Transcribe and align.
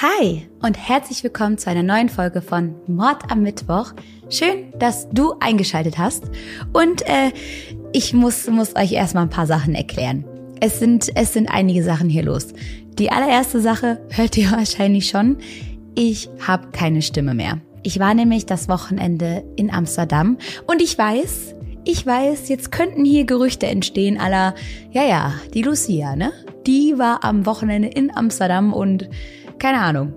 Hi 0.00 0.46
und 0.62 0.78
herzlich 0.78 1.24
willkommen 1.24 1.58
zu 1.58 1.68
einer 1.68 1.82
neuen 1.82 2.08
Folge 2.08 2.40
von 2.40 2.76
Mord 2.86 3.32
am 3.32 3.42
Mittwoch. 3.42 3.94
Schön, 4.30 4.72
dass 4.78 5.08
du 5.10 5.34
eingeschaltet 5.40 5.98
hast. 5.98 6.22
Und 6.72 7.02
äh, 7.02 7.32
ich 7.92 8.14
muss, 8.14 8.46
muss 8.46 8.76
euch 8.76 8.92
erstmal 8.92 9.24
ein 9.24 9.28
paar 9.28 9.48
Sachen 9.48 9.74
erklären. 9.74 10.24
Es 10.60 10.78
sind, 10.78 11.08
es 11.16 11.32
sind 11.32 11.50
einige 11.50 11.82
Sachen 11.82 12.08
hier 12.08 12.22
los. 12.22 12.54
Die 12.96 13.10
allererste 13.10 13.60
Sache 13.60 14.00
hört 14.10 14.36
ihr 14.36 14.48
wahrscheinlich 14.52 15.08
schon. 15.08 15.38
Ich 15.96 16.30
habe 16.46 16.68
keine 16.70 17.02
Stimme 17.02 17.34
mehr. 17.34 17.58
Ich 17.82 17.98
war 17.98 18.14
nämlich 18.14 18.46
das 18.46 18.68
Wochenende 18.68 19.42
in 19.56 19.68
Amsterdam 19.72 20.38
und 20.68 20.80
ich 20.80 20.96
weiß, 20.96 21.56
ich 21.84 22.06
weiß, 22.06 22.48
jetzt 22.48 22.70
könnten 22.70 23.04
hier 23.04 23.24
Gerüchte 23.24 23.66
entstehen 23.66 24.16
aller, 24.16 24.54
ja, 24.92 25.04
ja, 25.04 25.34
die 25.54 25.62
Lucia, 25.62 26.14
ne? 26.14 26.30
Die 26.68 26.98
war 26.98 27.24
am 27.24 27.46
Wochenende 27.46 27.88
in 27.88 28.14
Amsterdam 28.14 28.72
und 28.72 29.08
keine 29.58 29.80
Ahnung. 29.80 30.12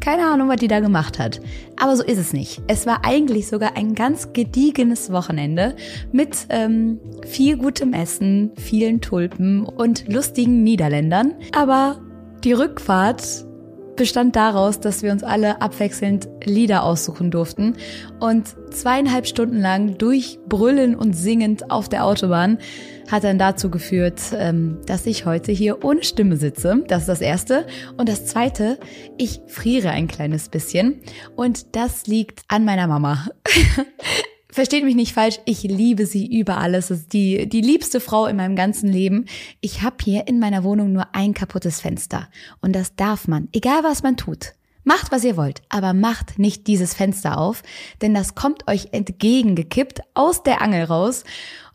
Keine 0.00 0.26
Ahnung, 0.26 0.48
was 0.48 0.56
die 0.56 0.66
da 0.66 0.80
gemacht 0.80 1.20
hat. 1.20 1.40
Aber 1.76 1.96
so 1.96 2.02
ist 2.02 2.18
es 2.18 2.32
nicht. 2.32 2.60
Es 2.66 2.86
war 2.86 3.04
eigentlich 3.04 3.46
sogar 3.46 3.76
ein 3.76 3.94
ganz 3.94 4.32
gediegenes 4.32 5.12
Wochenende 5.12 5.76
mit 6.10 6.46
ähm, 6.48 6.98
viel 7.24 7.56
gutem 7.56 7.92
Essen, 7.92 8.50
vielen 8.56 9.00
Tulpen 9.00 9.64
und 9.64 10.12
lustigen 10.12 10.64
Niederländern. 10.64 11.34
Aber 11.56 12.00
die 12.42 12.52
Rückfahrt 12.52 13.46
bestand 13.96 14.36
daraus, 14.36 14.80
dass 14.80 15.02
wir 15.02 15.12
uns 15.12 15.22
alle 15.22 15.60
abwechselnd 15.60 16.28
Lieder 16.44 16.82
aussuchen 16.84 17.30
durften 17.30 17.76
und 18.20 18.54
zweieinhalb 18.70 19.26
Stunden 19.26 19.60
lang 19.60 19.98
durchbrüllen 19.98 20.94
und 20.94 21.12
singend 21.12 21.70
auf 21.70 21.88
der 21.88 22.04
Autobahn 22.04 22.58
hat 23.10 23.24
dann 23.24 23.38
dazu 23.38 23.70
geführt, 23.70 24.20
ähm, 24.34 24.78
dass 24.86 25.06
ich 25.06 25.26
heute 25.26 25.52
hier 25.52 25.84
ohne 25.84 26.02
Stimme 26.02 26.36
sitze. 26.36 26.82
Das 26.88 27.02
ist 27.02 27.08
das 27.08 27.20
Erste. 27.20 27.66
Und 27.98 28.08
das 28.08 28.24
Zweite, 28.24 28.78
ich 29.18 29.40
friere 29.46 29.90
ein 29.90 30.08
kleines 30.08 30.48
bisschen 30.48 31.02
und 31.36 31.76
das 31.76 32.06
liegt 32.06 32.42
an 32.48 32.64
meiner 32.64 32.86
Mama. 32.86 33.26
Versteht 34.52 34.84
mich 34.84 34.94
nicht 34.94 35.14
falsch, 35.14 35.40
ich 35.46 35.62
liebe 35.62 36.04
sie 36.04 36.26
über 36.26 36.58
alles. 36.58 36.90
Es 36.90 37.00
ist 37.00 37.12
die, 37.14 37.48
die 37.48 37.62
liebste 37.62 38.00
Frau 38.00 38.26
in 38.26 38.36
meinem 38.36 38.54
ganzen 38.54 38.86
Leben. 38.86 39.24
Ich 39.62 39.80
habe 39.80 39.96
hier 40.04 40.28
in 40.28 40.38
meiner 40.38 40.62
Wohnung 40.62 40.92
nur 40.92 41.06
ein 41.14 41.32
kaputtes 41.32 41.80
Fenster. 41.80 42.28
Und 42.60 42.74
das 42.74 42.94
darf 42.94 43.26
man, 43.26 43.48
egal 43.52 43.82
was 43.82 44.02
man 44.02 44.18
tut. 44.18 44.52
Macht, 44.84 45.10
was 45.10 45.24
ihr 45.24 45.38
wollt, 45.38 45.62
aber 45.70 45.94
macht 45.94 46.38
nicht 46.38 46.66
dieses 46.66 46.92
Fenster 46.92 47.38
auf, 47.38 47.62
denn 48.02 48.12
das 48.12 48.34
kommt 48.34 48.68
euch 48.68 48.88
entgegengekippt 48.92 50.00
aus 50.12 50.42
der 50.42 50.60
Angel 50.60 50.84
raus. 50.84 51.24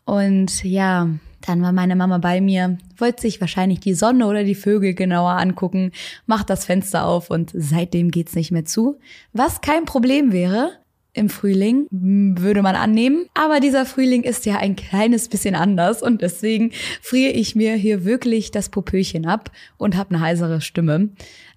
Und 0.04 0.62
ja, 0.62 1.08
dann 1.40 1.62
war 1.62 1.72
meine 1.72 1.96
Mama 1.96 2.18
bei 2.18 2.40
mir, 2.40 2.78
wollte 2.96 3.22
sich 3.22 3.40
wahrscheinlich 3.40 3.80
die 3.80 3.94
Sonne 3.94 4.24
oder 4.26 4.44
die 4.44 4.54
Vögel 4.54 4.94
genauer 4.94 5.32
angucken, 5.32 5.90
macht 6.26 6.48
das 6.48 6.64
Fenster 6.64 7.06
auf 7.06 7.28
und 7.28 7.50
seitdem 7.54 8.12
geht's 8.12 8.36
nicht 8.36 8.52
mehr 8.52 8.66
zu. 8.66 9.00
Was 9.32 9.62
kein 9.62 9.84
Problem 9.84 10.30
wäre, 10.30 10.78
im 11.18 11.28
Frühling, 11.28 11.86
würde 11.90 12.62
man 12.62 12.76
annehmen. 12.76 13.26
Aber 13.34 13.60
dieser 13.60 13.84
Frühling 13.84 14.22
ist 14.22 14.46
ja 14.46 14.56
ein 14.56 14.76
kleines 14.76 15.28
bisschen 15.28 15.54
anders 15.54 16.02
und 16.02 16.22
deswegen 16.22 16.72
friere 17.02 17.32
ich 17.32 17.54
mir 17.54 17.74
hier 17.74 18.04
wirklich 18.04 18.50
das 18.50 18.68
Popöchen 18.68 19.26
ab 19.26 19.50
und 19.76 19.96
habe 19.96 20.14
eine 20.14 20.20
heisere 20.20 20.60
Stimme. 20.60 21.10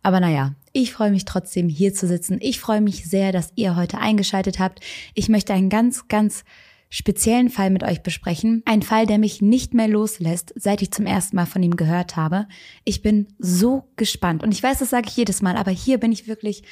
Aber 0.04 0.20
naja, 0.20 0.56
ich 0.74 0.94
freue 0.94 1.12
mich 1.12 1.26
trotzdem 1.26 1.70
hier 1.70 1.94
zu 1.94 2.08
sitzen. 2.08 2.38
Ich 2.42 2.60
freue 2.60 2.82
mich 2.82 3.06
sehr, 3.06 3.32
dass 3.32 3.54
ihr 3.56 3.76
heute 3.76 4.00
eingeschaltet 4.00 4.60
habt. 4.60 4.80
Ich 5.14 5.30
möchte 5.30 5.54
einen 5.54 5.70
ganz, 5.70 6.08
ganz 6.08 6.44
speziellen 6.92 7.50
Fall 7.50 7.70
mit 7.70 7.84
euch 7.84 8.04
besprechen. 8.04 8.62
Ein 8.66 8.82
Fall, 8.82 9.06
der 9.06 9.18
mich 9.18 9.42
nicht 9.42 9.74
mehr 9.74 9.88
loslässt, 9.88 10.54
seit 10.56 10.82
ich 10.82 10.92
zum 10.92 11.06
ersten 11.06 11.38
Mal 11.38 11.46
von 11.46 11.64
ihm 11.64 11.78
gehört 11.78 12.18
habe. 12.18 12.48
Ich 12.84 13.02
bin 13.02 13.28
so 13.40 13.88
gespannt. 13.96 14.44
Und 14.44 14.54
ich 14.54 14.62
weiß, 14.62 14.80
das 14.80 14.90
sage 14.90 15.08
ich 15.08 15.16
jedes 15.16 15.42
Mal, 15.42 15.56
aber 15.56 15.72
hier 15.72 15.98
bin 15.98 16.12
ich 16.12 16.28
wirklich 16.28 16.64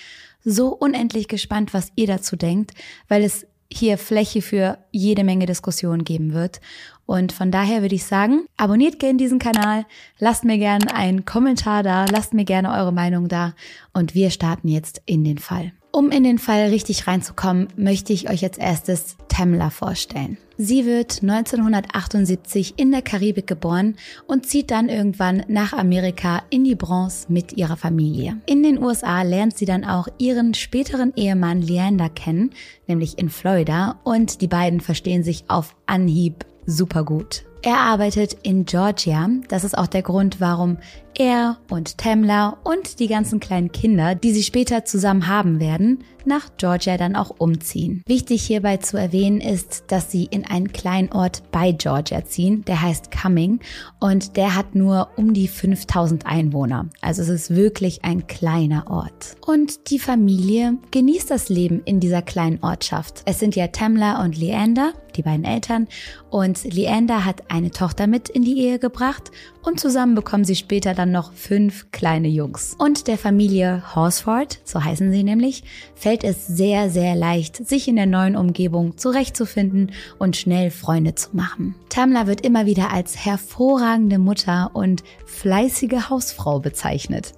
so 0.44 0.70
unendlich 0.70 1.28
gespannt, 1.28 1.74
was 1.74 1.92
ihr 1.96 2.08
dazu 2.08 2.36
denkt, 2.36 2.72
weil 3.08 3.24
es 3.24 3.46
hier 3.72 3.98
Fläche 3.98 4.42
für 4.42 4.80
jede 4.92 5.24
Menge 5.24 5.46
Diskussionen 5.46 6.04
geben 6.04 6.34
wird. 6.34 6.60
Und 7.06 7.32
von 7.32 7.52
daher 7.52 7.82
würde 7.82 7.96
ich 7.96 8.06
sagen, 8.06 8.46
abonniert 8.58 9.00
gerne 9.00 9.18
diesen 9.18 9.40
Kanal, 9.40 9.86
lasst 10.18 10.44
mir 10.44 10.58
gerne 10.58 10.94
einen 10.94 11.26
Kommentar 11.26 11.84
da, 11.84 12.06
lasst 12.06 12.34
mir 12.34 12.46
gerne 12.46 12.72
eure 12.72 12.94
Meinung 12.94 13.28
da 13.28 13.54
und 13.94 14.16
wir 14.16 14.32
starten 14.32 14.68
jetzt 14.68 15.02
in 15.06 15.24
den 15.24 15.38
Fall. 15.38 15.72
Um 15.92 16.12
in 16.12 16.24
den 16.24 16.38
Fall 16.38 16.70
richtig 16.70 17.08
reinzukommen, 17.08 17.68
möchte 17.76 18.14
ich 18.14 18.30
euch 18.30 18.44
als 18.44 18.60
erstes 18.60 19.18
Tamla 19.28 19.72
vorstellen. 19.72 20.38
Sie 20.58 20.86
wird 20.86 21.24
1978 21.24 22.76
in 22.78 22.92
der 22.92 23.02
Karibik 23.02 23.48
geboren 23.48 23.96
und 24.28 24.46
zieht 24.46 24.70
dann 24.70 24.90
irgendwann 24.90 25.44
nach 25.48 25.74
Amerika 25.74 26.44
in 26.50 26.64
die 26.64 26.76
Bronze 26.76 27.32
mit 27.32 27.54
ihrer 27.54 27.78
Familie. 27.78 28.38
In 28.46 28.62
den 28.62 28.78
USA 28.78 29.24
lernt 29.24 29.58
sie 29.58 29.66
dann 29.66 29.84
auch 29.84 30.08
ihren 30.20 30.54
späteren 30.54 31.14
Ehemann 31.16 31.62
Leander 31.62 32.10
kennen, 32.10 32.52
nämlich 32.88 33.18
in 33.18 33.30
Florida, 33.30 34.00
und 34.04 34.42
die 34.42 34.48
beiden 34.48 34.82
verstehen 34.82 35.24
sich 35.24 35.46
auf 35.48 35.76
Anhieb 35.88 36.46
super 36.66 37.04
gut. 37.04 37.46
Er 37.62 37.78
arbeitet 37.78 38.38
in 38.44 38.64
Georgia. 38.64 39.30
Das 39.50 39.66
ist 39.66 39.78
auch 39.78 39.88
der 39.88 40.02
Grund, 40.02 40.40
warum 40.40 40.78
er 41.20 41.58
und 41.70 41.98
Tamla 41.98 42.58
und 42.64 43.00
die 43.00 43.08
ganzen 43.08 43.40
kleinen 43.40 43.72
Kinder, 43.72 44.16
die 44.16 44.32
sie 44.32 44.44
später 44.44 44.86
zusammen 44.86 45.28
haben 45.28 45.60
werden, 45.60 46.04
nach 46.26 46.50
Georgia 46.58 46.98
dann 46.98 47.16
auch 47.16 47.32
umziehen. 47.38 48.04
Wichtig 48.06 48.44
hierbei 48.44 48.78
zu 48.78 48.98
erwähnen 48.98 49.42
ist, 49.42 49.86
dass 49.88 50.12
sie 50.12 50.26
in 50.26 50.46
einen 50.46 50.72
kleinen 50.72 51.12
Ort 51.12 51.44
bei 51.52 51.72
Georgia 51.72 52.24
ziehen, 52.26 52.64
der 52.66 52.82
heißt 52.82 53.12
Cumming 53.12 53.60
und 54.00 54.38
der 54.38 54.56
hat 54.56 54.76
nur 54.76 55.10
um 55.18 55.34
die 55.34 55.48
5000 55.48 56.26
Einwohner. 56.26 56.88
Also 57.02 57.22
es 57.22 57.30
ist 57.30 57.56
wirklich 57.56 58.04
ein 58.04 58.28
kleiner 58.28 58.90
Ort. 58.90 59.36
Und 59.46 59.90
die 59.92 60.00
Familie 60.00 60.78
genießt 60.92 61.32
das 61.32 61.50
Leben 61.50 61.82
in 61.86 62.00
dieser 62.00 62.22
kleinen 62.22 62.64
Ortschaft. 62.64 63.24
Es 63.26 63.40
sind 63.40 63.56
ja 63.56 63.68
Tamla 63.68 64.24
und 64.24 64.38
Leander, 64.38 64.94
die 65.16 65.24
beiden 65.24 65.46
Eltern, 65.46 65.88
und 66.30 66.64
Leander 66.64 67.26
hat 67.26 67.52
eine 67.52 67.72
Tochter 67.72 68.08
mit 68.08 68.30
in 68.30 68.44
die 68.44 68.60
Ehe 68.60 68.78
gebracht 68.78 69.32
und 69.64 69.80
zusammen 69.80 70.16
bekommen 70.16 70.46
sie 70.46 70.56
später 70.56 70.94
dann 70.94 71.09
noch 71.10 71.34
fünf 71.34 71.92
kleine 71.92 72.28
Jungs. 72.28 72.76
Und 72.78 73.08
der 73.08 73.18
Familie 73.18 73.84
Horsford, 73.96 74.60
so 74.64 74.84
heißen 74.84 75.12
sie 75.12 75.24
nämlich, 75.24 75.64
fällt 75.96 76.24
es 76.24 76.48
sehr, 76.48 76.90
sehr 76.90 77.16
leicht, 77.16 77.68
sich 77.68 77.88
in 77.88 77.96
der 77.96 78.06
neuen 78.06 78.36
Umgebung 78.36 78.98
zurechtzufinden 78.98 79.92
und 80.18 80.38
schnell 80.38 80.72
Freunde 80.72 81.16
zu 81.16 81.36
machen. 81.36 81.76
Tamla 81.90 82.28
wird 82.28 82.46
immer 82.46 82.66
wieder 82.66 82.92
als 82.92 83.18
hervorragende 83.26 84.20
Mutter 84.20 84.72
und 84.74 85.04
fleißige 85.26 86.10
Hausfrau 86.10 86.60
bezeichnet. 86.60 87.34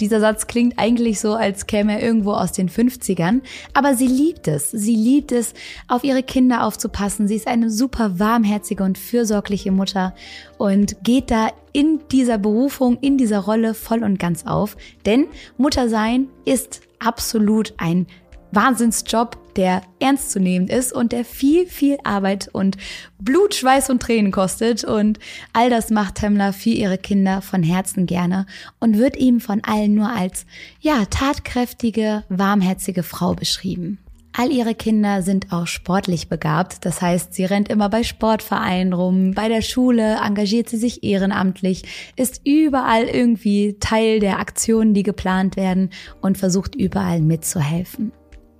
Dieser 0.00 0.20
Satz 0.20 0.46
klingt 0.46 0.78
eigentlich 0.78 1.20
so, 1.20 1.34
als 1.34 1.66
käme 1.66 1.92
er 1.92 2.02
irgendwo 2.02 2.32
aus 2.32 2.52
den 2.52 2.68
50ern, 2.68 3.42
aber 3.74 3.94
sie 3.94 4.06
liebt 4.06 4.48
es. 4.48 4.70
Sie 4.70 4.96
liebt 4.96 5.32
es, 5.32 5.54
auf 5.86 6.02
ihre 6.02 6.22
Kinder 6.22 6.64
aufzupassen. 6.64 7.28
Sie 7.28 7.36
ist 7.36 7.46
eine 7.46 7.70
super 7.70 8.18
warmherzige 8.18 8.84
und 8.84 8.98
fürsorgliche 8.98 9.70
Mutter 9.70 10.14
und 10.58 11.04
geht 11.04 11.30
da 11.30 11.48
in 11.72 12.00
dieser 12.10 12.38
Berufung, 12.38 12.98
in 13.00 13.18
dieser 13.18 13.40
Rolle 13.40 13.74
voll 13.74 14.02
und 14.02 14.18
ganz 14.18 14.46
auf. 14.46 14.76
Denn 15.06 15.26
Mutter 15.56 15.88
sein 15.88 16.28
ist 16.44 16.80
absolut 16.98 17.74
ein 17.76 18.06
Wahnsinnsjob, 18.52 19.54
der 19.56 19.82
ernstzunehmend 19.98 20.70
ist 20.70 20.92
und 20.92 21.12
der 21.12 21.24
viel, 21.24 21.66
viel 21.66 21.98
Arbeit 22.04 22.48
und 22.52 22.76
Blut, 23.18 23.54
Schweiß 23.54 23.90
und 23.90 24.00
Tränen 24.00 24.32
kostet. 24.32 24.84
Und 24.84 25.18
all 25.52 25.70
das 25.70 25.90
macht 25.90 26.16
Tamla 26.16 26.52
für 26.52 26.70
ihre 26.70 26.98
Kinder 26.98 27.42
von 27.42 27.62
Herzen 27.62 28.06
gerne 28.06 28.46
und 28.78 28.98
wird 28.98 29.16
ihm 29.16 29.40
von 29.40 29.62
allen 29.64 29.94
nur 29.94 30.10
als, 30.10 30.46
ja, 30.80 31.04
tatkräftige, 31.06 32.24
warmherzige 32.28 33.02
Frau 33.02 33.34
beschrieben. 33.34 33.98
All 34.34 34.50
ihre 34.50 34.74
Kinder 34.74 35.20
sind 35.20 35.52
auch 35.52 35.66
sportlich 35.66 36.28
begabt. 36.28 36.86
Das 36.86 37.02
heißt, 37.02 37.34
sie 37.34 37.44
rennt 37.44 37.68
immer 37.68 37.90
bei 37.90 38.02
Sportvereinen 38.02 38.94
rum, 38.94 39.32
bei 39.34 39.48
der 39.48 39.60
Schule 39.60 40.16
engagiert 40.24 40.70
sie 40.70 40.78
sich 40.78 41.04
ehrenamtlich, 41.04 41.82
ist 42.16 42.40
überall 42.46 43.04
irgendwie 43.04 43.76
Teil 43.78 44.20
der 44.20 44.38
Aktionen, 44.38 44.94
die 44.94 45.02
geplant 45.02 45.56
werden 45.56 45.90
und 46.22 46.38
versucht 46.38 46.74
überall 46.74 47.20
mitzuhelfen. 47.20 48.12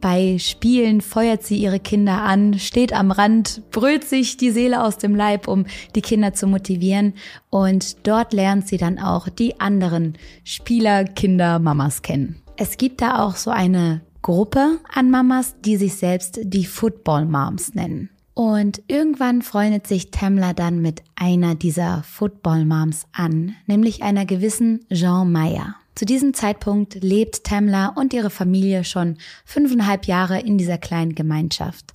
Bei 0.02 0.36
Spielen 0.40 1.00
feuert 1.00 1.44
sie 1.44 1.58
ihre 1.58 1.78
Kinder 1.78 2.22
an, 2.22 2.58
steht 2.58 2.92
am 2.92 3.12
Rand, 3.12 3.62
brüllt 3.70 4.02
sich 4.02 4.36
die 4.36 4.50
Seele 4.50 4.82
aus 4.82 4.98
dem 4.98 5.14
Leib, 5.14 5.46
um 5.46 5.64
die 5.94 6.02
Kinder 6.02 6.34
zu 6.34 6.48
motivieren. 6.48 7.14
Und 7.50 8.04
dort 8.04 8.32
lernt 8.32 8.66
sie 8.66 8.78
dann 8.78 8.98
auch 8.98 9.28
die 9.28 9.60
anderen 9.60 10.18
Spieler, 10.42 11.04
Kinder, 11.04 11.60
Mamas 11.60 12.02
kennen. 12.02 12.42
Es 12.56 12.78
gibt 12.78 13.00
da 13.00 13.22
auch 13.24 13.36
so 13.36 13.52
eine 13.52 14.00
Gruppe 14.22 14.80
an 14.92 15.08
Mamas, 15.08 15.54
die 15.64 15.76
sich 15.76 15.94
selbst 15.94 16.40
die 16.42 16.66
Football 16.66 17.26
Moms 17.26 17.76
nennen. 17.76 18.10
Und 18.34 18.82
irgendwann 18.88 19.42
freundet 19.42 19.86
sich 19.86 20.10
Tamla 20.10 20.52
dann 20.52 20.82
mit 20.82 21.02
einer 21.14 21.54
dieser 21.54 22.02
Football 22.02 22.64
Moms 22.64 23.06
an, 23.12 23.54
nämlich 23.66 24.02
einer 24.02 24.26
gewissen 24.26 24.84
Jean 24.92 25.30
Meyer. 25.30 25.76
Zu 25.94 26.06
diesem 26.06 26.32
Zeitpunkt 26.34 27.02
lebt 27.02 27.44
Tamla 27.44 27.88
und 27.88 28.14
ihre 28.14 28.30
Familie 28.30 28.84
schon 28.84 29.18
fünfeinhalb 29.44 30.06
Jahre 30.06 30.40
in 30.40 30.56
dieser 30.56 30.78
kleinen 30.78 31.14
Gemeinschaft. 31.14 31.92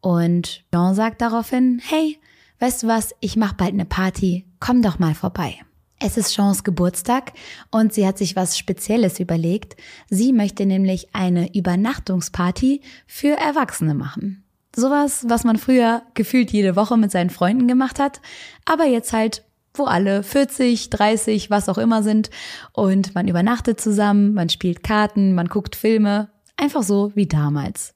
Und 0.00 0.64
Jean 0.72 0.94
sagt 0.94 1.20
daraufhin, 1.20 1.80
hey, 1.84 2.18
weißt 2.60 2.84
du 2.84 2.86
was, 2.86 3.14
ich 3.20 3.36
mach 3.36 3.52
bald 3.54 3.72
eine 3.72 3.84
Party, 3.84 4.46
komm 4.60 4.82
doch 4.82 4.98
mal 4.98 5.14
vorbei. 5.14 5.58
Es 6.02 6.16
ist 6.16 6.34
Jeans 6.34 6.64
Geburtstag 6.64 7.32
und 7.70 7.92
sie 7.92 8.06
hat 8.06 8.16
sich 8.16 8.34
was 8.34 8.56
Spezielles 8.56 9.20
überlegt. 9.20 9.76
Sie 10.08 10.32
möchte 10.32 10.64
nämlich 10.64 11.14
eine 11.14 11.54
Übernachtungsparty 11.54 12.80
für 13.06 13.36
Erwachsene 13.36 13.94
machen. 13.94 14.42
Sowas, 14.74 15.26
was 15.28 15.44
man 15.44 15.58
früher 15.58 16.02
gefühlt 16.14 16.52
jede 16.52 16.74
Woche 16.74 16.96
mit 16.96 17.10
seinen 17.10 17.28
Freunden 17.28 17.68
gemacht 17.68 17.98
hat, 17.98 18.22
aber 18.64 18.86
jetzt 18.86 19.12
halt, 19.12 19.44
wo 19.74 19.84
alle 19.84 20.22
40, 20.22 20.90
30, 20.90 21.50
was 21.50 21.68
auch 21.68 21.78
immer 21.78 22.02
sind 22.02 22.30
und 22.72 23.14
man 23.14 23.28
übernachtet 23.28 23.80
zusammen, 23.80 24.34
man 24.34 24.48
spielt 24.48 24.82
Karten, 24.82 25.34
man 25.34 25.48
guckt 25.48 25.76
Filme, 25.76 26.28
einfach 26.56 26.82
so 26.82 27.12
wie 27.14 27.26
damals. 27.26 27.94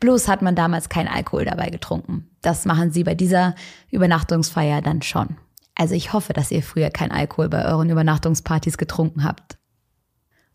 Bloß 0.00 0.28
hat 0.28 0.42
man 0.42 0.54
damals 0.54 0.88
kein 0.88 1.08
Alkohol 1.08 1.44
dabei 1.44 1.68
getrunken. 1.68 2.30
Das 2.42 2.64
machen 2.64 2.92
sie 2.92 3.04
bei 3.04 3.14
dieser 3.14 3.54
Übernachtungsfeier 3.90 4.80
dann 4.82 5.02
schon. 5.02 5.36
Also 5.74 5.94
ich 5.94 6.12
hoffe, 6.12 6.32
dass 6.32 6.50
ihr 6.50 6.62
früher 6.62 6.90
kein 6.90 7.12
Alkohol 7.12 7.48
bei 7.48 7.66
euren 7.66 7.90
Übernachtungspartys 7.90 8.78
getrunken 8.78 9.24
habt. 9.24 9.58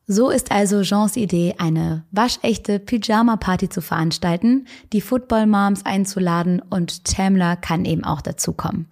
So 0.08 0.30
ist 0.30 0.52
also 0.52 0.81
Jeans 0.81 1.16
Idee, 1.16 1.56
eine 1.58 2.04
waschechte 2.12 2.80
Pyjama-Party 2.80 3.69
zu 3.69 3.81
veranstalten, 3.81 4.66
die 4.92 5.00
Football 5.00 5.46
Moms 5.46 5.86
einzuladen 5.86 6.60
und 6.60 7.06
Tamla 7.06 7.56
kann 7.56 7.86
eben 7.86 8.04
auch 8.04 8.22
dazukommen. 8.22 8.88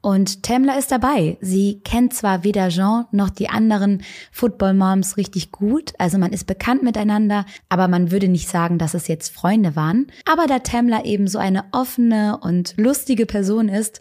Und 0.00 0.44
Tamla 0.44 0.78
ist 0.78 0.92
dabei. 0.92 1.38
Sie 1.40 1.80
kennt 1.84 2.14
zwar 2.14 2.44
weder 2.44 2.68
Jean 2.68 3.06
noch 3.10 3.30
die 3.30 3.48
anderen 3.48 4.02
Football 4.30 4.74
Moms 4.74 5.16
richtig 5.16 5.50
gut, 5.50 5.92
also 5.98 6.18
man 6.18 6.32
ist 6.32 6.46
bekannt 6.46 6.82
miteinander, 6.84 7.44
aber 7.68 7.88
man 7.88 8.12
würde 8.12 8.28
nicht 8.28 8.48
sagen, 8.48 8.78
dass 8.78 8.94
es 8.94 9.08
jetzt 9.08 9.34
Freunde 9.34 9.74
waren. 9.74 10.06
Aber 10.24 10.46
da 10.46 10.60
Tamla 10.60 11.04
eben 11.04 11.26
so 11.26 11.38
eine 11.38 11.64
offene 11.72 12.38
und 12.40 12.74
lustige 12.76 13.26
Person 13.26 13.68
ist, 13.68 14.00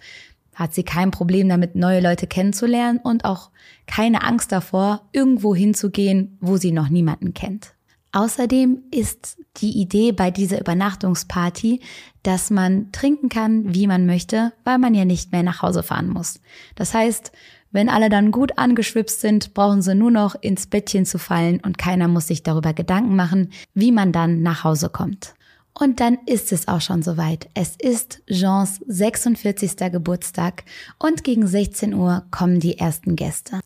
hat 0.53 0.73
sie 0.73 0.83
kein 0.83 1.11
Problem 1.11 1.49
damit, 1.49 1.75
neue 1.75 2.01
Leute 2.01 2.27
kennenzulernen 2.27 2.99
und 3.03 3.25
auch 3.25 3.51
keine 3.85 4.23
Angst 4.23 4.51
davor, 4.51 5.07
irgendwo 5.13 5.55
hinzugehen, 5.55 6.37
wo 6.41 6.57
sie 6.57 6.71
noch 6.71 6.89
niemanden 6.89 7.33
kennt. 7.33 7.73
Außerdem 8.11 8.83
ist 8.91 9.37
die 9.57 9.79
Idee 9.79 10.11
bei 10.11 10.31
dieser 10.31 10.59
Übernachtungsparty, 10.59 11.81
dass 12.23 12.49
man 12.49 12.91
trinken 12.91 13.29
kann, 13.29 13.73
wie 13.73 13.87
man 13.87 14.05
möchte, 14.05 14.53
weil 14.63 14.77
man 14.77 14.93
ja 14.93 15.05
nicht 15.05 15.31
mehr 15.31 15.43
nach 15.43 15.61
Hause 15.61 15.83
fahren 15.83 16.09
muss. 16.09 16.39
Das 16.75 16.93
heißt, 16.93 17.31
wenn 17.71 17.89
alle 17.89 18.09
dann 18.09 18.31
gut 18.31 18.57
angeschwipst 18.57 19.21
sind, 19.21 19.53
brauchen 19.53 19.81
sie 19.81 19.93
nur 19.93 20.11
noch 20.11 20.35
ins 20.41 20.67
Bettchen 20.67 21.05
zu 21.05 21.19
fallen 21.19 21.59
und 21.59 21.77
keiner 21.77 22.07
muss 22.07 22.27
sich 22.27 22.43
darüber 22.43 22.73
Gedanken 22.73 23.15
machen, 23.15 23.51
wie 23.73 23.91
man 23.91 24.11
dann 24.11 24.41
nach 24.41 24.63
Hause 24.63 24.89
kommt. 24.89 25.33
Und 25.79 25.99
dann 25.99 26.17
ist 26.25 26.51
es 26.51 26.67
auch 26.67 26.81
schon 26.81 27.03
soweit. 27.03 27.49
Es 27.53 27.75
ist 27.75 28.23
Jeans 28.27 28.79
46. 28.87 29.91
Geburtstag 29.91 30.63
und 30.97 31.23
gegen 31.23 31.45
16 31.45 31.93
Uhr 31.93 32.25
kommen 32.31 32.59
die 32.59 32.79
ersten 32.79 33.15
Gäste. 33.15 33.59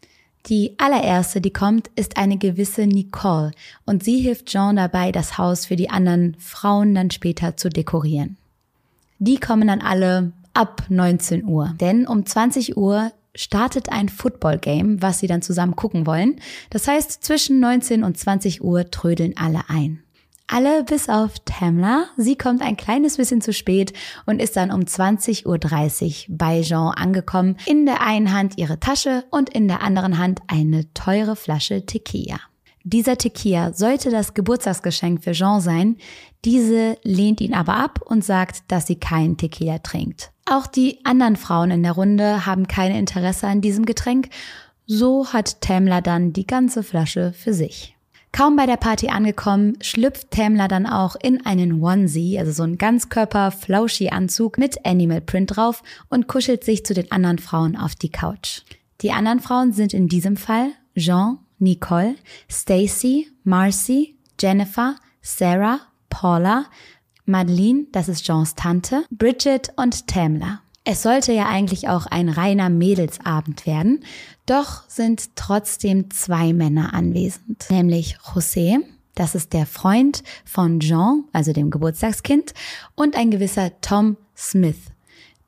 Die 0.48 0.76
allererste, 0.80 1.40
die 1.40 1.54
kommt, 1.54 1.90
ist 1.96 2.18
eine 2.18 2.38
gewisse 2.38 2.88
Nicole 2.88 3.52
und 3.86 4.04
sie 4.04 4.20
hilft 4.20 4.48
Jean 4.48 4.76
dabei, 4.76 5.12
das 5.12 5.38
Haus 5.38 5.66
für 5.66 5.76
die 5.76 5.90
anderen 5.90 6.36
Frauen 6.40 6.96
dann 6.96 7.12
später 7.12 7.58
zu 7.58 7.70
dekorieren. 7.70 8.38
Die 9.20 9.38
kommen 9.38 9.68
dann 9.68 9.82
alle 9.82 10.34
ab 10.54 10.86
19 10.90 11.46
Uhr, 11.46 11.76
denn 11.80 12.08
um 12.08 12.26
20 12.26 12.76
Uhr 12.76 13.12
startet 13.36 13.92
ein 13.92 14.10
Football-Game, 14.10 15.02
was 15.02 15.20
sie 15.20 15.28
dann 15.28 15.42
zusammen 15.42 15.76
gucken 15.76 16.06
wollen. 16.06 16.42
Das 16.70 16.88
heißt, 16.88 17.24
zwischen 17.24 17.60
19 17.60 18.04
und 18.04 18.18
20 18.18 18.64
Uhr 18.64 18.90
trödeln 18.90 19.38
alle 19.38 19.62
ein. 19.70 20.04
Alle 20.54 20.84
bis 20.84 21.08
auf 21.08 21.40
Tamla. 21.46 22.08
Sie 22.18 22.36
kommt 22.36 22.62
ein 22.62 22.76
kleines 22.76 23.16
bisschen 23.16 23.40
zu 23.40 23.54
spät 23.54 23.94
und 24.26 24.42
ist 24.42 24.58
dann 24.58 24.70
um 24.70 24.82
20.30 24.82 25.46
Uhr 25.48 26.36
bei 26.38 26.62
Jean 26.62 26.90
angekommen. 26.94 27.56
In 27.68 27.86
der 27.86 28.02
einen 28.02 28.34
Hand 28.34 28.58
ihre 28.58 28.78
Tasche 28.78 29.24
und 29.32 29.50
in 29.50 29.70
der 29.70 29.82
anderen 29.82 30.18
Hand 30.18 30.42
eine 30.48 30.94
teure 30.94 31.38
Flasche 31.38 31.86
Tequila. 31.86 32.42
Dieser 32.84 33.18
Tequila 33.18 33.72
sollte 33.72 34.10
das 34.10 34.34
Geburtstagsgeschenk 34.34 35.24
für 35.24 35.32
Jean 35.32 35.62
sein. 35.62 35.96
Diese 36.44 36.98
lehnt 37.04 37.40
ihn 37.40 37.54
aber 37.54 37.76
ab 37.76 38.02
und 38.04 38.26
sagt, 38.26 38.64
dass 38.68 38.88
sie 38.88 38.98
keinen 38.98 39.38
Tequila 39.38 39.78
trinkt. 39.78 40.32
Auch 40.44 40.68
die 40.68 41.00
anderen 41.06 41.38
Frauen 41.38 41.72
in 41.72 41.84
der 41.84 41.94
Runde 41.94 42.46
haben 42.46 42.68
kein 42.68 42.94
Interesse 42.94 43.48
an 43.48 43.62
diesem 43.62 43.86
Getränk. 43.86 44.28
So 44.86 45.28
hat 45.28 45.62
Tamla 45.62 46.02
dann 46.02 46.34
die 46.34 46.46
ganze 46.46 46.84
Flasche 46.84 47.32
für 47.32 47.54
sich. 47.54 47.96
Kaum 48.34 48.56
bei 48.56 48.66
der 48.66 48.78
Party 48.78 49.10
angekommen, 49.10 49.78
schlüpft 49.82 50.32
Tamla 50.32 50.70
dann 50.70 50.86
auch 50.86 51.18
in 51.22 51.46
einen 51.46 51.82
Onesie, 51.84 52.40
also 52.40 52.54
so 52.54 52.64
ein 52.64 52.78
Ganzkörper-Flauschi-Anzug 52.78 54.58
mit 54.58 54.86
Animal 54.86 55.20
Print 55.20 55.58
drauf 55.58 55.84
und 56.10 56.28
kuschelt 56.28 56.64
sich 56.64 56.86
zu 56.86 56.94
den 56.94 57.12
anderen 57.12 57.40
Frauen 57.40 57.76
auf 57.76 57.94
die 57.94 58.10
Couch. 58.10 58.62
Die 59.02 59.12
anderen 59.12 59.42
Frauen 59.42 59.74
sind 59.74 59.94
in 59.94 60.08
diesem 60.08 60.38
Fall 60.38 60.70
Jean, 60.96 61.40
Nicole, 61.60 62.16
Stacy, 62.50 63.28
Marcy, 63.44 64.18
Jennifer, 64.40 64.96
Sarah, 65.22 65.82
Paula, 66.10 66.66
Madeline, 67.26 67.88
das 67.92 68.08
ist 68.08 68.24
Jeans 68.24 68.56
Tante, 68.56 69.04
Bridget 69.12 69.74
und 69.76 70.08
Tamla. 70.08 70.62
Es 70.84 71.04
sollte 71.04 71.32
ja 71.32 71.48
eigentlich 71.48 71.90
auch 71.90 72.08
ein 72.08 72.28
reiner 72.28 72.70
Mädelsabend 72.70 73.68
werden, 73.68 74.04
doch 74.46 74.84
sind 74.88 75.36
trotzdem 75.36 76.10
zwei 76.12 76.54
Männer 76.54 76.94
anwesend, 76.94 77.68
nämlich 77.70 78.18
José, 78.18 78.80
das 79.16 79.36
ist 79.36 79.54
der 79.54 79.66
Freund 79.66 80.24
von 80.46 80.80
Jean, 80.80 81.26
also 81.34 81.54
dem 81.54 81.70
Geburtstagskind, 81.70 82.54
und 82.96 83.16
ein 83.16 83.32
gewisser 83.32 83.72
Tom 83.82 84.18
Smith. 84.36 84.78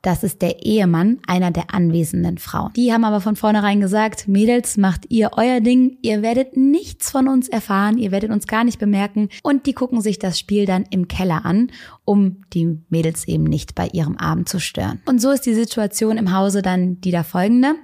Das 0.04 0.22
ist 0.22 0.42
der 0.42 0.62
Ehemann 0.62 1.18
einer 1.26 1.50
der 1.50 1.72
anwesenden 1.74 2.36
Frauen. 2.36 2.74
Die 2.76 2.92
haben 2.92 3.04
aber 3.04 3.22
von 3.22 3.36
vornherein 3.36 3.80
gesagt, 3.80 4.28
Mädels, 4.28 4.76
macht 4.76 5.06
ihr 5.08 5.30
euer 5.34 5.62
Ding, 5.62 5.96
ihr 6.02 6.20
werdet 6.20 6.58
nichts 6.58 7.10
von 7.10 7.26
uns 7.26 7.48
erfahren, 7.48 7.96
ihr 7.96 8.10
werdet 8.10 8.30
uns 8.30 8.46
gar 8.46 8.64
nicht 8.64 8.78
bemerken 8.78 9.30
und 9.42 9.64
die 9.64 9.72
gucken 9.72 10.02
sich 10.02 10.18
das 10.18 10.38
Spiel 10.38 10.66
dann 10.66 10.84
im 10.90 11.08
Keller 11.08 11.46
an, 11.46 11.70
um 12.04 12.42
die 12.52 12.78
Mädels 12.90 13.26
eben 13.26 13.44
nicht 13.44 13.74
bei 13.74 13.88
ihrem 13.94 14.18
Abend 14.18 14.46
zu 14.46 14.60
stören. 14.60 15.00
Und 15.06 15.22
so 15.22 15.30
ist 15.30 15.46
die 15.46 15.54
Situation 15.54 16.18
im 16.18 16.34
Hause 16.34 16.60
dann 16.60 17.00
die 17.00 17.10
da 17.10 17.22
folgende. 17.22 17.74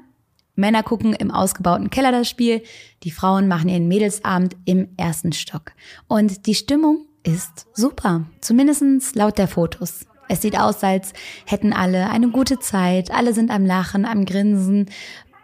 Männer 0.60 0.82
gucken 0.82 1.14
im 1.14 1.30
ausgebauten 1.30 1.90
Keller 1.90 2.12
das 2.12 2.28
Spiel, 2.28 2.62
die 3.02 3.10
Frauen 3.10 3.48
machen 3.48 3.68
ihren 3.68 3.88
Mädelsabend 3.88 4.56
im 4.64 4.88
ersten 4.96 5.32
Stock. 5.32 5.72
Und 6.06 6.46
die 6.46 6.54
Stimmung 6.54 7.06
ist 7.22 7.66
super, 7.74 8.26
zumindest 8.40 9.16
laut 9.16 9.38
der 9.38 9.48
Fotos. 9.48 10.06
Es 10.28 10.42
sieht 10.42 10.56
aus, 10.56 10.84
als 10.84 11.12
hätten 11.44 11.72
alle 11.72 12.08
eine 12.08 12.28
gute 12.28 12.60
Zeit, 12.60 13.10
alle 13.10 13.34
sind 13.34 13.50
am 13.50 13.66
Lachen, 13.66 14.04
am 14.04 14.24
Grinsen, 14.24 14.86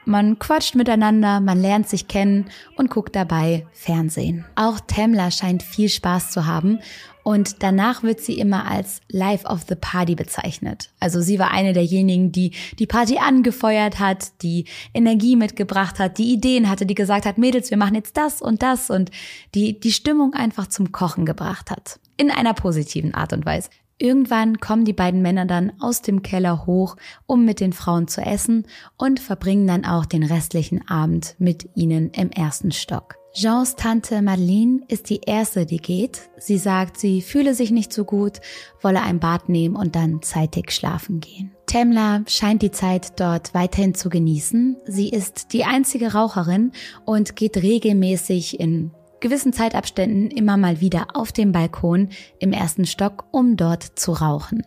man 0.07 0.39
quatscht 0.39 0.75
miteinander, 0.75 1.41
man 1.41 1.61
lernt 1.61 1.89
sich 1.89 2.09
kennen 2.09 2.47
und 2.77 2.91
guckt 2.91 3.17
dabei 3.17 3.67
Fernsehen. 3.73 4.45
Auch 4.55 4.81
Tamla 4.81 5.31
scheint 5.31 5.63
viel 5.63 5.89
Spaß 5.89 6.31
zu 6.31 6.47
haben 6.47 6.79
und 7.23 7.65
danach 7.65 8.05
wird 8.05 8.21
sie 8.21 8.39
immer 8.39 8.71
als 8.71 9.01
Life 9.11 9.47
of 9.47 9.63
the 9.69 9.75
Party 9.75 10.15
bezeichnet. 10.15 10.91
Also 11.01 11.21
sie 11.21 11.41
war 11.41 11.51
eine 11.51 11.73
derjenigen, 11.73 12.31
die 12.31 12.53
die 12.79 12.87
Party 12.87 13.19
angefeuert 13.19 13.99
hat, 13.99 14.43
die 14.43 14.67
Energie 14.95 15.35
mitgebracht 15.35 15.99
hat, 15.99 16.19
die 16.19 16.33
Ideen 16.33 16.71
hatte, 16.71 16.87
die 16.87 16.95
gesagt 16.95 17.27
hat, 17.27 17.37
Mädels, 17.37 17.71
wir 17.71 17.79
machen 17.79 17.97
jetzt 17.97 18.17
das 18.17 18.41
und 18.41 18.63
das 18.63 18.91
und 18.91 19.11
die 19.57 19.81
die 19.81 19.91
Stimmung 19.93 20.35
einfach 20.35 20.69
zum 20.69 20.93
Kochen 20.93 21.27
gebracht 21.27 21.71
hat. 21.71 21.99
In 22.17 22.31
einer 22.31 22.55
positiven 22.55 23.13
Art 23.13 23.33
und 23.33 23.45
Weise. 23.45 23.71
Irgendwann 23.99 24.59
kommen 24.59 24.85
die 24.85 24.93
beiden 24.93 25.23
Männer 25.23 25.47
dann 25.47 25.73
aus 25.81 26.03
dem 26.03 26.23
Keller 26.23 26.67
hoch, 26.67 26.97
um 27.25 27.47
mit 27.47 27.61
den 27.61 27.73
Frauen 27.73 28.09
zu 28.09 28.21
essen 28.21 28.67
und 28.99 29.21
verbringen 29.21 29.67
dann 29.67 29.87
auch 29.87 30.05
den 30.05 30.23
restlichen 30.23 30.87
Abend 30.87 31.35
mit 31.39 31.71
ihnen 31.75 32.11
im 32.11 32.31
ersten 32.31 32.73
Stock. 32.73 33.17
Jeans 33.33 33.75
Tante 33.77 34.23
Madeleine 34.23 34.81
ist 34.89 35.11
die 35.11 35.21
erste, 35.27 35.67
die 35.67 35.77
geht. 35.77 36.31
Sie 36.39 36.57
sagt, 36.57 36.99
sie 36.99 37.21
fühle 37.21 37.55
sich 37.55 37.71
nicht 37.71 37.93
so 37.93 38.05
gut, 38.05 38.41
wolle 38.81 39.03
ein 39.03 39.21
Bad 39.21 39.51
nehmen 39.51 39.77
und 39.77 39.95
dann 39.95 40.23
zeitig 40.23 40.73
schlafen 40.73 41.21
gehen. 41.21 41.53
Tamla 41.67 42.23
scheint 42.27 42.63
die 42.63 42.71
Zeit 42.71 43.21
dort 43.21 43.53
weiterhin 43.53 43.95
zu 43.95 44.09
genießen. 44.09 44.77
Sie 44.87 45.11
ist 45.11 45.53
die 45.53 45.65
einzige 45.65 46.13
Raucherin 46.13 46.73
und 47.05 47.37
geht 47.37 47.59
regelmäßig 47.59 48.59
in 48.59 48.93
gewissen 49.21 49.53
Zeitabständen 49.53 50.31
immer 50.31 50.57
mal 50.57 50.81
wieder 50.81 51.09
auf 51.15 51.33
dem 51.33 51.53
Balkon 51.53 52.11
im 52.39 52.53
ersten 52.53 52.87
Stock, 52.87 53.25
um 53.31 53.57
dort 53.57 53.83
zu 53.83 54.13
rauchen. 54.13 54.63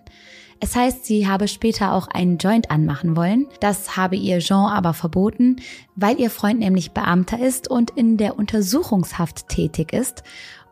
Es 0.62 0.76
heißt, 0.76 1.06
sie 1.06 1.28
habe 1.28 1.48
später 1.48 1.94
auch 1.94 2.08
einen 2.08 2.38
Joint 2.38 2.70
anmachen 2.70 3.16
wollen. 3.16 3.48
Das 3.62 3.96
habe 3.96 4.18
ihr 4.18 4.40
Jean 4.40 4.70
aber 4.70 4.94
verboten, 4.94 5.58
weil 5.96 6.20
ihr 6.20 6.30
Freund 6.30 6.60
nämlich 6.60 6.92
Beamter 6.92 7.40
ist 7.40 7.70
und 7.70 7.92
in 7.92 8.18
der 8.18 8.38
Untersuchungshaft 8.38 9.48
tätig 9.48 9.94
ist. 9.94 10.24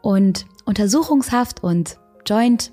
Und 0.02 0.46
Untersuchungshaft 0.66 1.64
und 1.64 1.98
Joint 2.26 2.72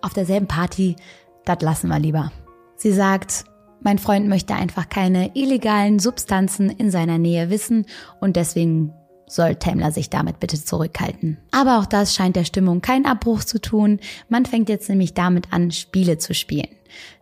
auf 0.00 0.14
derselben 0.14 0.46
Party, 0.46 0.96
das 1.44 1.60
lassen 1.60 1.88
wir 1.88 1.98
lieber. 1.98 2.32
Sie 2.76 2.92
sagt, 2.92 3.44
mein 3.82 3.98
Freund 3.98 4.26
möchte 4.28 4.54
einfach 4.54 4.88
keine 4.88 5.36
illegalen 5.36 5.98
Substanzen 5.98 6.70
in 6.70 6.90
seiner 6.90 7.18
Nähe 7.18 7.50
wissen 7.50 7.86
und 8.20 8.36
deswegen 8.36 8.94
soll 9.30 9.54
Tamler 9.54 9.92
sich 9.92 10.10
damit 10.10 10.40
bitte 10.40 10.62
zurückhalten. 10.62 11.38
Aber 11.50 11.78
auch 11.78 11.86
das 11.86 12.14
scheint 12.14 12.36
der 12.36 12.44
Stimmung 12.44 12.80
keinen 12.80 13.06
Abbruch 13.06 13.44
zu 13.44 13.60
tun. 13.60 14.00
Man 14.28 14.46
fängt 14.46 14.68
jetzt 14.68 14.88
nämlich 14.88 15.14
damit 15.14 15.52
an, 15.52 15.70
Spiele 15.70 16.18
zu 16.18 16.34
spielen. 16.34 16.68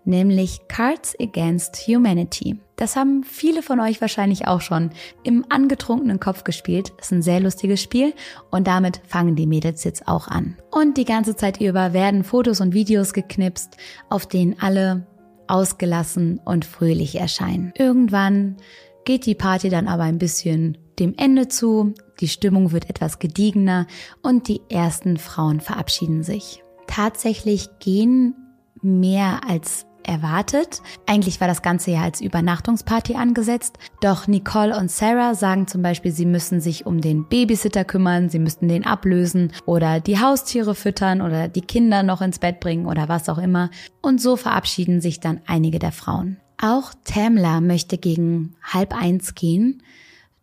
Nämlich 0.05 0.61
Cards 0.69 1.15
Against 1.21 1.87
Humanity. 1.87 2.59
Das 2.77 2.97
haben 2.97 3.25
viele 3.25 3.63
von 3.63 3.81
euch 3.81 4.01
wahrscheinlich 4.01 4.47
auch 4.47 4.63
schon 4.63 4.91
im 5.25 5.45
angetrunkenen 5.51 6.21
Kopf 6.21 6.45
gespielt. 6.45 6.93
Ist 6.99 7.13
ein 7.13 7.23
sehr 7.23 7.41
lustiges 7.41 7.83
Spiel 7.83 8.15
und 8.51 8.67
damit 8.67 9.03
fangen 9.07 9.37
die 9.37 9.47
Mädels 9.47 9.85
jetzt 9.85 10.09
auch 10.09 10.29
an. 10.29 10.57
Und 10.71 10.97
die 10.97 11.05
ganze 11.05 11.37
Zeit 11.37 11.61
über 11.61 11.93
werden 11.93 12.25
Fotos 12.25 12.61
und 12.61 12.73
Videos 12.73 13.13
geknipst, 13.13 13.77
auf 14.09 14.27
denen 14.27 14.59
alle 14.61 15.07
ausgelassen 15.49 16.41
und 16.45 16.65
fröhlich 16.65 17.17
erscheinen. 17.17 17.73
Irgendwann 17.77 18.57
geht 19.09 19.25
die 19.25 19.35
Party 19.35 19.71
dann 19.71 19.89
aber 19.89 20.03
ein 20.03 20.19
bisschen 20.19 20.77
dem 20.99 21.15
Ende 21.17 21.49
zu, 21.49 21.95
die 22.21 22.29
Stimmung 22.29 22.73
wird 22.73 22.91
etwas 22.91 23.19
gediegener 23.19 23.87
und 24.21 24.49
die 24.49 24.61
ersten 24.69 25.17
Frauen 25.17 25.61
verabschieden 25.63 26.23
sich. 26.23 26.63
Tatsächlich 26.87 27.71
gehen 27.79 28.35
mehr 28.83 29.41
als 29.49 29.87
erwartet. 30.03 30.83
Eigentlich 31.07 31.41
war 31.41 31.49
das 31.49 31.63
Ganze 31.63 31.91
ja 31.93 32.03
als 32.03 32.21
Übernachtungsparty 32.21 33.15
angesetzt. 33.15 33.79
Doch 34.03 34.27
Nicole 34.27 34.77
und 34.77 34.91
Sarah 34.91 35.35
sagen 35.35 35.67
zum 35.69 35.81
Beispiel, 35.81 36.13
sie 36.13 36.27
müssen 36.27 36.61
sich 36.61 36.85
um 36.85 37.01
den 37.01 37.27
Babysitter 37.31 37.87
kümmern, 37.87 38.29
sie 38.29 38.39
müssten 38.39 38.69
den 38.69 38.85
ablösen 38.85 39.53
oder 39.65 40.01
die 40.01 40.21
Haustiere 40.21 40.75
füttern 40.75 41.23
oder 41.23 41.49
die 41.49 41.63
Kinder 41.63 42.03
noch 42.03 42.21
ins 42.21 42.41
Bett 42.41 42.61
bringen 42.61 42.85
oder 42.85 43.09
was 43.09 43.31
auch 43.31 43.39
immer. 43.39 43.71
Und 44.03 44.21
so 44.21 44.37
verabschieden 44.37 45.01
sich 45.01 45.19
dann 45.19 45.41
einige 45.47 45.79
der 45.79 45.93
Frauen. 45.93 46.37
Auch 46.61 46.93
Tamla 47.05 47.61
möchte 47.61 47.99
gegen 47.99 48.57
halb 48.63 48.95
eins 48.95 49.35
gehen. 49.35 49.83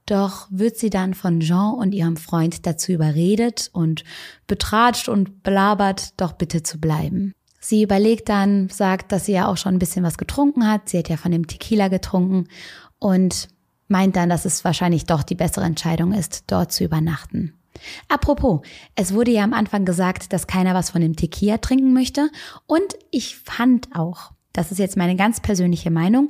Doch 0.06 0.48
wird 0.50 0.78
sie 0.78 0.90
dann 0.90 1.14
von 1.14 1.40
Jean 1.40 1.74
und 1.74 1.94
ihrem 1.94 2.16
Freund 2.16 2.66
dazu 2.66 2.92
überredet 2.92 3.70
und 3.74 4.04
betratscht 4.48 5.10
und 5.10 5.44
belabert, 5.44 6.14
doch 6.18 6.34
bitte 6.34 6.64
zu 6.64 6.80
bleiben. 6.80 7.34
Sie 7.60 7.82
überlegt 7.82 8.30
dann, 8.30 8.70
sagt, 8.70 9.12
dass 9.12 9.26
sie 9.26 9.34
ja 9.34 9.48
auch 9.48 9.58
schon 9.58 9.74
ein 9.74 9.80
bisschen 9.80 10.06
was 10.06 10.20
getrunken 10.20 10.70
hat. 10.70 10.88
Sie 10.88 11.00
hat 11.00 11.10
ja 11.10 11.18
von 11.18 11.32
dem 11.32 11.48
Tequila 11.48 11.88
getrunken 11.88 12.48
und 13.00 13.48
meint 13.88 14.16
dann, 14.16 14.30
dass 14.30 14.46
es 14.46 14.64
wahrscheinlich 14.64 15.06
doch 15.06 15.24
die 15.24 15.36
bessere 15.36 15.66
Entscheidung 15.66 16.14
ist, 16.14 16.44
dort 16.48 16.72
zu 16.72 16.84
übernachten. 16.84 17.54
Apropos, 18.08 18.62
es 18.96 19.14
wurde 19.14 19.32
ja 19.32 19.44
am 19.44 19.54
Anfang 19.54 19.84
gesagt, 19.84 20.32
dass 20.32 20.48
keiner 20.48 20.76
was 20.76 20.92
von 20.92 21.02
dem 21.02 21.16
Tequila 21.16 21.58
trinken 21.58 21.94
möchte. 21.94 22.30
Und 22.68 22.96
ich 23.10 23.36
fand 23.38 23.96
auch, 23.96 24.32
das 24.58 24.72
ist 24.72 24.78
jetzt 24.78 24.98
meine 24.98 25.16
ganz 25.16 25.40
persönliche 25.40 25.92
Meinung, 25.92 26.30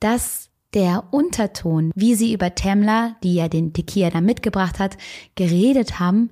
dass 0.00 0.50
der 0.74 1.04
Unterton, 1.10 1.90
wie 1.94 2.14
sie 2.14 2.32
über 2.32 2.54
Tamla, 2.54 3.16
die 3.22 3.34
ja 3.34 3.48
den 3.48 3.72
Tequila 3.72 4.10
da 4.10 4.20
mitgebracht 4.20 4.78
hat, 4.78 4.98
geredet 5.34 5.98
haben, 5.98 6.30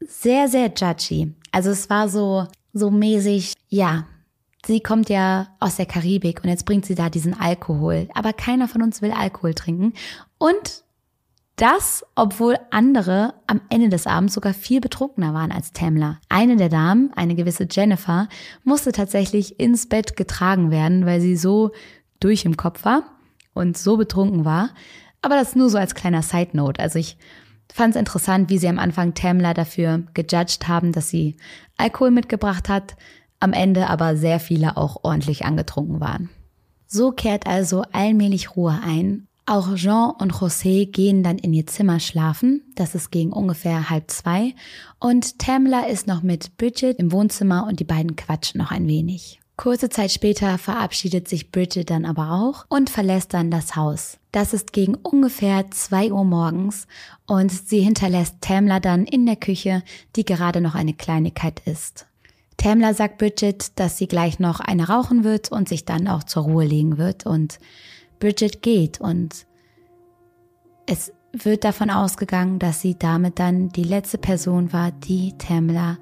sehr, 0.00 0.48
sehr 0.48 0.72
judgy. 0.74 1.34
Also 1.50 1.70
es 1.70 1.90
war 1.90 2.08
so, 2.08 2.46
so 2.72 2.90
mäßig, 2.90 3.54
ja, 3.68 4.06
sie 4.66 4.80
kommt 4.80 5.08
ja 5.08 5.48
aus 5.60 5.76
der 5.76 5.86
Karibik 5.86 6.42
und 6.42 6.50
jetzt 6.50 6.66
bringt 6.66 6.86
sie 6.86 6.94
da 6.94 7.10
diesen 7.10 7.34
Alkohol. 7.34 8.08
Aber 8.14 8.32
keiner 8.32 8.68
von 8.68 8.82
uns 8.82 9.02
will 9.02 9.12
Alkohol 9.12 9.54
trinken. 9.54 9.94
Und 10.38 10.83
das, 11.56 12.04
obwohl 12.16 12.58
andere 12.70 13.34
am 13.46 13.60
Ende 13.70 13.88
des 13.88 14.06
Abends 14.06 14.34
sogar 14.34 14.54
viel 14.54 14.80
betrunkener 14.80 15.34
waren 15.34 15.52
als 15.52 15.72
Tamla. 15.72 16.18
Eine 16.28 16.56
der 16.56 16.68
Damen, 16.68 17.12
eine 17.14 17.36
gewisse 17.36 17.68
Jennifer, 17.70 18.28
musste 18.64 18.90
tatsächlich 18.90 19.60
ins 19.60 19.88
Bett 19.88 20.16
getragen 20.16 20.70
werden, 20.70 21.06
weil 21.06 21.20
sie 21.20 21.36
so 21.36 21.70
durch 22.18 22.44
im 22.44 22.56
Kopf 22.56 22.84
war 22.84 23.04
und 23.52 23.78
so 23.78 23.96
betrunken 23.96 24.44
war. 24.44 24.70
Aber 25.22 25.36
das 25.36 25.54
nur 25.54 25.70
so 25.70 25.78
als 25.78 25.94
kleiner 25.94 26.22
Side 26.22 26.50
Note. 26.56 26.82
Also 26.82 26.98
ich 26.98 27.16
fand 27.72 27.94
es 27.94 28.00
interessant, 28.00 28.50
wie 28.50 28.58
sie 28.58 28.68
am 28.68 28.80
Anfang 28.80 29.14
Tamla 29.14 29.54
dafür 29.54 30.02
gejudged 30.12 30.66
haben, 30.66 30.92
dass 30.92 31.08
sie 31.08 31.36
Alkohol 31.76 32.10
mitgebracht 32.10 32.68
hat, 32.68 32.96
am 33.38 33.52
Ende 33.52 33.88
aber 33.88 34.16
sehr 34.16 34.40
viele 34.40 34.76
auch 34.76 35.04
ordentlich 35.04 35.44
angetrunken 35.44 36.00
waren. 36.00 36.30
So 36.86 37.12
kehrt 37.12 37.46
also 37.46 37.82
allmählich 37.92 38.56
Ruhe 38.56 38.78
ein. 38.84 39.28
Auch 39.46 39.74
Jean 39.74 40.10
und 40.18 40.32
José 40.32 40.90
gehen 40.90 41.22
dann 41.22 41.36
in 41.36 41.52
ihr 41.52 41.66
Zimmer 41.66 42.00
schlafen. 42.00 42.62
Das 42.76 42.94
ist 42.94 43.10
gegen 43.10 43.30
ungefähr 43.30 43.90
halb 43.90 44.10
zwei. 44.10 44.54
Und 44.98 45.38
Tamla 45.38 45.86
ist 45.86 46.06
noch 46.06 46.22
mit 46.22 46.56
Bridget 46.56 46.98
im 46.98 47.12
Wohnzimmer 47.12 47.66
und 47.68 47.78
die 47.78 47.84
beiden 47.84 48.16
quatschen 48.16 48.58
noch 48.58 48.70
ein 48.70 48.88
wenig. 48.88 49.40
Kurze 49.56 49.88
Zeit 49.90 50.10
später 50.10 50.56
verabschiedet 50.58 51.28
sich 51.28 51.52
Bridget 51.52 51.90
dann 51.90 52.06
aber 52.06 52.32
auch 52.32 52.64
und 52.70 52.90
verlässt 52.90 53.34
dann 53.34 53.50
das 53.50 53.76
Haus. 53.76 54.18
Das 54.32 54.54
ist 54.54 54.72
gegen 54.72 54.94
ungefähr 54.96 55.70
zwei 55.70 56.10
Uhr 56.10 56.24
morgens 56.24 56.88
und 57.26 57.52
sie 57.52 57.80
hinterlässt 57.80 58.36
Tamla 58.40 58.80
dann 58.80 59.04
in 59.04 59.26
der 59.26 59.36
Küche, 59.36 59.84
die 60.16 60.24
gerade 60.24 60.60
noch 60.60 60.74
eine 60.74 60.94
Kleinigkeit 60.94 61.60
ist. 61.66 62.06
Tamla 62.56 62.94
sagt 62.94 63.18
Bridget, 63.18 63.78
dass 63.78 63.98
sie 63.98 64.08
gleich 64.08 64.38
noch 64.38 64.58
eine 64.58 64.88
rauchen 64.88 65.22
wird 65.22 65.52
und 65.52 65.68
sich 65.68 65.84
dann 65.84 66.08
auch 66.08 66.24
zur 66.24 66.44
Ruhe 66.44 66.64
legen 66.64 66.98
wird 66.98 67.26
und 67.26 67.58
Bridget 68.24 68.62
geht 68.62 69.02
und 69.02 69.46
es 70.86 71.12
wird 71.34 71.62
davon 71.62 71.90
ausgegangen, 71.90 72.58
dass 72.58 72.80
sie 72.80 72.98
damit 72.98 73.38
dann 73.38 73.68
die 73.68 73.84
letzte 73.84 74.16
Person 74.16 74.72
war, 74.72 74.92
die 74.92 75.36
Tamla 75.36 75.98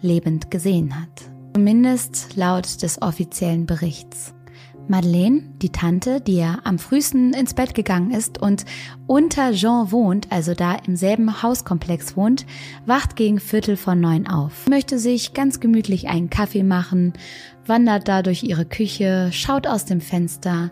lebend 0.00 0.52
gesehen 0.52 0.94
hat. 0.94 1.32
Zumindest 1.52 2.36
laut 2.36 2.80
des 2.80 3.02
offiziellen 3.02 3.66
Berichts. 3.66 4.34
Madeleine, 4.86 5.50
die 5.62 5.70
Tante, 5.70 6.20
die 6.20 6.36
ja 6.36 6.60
am 6.62 6.78
frühesten 6.78 7.32
ins 7.32 7.54
Bett 7.54 7.74
gegangen 7.74 8.12
ist 8.12 8.40
und 8.40 8.64
unter 9.08 9.50
Jean 9.50 9.90
wohnt, 9.90 10.30
also 10.30 10.54
da 10.54 10.76
im 10.76 10.94
selben 10.94 11.42
Hauskomplex 11.42 12.16
wohnt, 12.16 12.46
wacht 12.86 13.16
gegen 13.16 13.40
Viertel 13.40 13.76
von 13.76 13.98
neun 14.00 14.28
auf, 14.28 14.68
möchte 14.68 15.00
sich 15.00 15.34
ganz 15.34 15.58
gemütlich 15.58 16.06
einen 16.06 16.30
Kaffee 16.30 16.62
machen, 16.62 17.14
wandert 17.66 18.06
da 18.06 18.22
durch 18.22 18.44
ihre 18.44 18.64
Küche, 18.64 19.30
schaut 19.32 19.66
aus 19.66 19.86
dem 19.86 20.00
Fenster, 20.00 20.70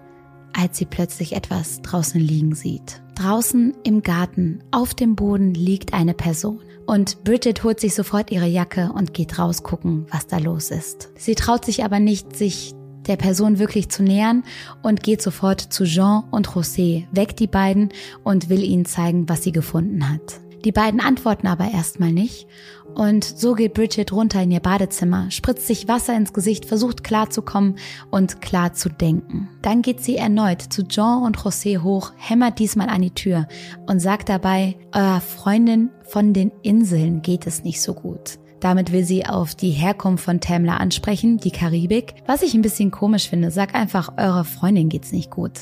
als 0.53 0.79
sie 0.79 0.87
plötzlich 0.87 1.35
etwas 1.35 1.83
draußen 1.83 2.21
liegen 2.21 2.55
sieht. 2.55 3.03
Draußen 3.15 3.75
im 3.85 4.03
Garten, 4.03 4.63
auf 4.71 4.95
dem 4.95 5.17
Boden 5.17 5.55
liegt 5.55 5.95
eine 5.95 6.15
Person. 6.15 6.61
Und 6.87 7.23
Bridget 7.25 7.63
holt 7.63 7.79
sich 7.81 7.95
sofort 7.95 8.31
ihre 8.31 8.47
Jacke 8.47 8.91
und 8.95 9.15
geht 9.15 9.39
rausgucken, 9.39 10.07
was 10.11 10.27
da 10.27 10.39
los 10.39 10.71
ist. 10.71 11.11
Sie 11.17 11.35
traut 11.35 11.65
sich 11.65 11.85
aber 11.85 12.01
nicht, 12.01 12.37
sich 12.37 12.75
der 13.07 13.17
Person 13.17 13.59
wirklich 13.59 13.89
zu 13.89 14.03
nähern 14.03 14.45
und 14.83 15.03
geht 15.03 15.23
sofort 15.23 15.61
zu 15.61 15.85
Jean 15.85 16.25
und 16.31 16.49
José, 16.49 17.07
weckt 17.13 17.41
die 17.41 17.47
beiden 17.47 17.91
und 18.25 18.49
will 18.49 18.63
ihnen 18.63 18.85
zeigen, 18.85 19.29
was 19.29 19.43
sie 19.43 19.53
gefunden 19.53 20.09
hat. 20.09 20.41
Die 20.65 20.73
beiden 20.73 21.01
antworten 21.01 21.49
aber 21.49 21.73
erstmal 21.73 22.13
nicht. 22.13 22.47
Und 22.95 23.25
so 23.25 23.55
geht 23.55 23.75
Bridget 23.75 24.13
runter 24.13 24.43
in 24.43 24.51
ihr 24.51 24.61
Badezimmer, 24.61 25.31
spritzt 25.31 25.67
sich 25.67 25.89
Wasser 25.89 26.17
ins 26.17 26.33
Gesicht, 26.33 26.65
versucht 26.65 27.05
klarzukommen 27.05 27.77
und 28.11 28.41
klar 28.41 28.73
zu 28.73 28.89
denken. 28.89 29.49
Dann 29.63 29.83
geht 29.83 30.03
sie 30.03 30.17
erneut 30.17 30.63
zu 30.63 30.87
Jean 30.87 31.23
und 31.23 31.39
José 31.39 31.83
hoch, 31.83 32.13
hämmert 32.17 32.59
diesmal 32.59 32.89
an 32.89 33.03
die 33.03 33.15
Tür 33.15 33.47
und 33.87 34.01
sagt 34.01 34.29
dabei, 34.29 34.77
eurer 34.95 35.21
Freundin 35.21 35.91
von 36.05 36.33
den 36.33 36.53
Inseln 36.63 37.23
geht 37.23 37.47
es 37.47 37.65
nicht 37.65 37.81
so 37.81 37.95
gut. 37.95 38.39
Damit 38.61 38.93
will 38.93 39.05
sie 39.05 39.27
auf 39.27 39.55
die 39.55 39.71
Herkunft 39.71 40.25
von 40.25 40.41
Tamla 40.41 40.77
ansprechen, 40.77 41.39
die 41.39 41.51
Karibik. 41.51 42.15
Was 42.27 42.43
ich 42.43 42.55
ein 42.55 42.63
bisschen 42.63 42.91
komisch 42.91 43.29
finde, 43.29 43.51
sag 43.51 43.75
einfach, 43.75 44.13
eurer 44.19 44.45
Freundin 44.45 44.89
geht's 44.89 45.13
nicht 45.13 45.31
gut. 45.31 45.53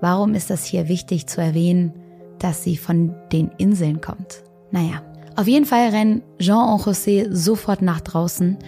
Warum 0.00 0.34
ist 0.34 0.48
das 0.48 0.64
hier 0.64 0.88
wichtig 0.88 1.26
zu 1.26 1.42
erwähnen? 1.42 1.92
dass 2.40 2.64
sie 2.64 2.76
von 2.76 3.14
den 3.32 3.50
Inseln 3.58 4.00
kommt. 4.00 4.42
Naja, 4.72 5.02
auf 5.40 5.48
jeden 5.48 5.64
Fall 5.64 5.88
rennen 5.88 6.22
Jean 6.38 6.68
und 6.68 6.82
José 6.82 7.26
sofort 7.32 7.80
nach 7.80 8.02
draußen 8.02 8.58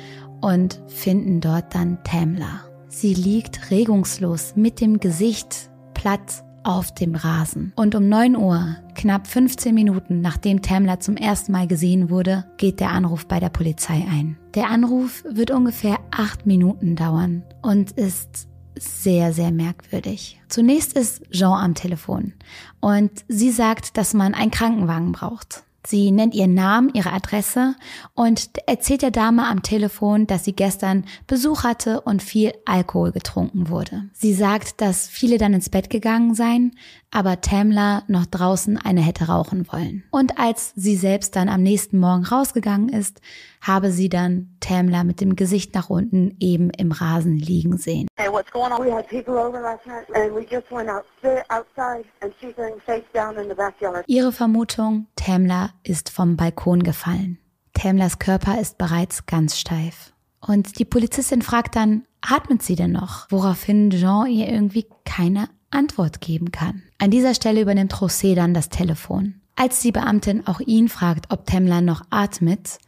und 0.41 0.81
finden 0.89 1.43
dort 1.43 1.75
dann 1.75 2.03
Tamla. 2.03 2.65
Sie 2.89 3.13
liegt 3.13 3.71
regungslos 3.71 4.55
mit 4.57 4.81
dem 4.81 4.99
Gesicht 4.99 5.71
platt 5.93 6.43
auf 6.63 6.95
dem 6.95 7.15
Rasen. 7.15 7.75
Und 7.77 7.95
um 7.95 8.09
9 8.09 8.37
Uhr, 8.37 8.77
knapp 8.95 9.27
15 9.27 9.75
Minuten 9.75 10.23
nachdem 10.23 10.63
Tamla 10.63 10.99
zum 10.99 11.19
ersten 11.19 11.53
Mal 11.53 11.67
gesehen 11.67 12.09
wurde, 12.09 12.47
geht 12.57 12.81
der 12.81 12.91
Anruf 12.91 13.27
bei 13.27 13.39
der 13.39 13.51
Polizei 13.51 14.07
ein. 14.11 14.39
Der 14.55 14.71
Anruf 14.71 15.25
wird 15.29 15.51
ungefähr 15.51 15.99
8 16.11 16.47
Minuten 16.47 16.97
dauern 16.97 17.43
und 17.61 17.93
ist 17.93 18.49
sehr, 18.79 19.35
sehr 19.35 19.51
merkwürdig. 19.51 20.41
Zunächst 20.49 20.95
ist 20.95 21.23
Jean 21.31 21.53
am 21.53 21.75
Telefon 21.75 22.33
und 22.81 23.11
sie 23.29 23.51
sagt, 23.51 23.99
dass 23.99 24.15
man 24.15 24.33
einen 24.33 24.51
Krankenwagen 24.51 25.13
braucht. 25.13 25.65
Sie 25.85 26.13
nennt 26.13 26.35
ihren 26.35 26.55
Namen, 26.55 26.91
ihre 26.95 27.13
Adresse 27.13 27.75
und 28.15 28.51
erzählt 28.67 29.03
der 29.03 29.11
Dame 29.11 29.47
am 29.47 29.63
Telefon, 29.63 30.27
dass 30.27 30.45
sie 30.45 30.55
gestern 30.55 31.05
Besuch 31.27 31.65
hatte 31.65 32.01
und 32.03 32.23
viel 32.23 32.53
Alkohol 32.65 33.13
getrunken 33.13 33.69
wurde. 33.69 34.05
Sie 34.13 34.33
sagt, 34.33 34.81
dass 34.81 35.09
viele 35.09 35.39
dann 35.39 35.55
ins 35.55 35.71
Bett 35.71 35.91
gegangen 35.91 36.35
seien, 36.35 36.77
aber 37.11 37.41
Tamla 37.41 38.05
noch 38.07 38.27
draußen 38.27 38.79
eine 38.79 39.03
hätte 39.03 39.27
rauchen 39.27 39.67
wollen. 39.71 40.05
Und 40.11 40.39
als 40.39 40.73
sie 40.77 40.97
selbst 40.97 41.37
dann 41.37 41.49
am 41.49 41.63
nächsten 41.63 41.99
Morgen 41.99 42.25
rausgegangen 42.25 42.89
ist, 42.89 43.21
habe 43.61 43.91
sie 43.91 44.09
dann 44.09 44.57
Tamla 44.61 45.05
mit 45.05 45.21
dem 45.21 45.37
Gesicht 45.37 45.75
nach 45.75 45.91
unten 45.91 46.37
eben 46.41 46.71
im 46.71 46.91
Rasen 46.91 47.39
liegen 47.39 47.77
sehen. 47.77 48.09
Hey, 48.17 48.31
what's 48.31 48.51
going 48.51 48.73
on? 48.73 48.85
We 48.85 48.93
had 48.93 49.09
people 49.09 49.35
over 49.35 49.61
last 49.61 49.87
night 49.87 50.07
and 50.15 50.35
we 50.35 50.47
just 50.49 50.71
went 50.71 50.89
outside 50.89 52.05
and 52.21 52.33
she's 52.41 52.57
laying 52.57 52.81
face 52.87 53.05
down 53.13 53.37
in 53.37 53.49
the 53.49 53.55
backyard. 53.55 54.05
Ihre 54.07 54.33
Vermutung, 54.33 55.07
Tamla 55.17 55.72
ist 55.83 56.11
vom 56.11 56.37
Balkon 56.37 56.83
gefallen. 56.83 57.39
Tamlas 57.73 58.19
Körper 58.19 58.61
ist 58.61 58.79
bereits 58.79 59.27
ganz 59.27 59.59
steif. 59.59 60.13
Und 60.41 60.79
die 60.79 60.85
Polizistin 60.85 61.43
fragt 61.43 61.77
dann, 61.77 62.03
atmet 62.21 62.63
sie 62.63 62.75
denn 62.75 62.93
noch? 62.93 63.27
Woraufhin 63.31 63.91
Jean 63.91 64.27
ihr 64.27 64.49
irgendwie 64.49 64.87
keine 65.05 65.49
Antwort 65.71 66.21
geben 66.21 66.53
kann. 66.53 66.83
An 66.99 67.11
dieser 67.11 67.35
Stelle 67.35 67.61
übernimmt 67.61 67.95
José 67.95 68.35
dann 68.35 68.55
das 68.55 68.69
Telefon. 68.69 69.41
Als 69.57 69.81
die 69.81 69.93
Beamtin 69.93 70.47
auch 70.47 70.61
ihn 70.61 70.89
fragt, 70.89 71.31
ob 71.31 71.47
Temla 71.47 71.81
noch 71.81 72.03
atmet, 72.11 72.79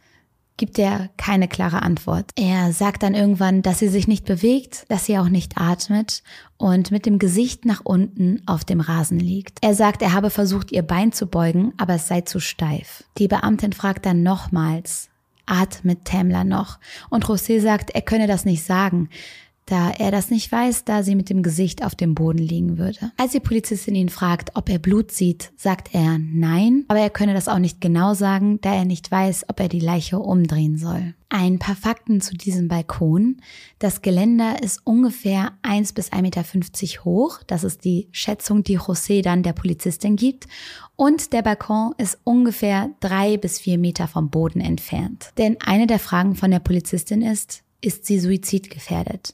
gibt 0.57 0.79
er 0.79 1.09
keine 1.17 1.47
klare 1.47 1.81
Antwort. 1.81 2.31
Er 2.35 2.71
sagt 2.71 3.03
dann 3.03 3.13
irgendwann, 3.13 3.61
dass 3.61 3.79
sie 3.79 3.87
sich 3.87 4.07
nicht 4.07 4.25
bewegt, 4.25 4.85
dass 4.89 5.05
sie 5.05 5.17
auch 5.17 5.29
nicht 5.29 5.57
atmet 5.57 6.23
und 6.57 6.91
mit 6.91 7.05
dem 7.05 7.19
Gesicht 7.19 7.65
nach 7.65 7.81
unten 7.83 8.41
auf 8.45 8.63
dem 8.63 8.79
Rasen 8.79 9.19
liegt. 9.19 9.59
Er 9.61 9.75
sagt, 9.75 10.01
er 10.01 10.13
habe 10.13 10.29
versucht, 10.29 10.71
ihr 10.71 10.83
Bein 10.83 11.11
zu 11.11 11.27
beugen, 11.27 11.73
aber 11.77 11.95
es 11.95 12.07
sei 12.07 12.21
zu 12.21 12.39
steif. 12.39 13.03
Die 13.17 13.27
Beamtin 13.27 13.73
fragt 13.73 14.05
dann 14.05 14.23
nochmals, 14.23 15.09
atmet 15.45 16.05
Tamla 16.05 16.43
noch? 16.43 16.79
Und 17.09 17.25
José 17.25 17.59
sagt, 17.59 17.91
er 17.91 18.01
könne 18.01 18.27
das 18.27 18.45
nicht 18.45 18.63
sagen 18.63 19.09
da 19.65 19.89
er 19.89 20.11
das 20.11 20.29
nicht 20.29 20.51
weiß, 20.51 20.85
da 20.85 21.01
sie 21.01 21.15
mit 21.15 21.29
dem 21.29 21.41
Gesicht 21.41 21.83
auf 21.83 21.95
dem 21.95 22.13
Boden 22.13 22.37
liegen 22.37 22.77
würde. 22.77 23.11
Als 23.17 23.31
die 23.31 23.39
Polizistin 23.39 23.95
ihn 23.95 24.09
fragt, 24.09 24.51
ob 24.55 24.69
er 24.69 24.77
Blut 24.77 25.11
sieht, 25.11 25.51
sagt 25.57 25.93
er 25.93 26.19
nein, 26.19 26.85
aber 26.87 26.99
er 26.99 27.09
könne 27.09 27.33
das 27.33 27.47
auch 27.47 27.59
nicht 27.59 27.81
genau 27.81 28.13
sagen, 28.13 28.59
da 28.61 28.73
er 28.73 28.85
nicht 28.85 29.09
weiß, 29.09 29.45
ob 29.49 29.59
er 29.59 29.67
die 29.67 29.79
Leiche 29.79 30.19
umdrehen 30.19 30.77
soll. 30.77 31.15
Ein 31.29 31.57
paar 31.57 31.75
Fakten 31.75 32.21
zu 32.21 32.35
diesem 32.35 32.67
Balkon. 32.67 33.41
Das 33.79 34.03
Geländer 34.03 34.61
ist 34.63 34.81
ungefähr 34.85 35.53
1 35.63 35.93
bis 35.93 36.11
1,50 36.11 36.21
Meter 36.21 37.03
hoch. 37.03 37.39
Das 37.47 37.63
ist 37.63 37.83
die 37.83 38.07
Schätzung, 38.11 38.63
die 38.63 38.79
José 38.79 39.23
dann 39.23 39.41
der 39.41 39.53
Polizistin 39.53 40.15
gibt. 40.15 40.45
Und 40.95 41.33
der 41.33 41.41
Balkon 41.41 41.93
ist 41.97 42.19
ungefähr 42.23 42.91
drei 42.99 43.37
bis 43.37 43.59
vier 43.59 43.77
Meter 43.77 44.07
vom 44.07 44.29
Boden 44.29 44.61
entfernt. 44.61 45.31
Denn 45.37 45.57
eine 45.59 45.87
der 45.87 45.99
Fragen 45.99 46.35
von 46.35 46.51
der 46.51 46.59
Polizistin 46.59 47.21
ist, 47.21 47.64
ist 47.85 48.05
sie 48.05 48.19
suizidgefährdet? 48.19 49.33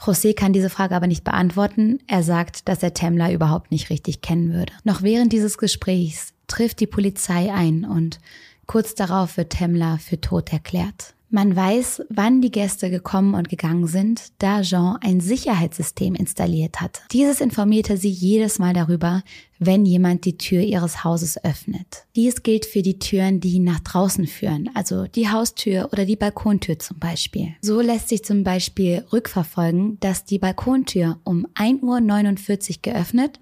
José 0.00 0.34
kann 0.34 0.52
diese 0.52 0.70
Frage 0.70 0.96
aber 0.96 1.06
nicht 1.06 1.24
beantworten. 1.24 2.00
Er 2.06 2.22
sagt, 2.22 2.68
dass 2.68 2.82
er 2.82 2.94
Tamla 2.94 3.30
überhaupt 3.30 3.70
nicht 3.70 3.90
richtig 3.90 4.20
kennen 4.20 4.52
würde. 4.52 4.72
Noch 4.84 5.02
während 5.02 5.32
dieses 5.32 5.58
Gesprächs 5.58 6.32
trifft 6.48 6.80
die 6.80 6.86
Polizei 6.86 7.52
ein 7.52 7.84
und 7.84 8.18
kurz 8.66 8.94
darauf 8.94 9.36
wird 9.36 9.52
Tamla 9.52 9.98
für 9.98 10.20
tot 10.20 10.52
erklärt. 10.52 11.14
Man 11.34 11.56
weiß, 11.56 12.02
wann 12.10 12.42
die 12.42 12.50
Gäste 12.50 12.90
gekommen 12.90 13.32
und 13.32 13.48
gegangen 13.48 13.86
sind, 13.86 14.32
da 14.36 14.60
Jean 14.60 14.98
ein 15.00 15.20
Sicherheitssystem 15.20 16.14
installiert 16.14 16.82
hatte. 16.82 17.00
Dieses 17.10 17.40
informierte 17.40 17.96
sie 17.96 18.10
jedes 18.10 18.58
Mal 18.58 18.74
darüber, 18.74 19.22
wenn 19.58 19.86
jemand 19.86 20.26
die 20.26 20.36
Tür 20.36 20.60
ihres 20.60 21.04
Hauses 21.04 21.42
öffnet. 21.42 22.04
Dies 22.16 22.42
gilt 22.42 22.66
für 22.66 22.82
die 22.82 22.98
Türen, 22.98 23.40
die 23.40 23.60
nach 23.60 23.80
draußen 23.80 24.26
führen, 24.26 24.68
also 24.74 25.06
die 25.06 25.30
Haustür 25.30 25.88
oder 25.90 26.04
die 26.04 26.16
Balkontür 26.16 26.78
zum 26.78 26.98
Beispiel. 26.98 27.54
So 27.62 27.80
lässt 27.80 28.10
sich 28.10 28.24
zum 28.24 28.44
Beispiel 28.44 29.02
rückverfolgen, 29.10 29.98
dass 30.00 30.26
die 30.26 30.38
Balkontür 30.38 31.18
um 31.24 31.46
1.49 31.54 32.70
Uhr 32.70 32.76
geöffnet 32.82 33.40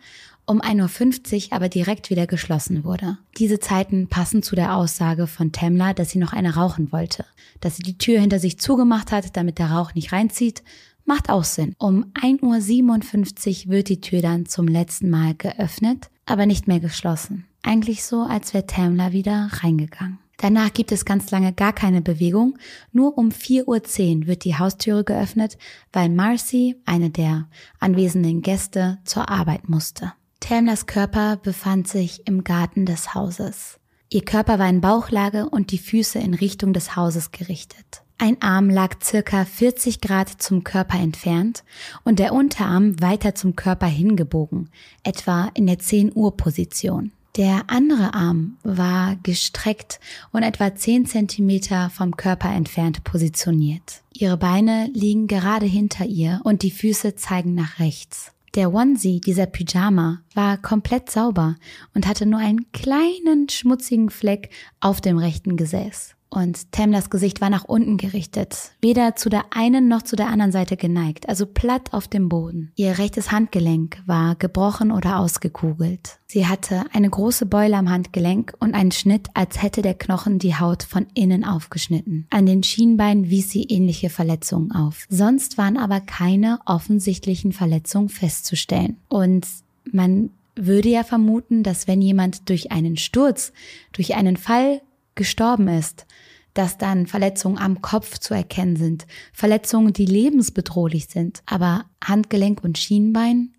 um 0.50 0.61
1.50 0.61 1.47
Uhr 1.47 1.52
aber 1.52 1.69
direkt 1.69 2.11
wieder 2.11 2.26
geschlossen 2.26 2.83
wurde. 2.83 3.19
Diese 3.38 3.61
Zeiten 3.61 4.09
passen 4.09 4.42
zu 4.42 4.57
der 4.57 4.75
Aussage 4.75 5.28
von 5.28 5.52
Tamla, 5.52 5.95
dass 5.95 6.11
sie 6.11 6.19
noch 6.19 6.33
eine 6.33 6.57
rauchen 6.57 6.90
wollte. 6.90 7.25
Dass 7.61 7.76
sie 7.76 7.85
die 7.85 7.99
Tür 7.99 8.21
hinter 8.21 8.40
sich 8.40 8.59
zugemacht 8.59 9.12
hat, 9.12 9.37
damit 9.37 9.61
der 9.61 9.71
Rauch 9.71 9.95
nicht 9.95 10.11
reinzieht, 10.12 10.64
macht 11.04 11.30
auch 11.30 11.45
Sinn. 11.45 11.76
Um 11.78 12.07
1.57 12.21 13.66
Uhr 13.66 13.73
wird 13.73 13.88
die 13.88 14.00
Tür 14.00 14.23
dann 14.23 14.47
zum 14.47 14.66
letzten 14.66 15.09
Mal 15.09 15.37
geöffnet, 15.37 16.11
aber 16.26 16.47
nicht 16.47 16.66
mehr 16.66 16.80
geschlossen. 16.80 17.47
Eigentlich 17.62 18.02
so, 18.02 18.23
als 18.23 18.52
wäre 18.52 18.66
Tamla 18.66 19.12
wieder 19.12 19.50
reingegangen. 19.52 20.19
Danach 20.37 20.73
gibt 20.73 20.90
es 20.90 21.04
ganz 21.04 21.30
lange 21.30 21.52
gar 21.52 21.73
keine 21.73 22.02
Bewegung. 22.02 22.59
Nur 22.92 23.16
um 23.19 23.28
4.10 23.28 23.66
Uhr 24.23 24.26
wird 24.26 24.45
die 24.45 24.59
Haustüre 24.59 25.04
geöffnet, 25.04 25.59
weil 25.92 26.09
Marcy, 26.09 26.75
eine 26.87 27.11
der 27.11 27.47
anwesenden 27.78 28.42
Gäste, 28.42 28.99
zur 29.04 29.28
Arbeit 29.28 29.69
musste. 29.69 30.12
Tamlas 30.40 30.87
Körper 30.87 31.37
befand 31.37 31.87
sich 31.87 32.26
im 32.26 32.42
Garten 32.42 32.87
des 32.87 33.14
Hauses. 33.14 33.78
Ihr 34.09 34.25
Körper 34.25 34.59
war 34.59 34.68
in 34.68 34.80
Bauchlage 34.80 35.49
und 35.49 35.70
die 35.70 35.78
Füße 35.78 36.18
in 36.18 36.35
Richtung 36.35 36.73
des 36.73 36.97
Hauses 36.97 37.30
gerichtet. 37.30 38.02
Ein 38.18 38.42
Arm 38.42 38.68
lag 38.68 38.97
circa 39.02 39.44
40 39.44 40.00
Grad 40.00 40.28
zum 40.28 40.65
Körper 40.65 40.99
entfernt 40.99 41.62
und 42.04 42.19
der 42.19 42.32
Unterarm 42.32 43.00
weiter 43.00 43.34
zum 43.34 43.54
Körper 43.54 43.86
hingebogen, 43.86 44.69
etwa 45.04 45.50
in 45.54 45.67
der 45.67 45.78
10 45.78 46.12
Uhr 46.15 46.36
Position. 46.36 47.12
Der 47.36 47.71
andere 47.71 48.12
Arm 48.12 48.58
war 48.65 49.17
gestreckt 49.23 50.00
und 50.32 50.43
etwa 50.43 50.75
10 50.75 51.06
Zentimeter 51.06 51.88
vom 51.91 52.17
Körper 52.17 52.50
entfernt 52.50 53.04
positioniert. 53.04 54.02
Ihre 54.12 54.36
Beine 54.36 54.91
liegen 54.93 55.28
gerade 55.28 55.67
hinter 55.67 56.04
ihr 56.06 56.41
und 56.43 56.62
die 56.62 56.73
Füße 56.73 57.15
zeigen 57.15 57.54
nach 57.54 57.78
rechts. 57.78 58.32
Der 58.56 58.73
Onesie, 58.75 59.21
dieser 59.21 59.47
Pyjama, 59.47 60.23
war 60.34 60.58
komplett 60.58 61.08
sauber 61.08 61.56
und 61.95 62.08
hatte 62.08 62.26
nur 62.26 62.41
einen 62.41 62.73
kleinen 62.73 63.49
schmutzigen 63.49 64.10
Fleck 64.10 64.50
auf 64.80 65.00
dem 65.00 65.19
rechten 65.19 65.56
Gesäß. 65.56 66.17
Und 66.30 66.71
Tamlas 66.71 67.10
Gesicht 67.10 67.40
war 67.40 67.50
nach 67.50 67.64
unten 67.64 67.97
gerichtet, 67.97 68.71
weder 68.80 69.16
zu 69.16 69.28
der 69.28 69.47
einen 69.50 69.88
noch 69.88 70.02
zu 70.02 70.14
der 70.14 70.28
anderen 70.28 70.52
Seite 70.52 70.76
geneigt, 70.76 71.28
also 71.28 71.45
platt 71.45 71.93
auf 71.93 72.06
dem 72.06 72.28
Boden. 72.28 72.71
Ihr 72.76 72.99
rechtes 72.99 73.32
Handgelenk 73.32 74.00
war 74.06 74.36
gebrochen 74.36 74.93
oder 74.93 75.19
ausgekugelt. 75.19 76.21
Sie 76.26 76.47
hatte 76.47 76.84
eine 76.93 77.10
große 77.10 77.47
Beule 77.47 77.76
am 77.76 77.90
Handgelenk 77.90 78.54
und 78.60 78.75
einen 78.75 78.93
Schnitt, 78.93 79.26
als 79.34 79.60
hätte 79.60 79.82
der 79.82 79.95
Knochen 79.95 80.38
die 80.38 80.54
Haut 80.54 80.84
von 80.84 81.08
innen 81.14 81.45
aufgeschnitten. 81.45 82.28
An 82.30 82.47
den 82.47 82.62
Schienbeinen 82.62 83.28
wies 83.28 83.50
sie 83.50 83.64
ähnliche 83.64 84.08
Verletzungen 84.08 84.71
auf. 84.71 85.06
Sonst 85.08 85.58
waren 85.58 85.76
aber 85.76 86.00
keine 86.00 86.60
offensichtlichen 86.64 87.52
Verletzungen 87.52 88.08
festzustellen. 88.08 88.99
Und 89.08 89.49
man 89.90 90.30
würde 90.54 90.90
ja 90.90 91.02
vermuten, 91.02 91.64
dass 91.64 91.88
wenn 91.88 92.00
jemand 92.00 92.49
durch 92.49 92.71
einen 92.71 92.97
Sturz, 92.97 93.52
durch 93.93 94.14
einen 94.14 94.36
Fall 94.36 94.80
gestorben 95.16 95.69
ist, 95.69 96.06
dass 96.54 96.78
dann 96.78 97.06
Verletzungen 97.06 97.58
am 97.58 97.80
Kopf 97.80 98.19
zu 98.19 98.34
erkennen 98.34 98.76
sind, 98.76 99.06
Verletzungen, 99.32 99.93
die 99.93 100.06
lebensbedrohlich 100.06 101.06
sind, 101.06 101.43
aber 101.47 101.84
Handgelenk 102.02 102.65
und 102.65 102.78
Schienbein, 102.78 103.54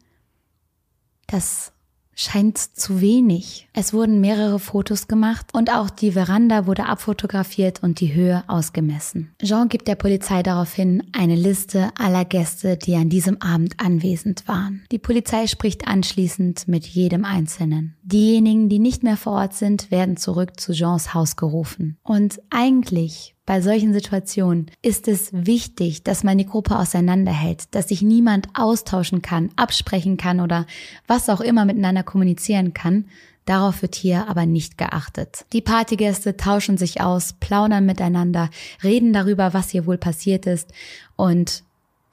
das 1.27 1.71
scheint 2.15 2.58
zu 2.58 3.02
wenig. 3.02 3.67
Es 3.74 3.93
wurden 3.93 4.21
mehrere 4.21 4.60
Fotos 4.60 5.08
gemacht 5.08 5.47
und 5.54 5.71
auch 5.71 5.89
die 5.89 6.12
Veranda 6.12 6.67
wurde 6.67 6.86
abfotografiert 6.86 7.84
und 7.84 8.00
die 8.00 8.13
Höhe 8.13 8.43
ausgemessen. 8.47 9.34
Jean 9.41 9.69
gibt 9.69 9.88
der 9.88 9.95
Polizei 9.95 10.43
daraufhin 10.43 11.04
eine 11.13 11.36
Liste 11.36 11.89
aller 11.97 12.26
Gäste, 12.26 12.78
die 12.78 12.95
an 12.95 13.10
diesem 13.10 13.41
Abend 13.41 13.80
anwesend 13.80 14.47
waren. 14.47 14.84
Die 14.91 15.00
Polizei 15.00 15.47
spricht 15.47 15.88
anschließend 15.88 16.67
mit 16.67 16.86
jedem 16.86 17.26
Einzelnen. 17.26 17.95
Diejenigen, 18.04 18.69
die 18.69 18.80
nicht 18.80 19.04
mehr 19.04 19.17
vor 19.17 19.34
Ort 19.34 19.54
sind, 19.54 19.91
werden 19.91 20.17
zurück 20.17 20.60
zu 20.60 20.74
Jeans 20.74 21.13
Haus 21.13 21.36
gerufen. 21.36 21.97
Und 22.04 22.41
eigentlich 22.50 23.36
bei 23.51 23.59
solchen 23.59 23.91
Situationen 23.91 24.71
ist 24.81 25.09
es 25.09 25.27
wichtig, 25.33 26.03
dass 26.03 26.23
man 26.23 26.37
die 26.37 26.45
Gruppe 26.45 26.79
auseinanderhält, 26.79 27.75
dass 27.75 27.89
sich 27.89 28.01
niemand 28.01 28.47
austauschen 28.53 29.21
kann, 29.21 29.49
absprechen 29.57 30.15
kann 30.15 30.39
oder 30.39 30.65
was 31.05 31.27
auch 31.27 31.41
immer 31.41 31.65
miteinander 31.65 32.01
kommunizieren 32.01 32.73
kann. 32.73 33.09
Darauf 33.43 33.81
wird 33.81 33.95
hier 33.95 34.29
aber 34.29 34.45
nicht 34.45 34.77
geachtet. 34.77 35.43
Die 35.51 35.59
Partygäste 35.59 36.37
tauschen 36.37 36.77
sich 36.77 37.01
aus, 37.01 37.33
plaudern 37.41 37.85
miteinander, 37.85 38.49
reden 38.85 39.11
darüber, 39.11 39.53
was 39.53 39.69
hier 39.69 39.85
wohl 39.85 39.97
passiert 39.97 40.45
ist 40.45 40.71
und 41.17 41.63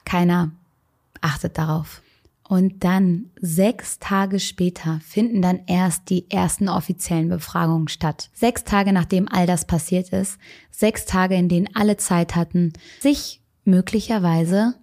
keiner 0.05 0.51
achtet 1.21 1.57
darauf. 1.57 2.03
Und 2.49 2.83
dann, 2.83 3.31
sechs 3.39 3.99
Tage 3.99 4.41
später, 4.41 5.01
finden 5.05 5.43
dann 5.43 5.61
erst 5.67 6.09
die 6.09 6.31
ersten 6.31 6.71
offiziellen 6.71 7.29
Befragungen 7.29 7.89
statt. 7.89 8.31
Sechs 8.33 8.65
Tage 8.65 8.95
nachdem 8.95 9.29
all 9.29 9.47
das 9.47 9.67
passiert 9.67 10.09
ist. 10.09 10.39
Sechs 10.71 11.05
Tage, 11.05 11.35
in 11.35 11.51
denen 11.51 11.69
alle 11.75 11.99
Zeit 11.99 12.35
hatten, 12.35 12.73
sich 13.01 13.43
möglicherweise 13.65 14.75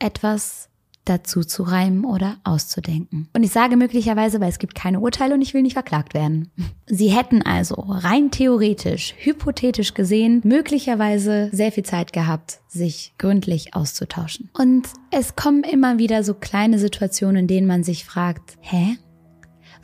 etwas 0.00 0.68
dazu 1.06 1.42
zu 1.42 1.62
reimen 1.62 2.04
oder 2.04 2.36
auszudenken. 2.44 3.28
Und 3.32 3.42
ich 3.42 3.50
sage 3.50 3.76
möglicherweise, 3.76 4.40
weil 4.40 4.50
es 4.50 4.58
gibt 4.58 4.74
keine 4.74 5.00
Urteile 5.00 5.34
und 5.34 5.42
ich 5.42 5.54
will 5.54 5.62
nicht 5.62 5.72
verklagt 5.72 6.14
werden. 6.14 6.50
Sie 6.86 7.08
hätten 7.08 7.42
also 7.42 7.76
rein 7.76 8.30
theoretisch, 8.30 9.14
hypothetisch 9.18 9.94
gesehen, 9.94 10.42
möglicherweise 10.44 11.48
sehr 11.52 11.72
viel 11.72 11.84
Zeit 11.84 12.12
gehabt, 12.12 12.60
sich 12.68 13.14
gründlich 13.18 13.74
auszutauschen. 13.74 14.50
Und 14.52 14.88
es 15.10 15.36
kommen 15.36 15.64
immer 15.64 15.98
wieder 15.98 16.22
so 16.22 16.34
kleine 16.34 16.78
Situationen, 16.78 17.36
in 17.36 17.46
denen 17.46 17.66
man 17.66 17.82
sich 17.82 18.04
fragt, 18.04 18.58
hä? 18.60 18.98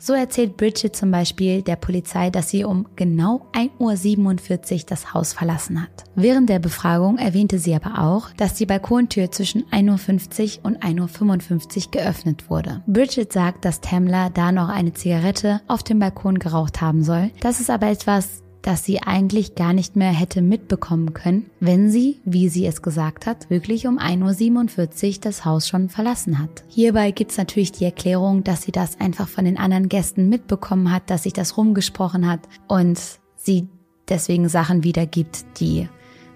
So 0.05 0.11
erzählt 0.11 0.57
Bridget 0.57 0.97
zum 0.97 1.11
Beispiel 1.11 1.61
der 1.61 1.77
Polizei, 1.77 2.29
dass 2.29 2.49
sie 2.49 2.65
um 2.65 2.87
genau 2.97 3.47
1.47 3.53 4.73
Uhr 4.73 4.85
das 4.85 5.13
Haus 5.13 5.31
verlassen 5.31 5.81
hat. 5.81 6.03
Während 6.13 6.49
der 6.49 6.59
Befragung 6.59 7.17
erwähnte 7.17 7.57
sie 7.57 7.73
aber 7.73 8.01
auch, 8.03 8.29
dass 8.31 8.53
die 8.53 8.65
Balkontür 8.65 9.31
zwischen 9.31 9.63
1.50 9.71 10.57
Uhr 10.57 10.65
und 10.65 10.83
1.55 10.83 11.85
Uhr 11.85 11.91
geöffnet 11.91 12.49
wurde. 12.49 12.83
Bridget 12.85 13.31
sagt, 13.31 13.63
dass 13.63 13.79
Tamla 13.79 14.29
da 14.29 14.51
noch 14.51 14.67
eine 14.67 14.91
Zigarette 14.91 15.61
auf 15.69 15.83
dem 15.83 15.99
Balkon 15.99 16.37
geraucht 16.37 16.81
haben 16.81 17.01
soll. 17.01 17.31
Das 17.39 17.61
ist 17.61 17.69
aber 17.69 17.87
etwas 17.87 18.42
dass 18.63 18.83
sie 18.83 19.01
eigentlich 19.03 19.53
gar 19.53 19.73
nicht 19.73 19.95
mehr 19.95 20.11
hätte 20.11 20.41
mitbekommen 20.41 21.13
können, 21.13 21.51
wenn 21.59 21.91
sie, 21.91 22.19
wie 22.25 22.49
sie 22.49 22.65
es 22.65 22.81
gesagt 22.81 23.27
hat, 23.27 23.49
wirklich 23.49 23.85
um 23.85 23.99
1.47 23.99 25.15
Uhr 25.15 25.21
das 25.21 25.45
Haus 25.45 25.67
schon 25.67 25.89
verlassen 25.89 26.39
hat. 26.39 26.63
Hierbei 26.69 27.11
gibt's 27.11 27.37
natürlich 27.37 27.73
die 27.73 27.85
Erklärung, 27.85 28.43
dass 28.43 28.63
sie 28.63 28.71
das 28.71 28.99
einfach 28.99 29.27
von 29.27 29.45
den 29.45 29.57
anderen 29.57 29.89
Gästen 29.89 30.29
mitbekommen 30.29 30.91
hat, 30.91 31.09
dass 31.09 31.23
sich 31.23 31.33
das 31.33 31.57
rumgesprochen 31.57 32.27
hat 32.27 32.39
und 32.67 32.99
sie 33.35 33.67
deswegen 34.09 34.49
Sachen 34.49 34.83
wiedergibt, 34.83 35.45
die 35.59 35.87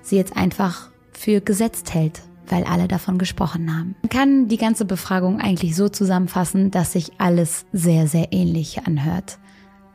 sie 0.01 0.17
jetzt 0.17 0.35
einfach 0.37 0.91
für 1.11 1.41
gesetzt 1.41 1.93
hält 1.93 2.21
weil 2.49 2.63
alle 2.63 2.87
davon 2.87 3.17
gesprochen 3.17 3.77
haben. 3.77 3.95
Man 4.01 4.09
kann 4.09 4.47
die 4.47 4.55
ganze 4.55 4.85
Befragung 4.85 5.41
eigentlich 5.41 5.75
so 5.75 5.89
zusammenfassen, 5.89 6.71
dass 6.71 6.93
sich 6.93 7.11
alles 7.17 7.65
sehr, 7.73 8.07
sehr 8.07 8.31
ähnlich 8.31 8.85
anhört. 8.85 9.37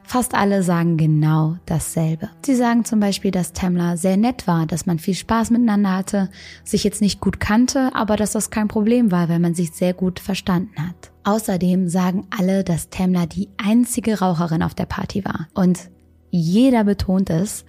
Fast 0.04 0.34
alle 0.34 0.62
sagen 0.62 0.96
genau 0.96 1.56
dasselbe. 1.64 2.28
Sie 2.44 2.54
sagen 2.54 2.84
zum 2.84 3.00
Beispiel, 3.00 3.30
dass 3.30 3.52
Tamla 3.52 3.96
sehr 3.96 4.16
nett 4.16 4.46
war, 4.46 4.66
dass 4.66 4.84
man 4.84 4.98
viel 4.98 5.14
Spaß 5.14 5.50
miteinander 5.50 5.96
hatte, 5.96 6.30
sich 6.64 6.84
jetzt 6.84 7.00
nicht 7.00 7.20
gut 7.20 7.40
kannte, 7.40 7.90
aber 7.94 8.16
dass 8.16 8.32
das 8.32 8.50
kein 8.50 8.68
Problem 8.68 9.10
war, 9.10 9.28
weil 9.28 9.38
man 9.38 9.54
sich 9.54 9.72
sehr 9.72 9.94
gut 9.94 10.20
verstanden 10.20 10.74
hat. 10.76 11.12
Außerdem 11.24 11.88
sagen 11.88 12.26
alle, 12.36 12.64
dass 12.64 12.90
Tamla 12.90 13.26
die 13.26 13.48
einzige 13.56 14.18
Raucherin 14.18 14.62
auf 14.62 14.74
der 14.74 14.86
Party 14.86 15.24
war. 15.24 15.48
Und 15.54 15.90
jeder 16.30 16.84
betont 16.84 17.30
es, 17.30 17.64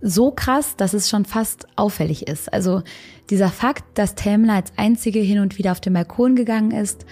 so 0.00 0.30
krass, 0.30 0.76
dass 0.76 0.94
es 0.94 1.08
schon 1.08 1.24
fast 1.24 1.66
auffällig 1.76 2.28
ist. 2.28 2.52
Also 2.52 2.82
dieser 3.30 3.48
Fakt, 3.48 3.98
dass 3.98 4.14
Tamla 4.14 4.56
als 4.56 4.72
einzige 4.76 5.18
hin 5.18 5.40
und 5.40 5.58
wieder 5.58 5.72
auf 5.72 5.80
den 5.80 5.94
Balkon 5.94 6.36
gegangen 6.36 6.70
ist, 6.70 7.06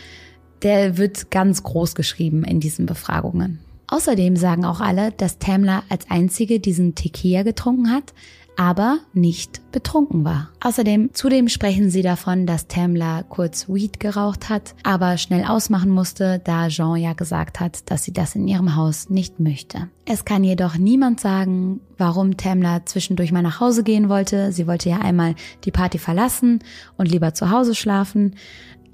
der 0.62 0.96
wird 0.96 1.30
ganz 1.30 1.62
groß 1.62 1.94
geschrieben 1.94 2.44
in 2.44 2.60
diesen 2.60 2.86
Befragungen. 2.86 3.60
Außerdem 3.94 4.35
sagen 4.35 4.64
auch 4.64 4.80
alle, 4.80 5.12
dass 5.12 5.38
Tamla 5.38 5.85
als 5.88 6.11
einzige 6.11 6.59
diesen 6.59 6.96
Tequila 6.96 7.44
getrunken 7.44 7.92
hat, 7.92 8.12
aber 8.57 8.98
nicht 9.12 9.70
betrunken 9.70 10.24
war. 10.24 10.50
Außerdem, 10.61 11.11
zudem 11.12 11.48
sprechen 11.48 11.90
sie 11.90 12.02
davon, 12.02 12.44
dass 12.44 12.66
Tamla 12.66 13.22
kurz 13.22 13.68
Weed 13.68 14.00
geraucht 14.00 14.48
hat, 14.48 14.74
aber 14.83 15.16
schnell 15.16 15.44
ausmachen 15.44 15.90
musste, 15.90 16.40
da 16.42 16.66
Jean 16.66 16.96
ja 16.96 17.12
gesagt 17.12 17.61
hat, 17.61 17.88
dass 17.88 18.02
sie 18.02 18.12
das 18.12 18.35
in 18.35 18.48
ihrem 18.48 18.74
Haus 18.74 19.11
nicht 19.11 19.38
möchte. 19.38 19.88
Es 20.07 20.24
kann 20.24 20.42
jedoch 20.42 20.76
niemand 20.76 21.20
sagen, 21.20 21.78
warum 21.96 22.37
Tamla 22.37 22.85
zwischendurch 22.87 23.30
mal 23.30 23.42
nach 23.42 23.61
Hause 23.61 23.85
gehen 23.85 24.09
wollte. 24.09 24.50
Sie 24.50 24.66
wollte 24.66 24.88
ja 24.88 24.98
einmal 24.98 25.37
die 25.64 25.70
Party 25.70 25.98
verlassen 25.98 26.64
und 26.96 27.09
lieber 27.09 27.33
zu 27.33 27.52
Hause 27.52 27.76
schlafen 27.76 28.35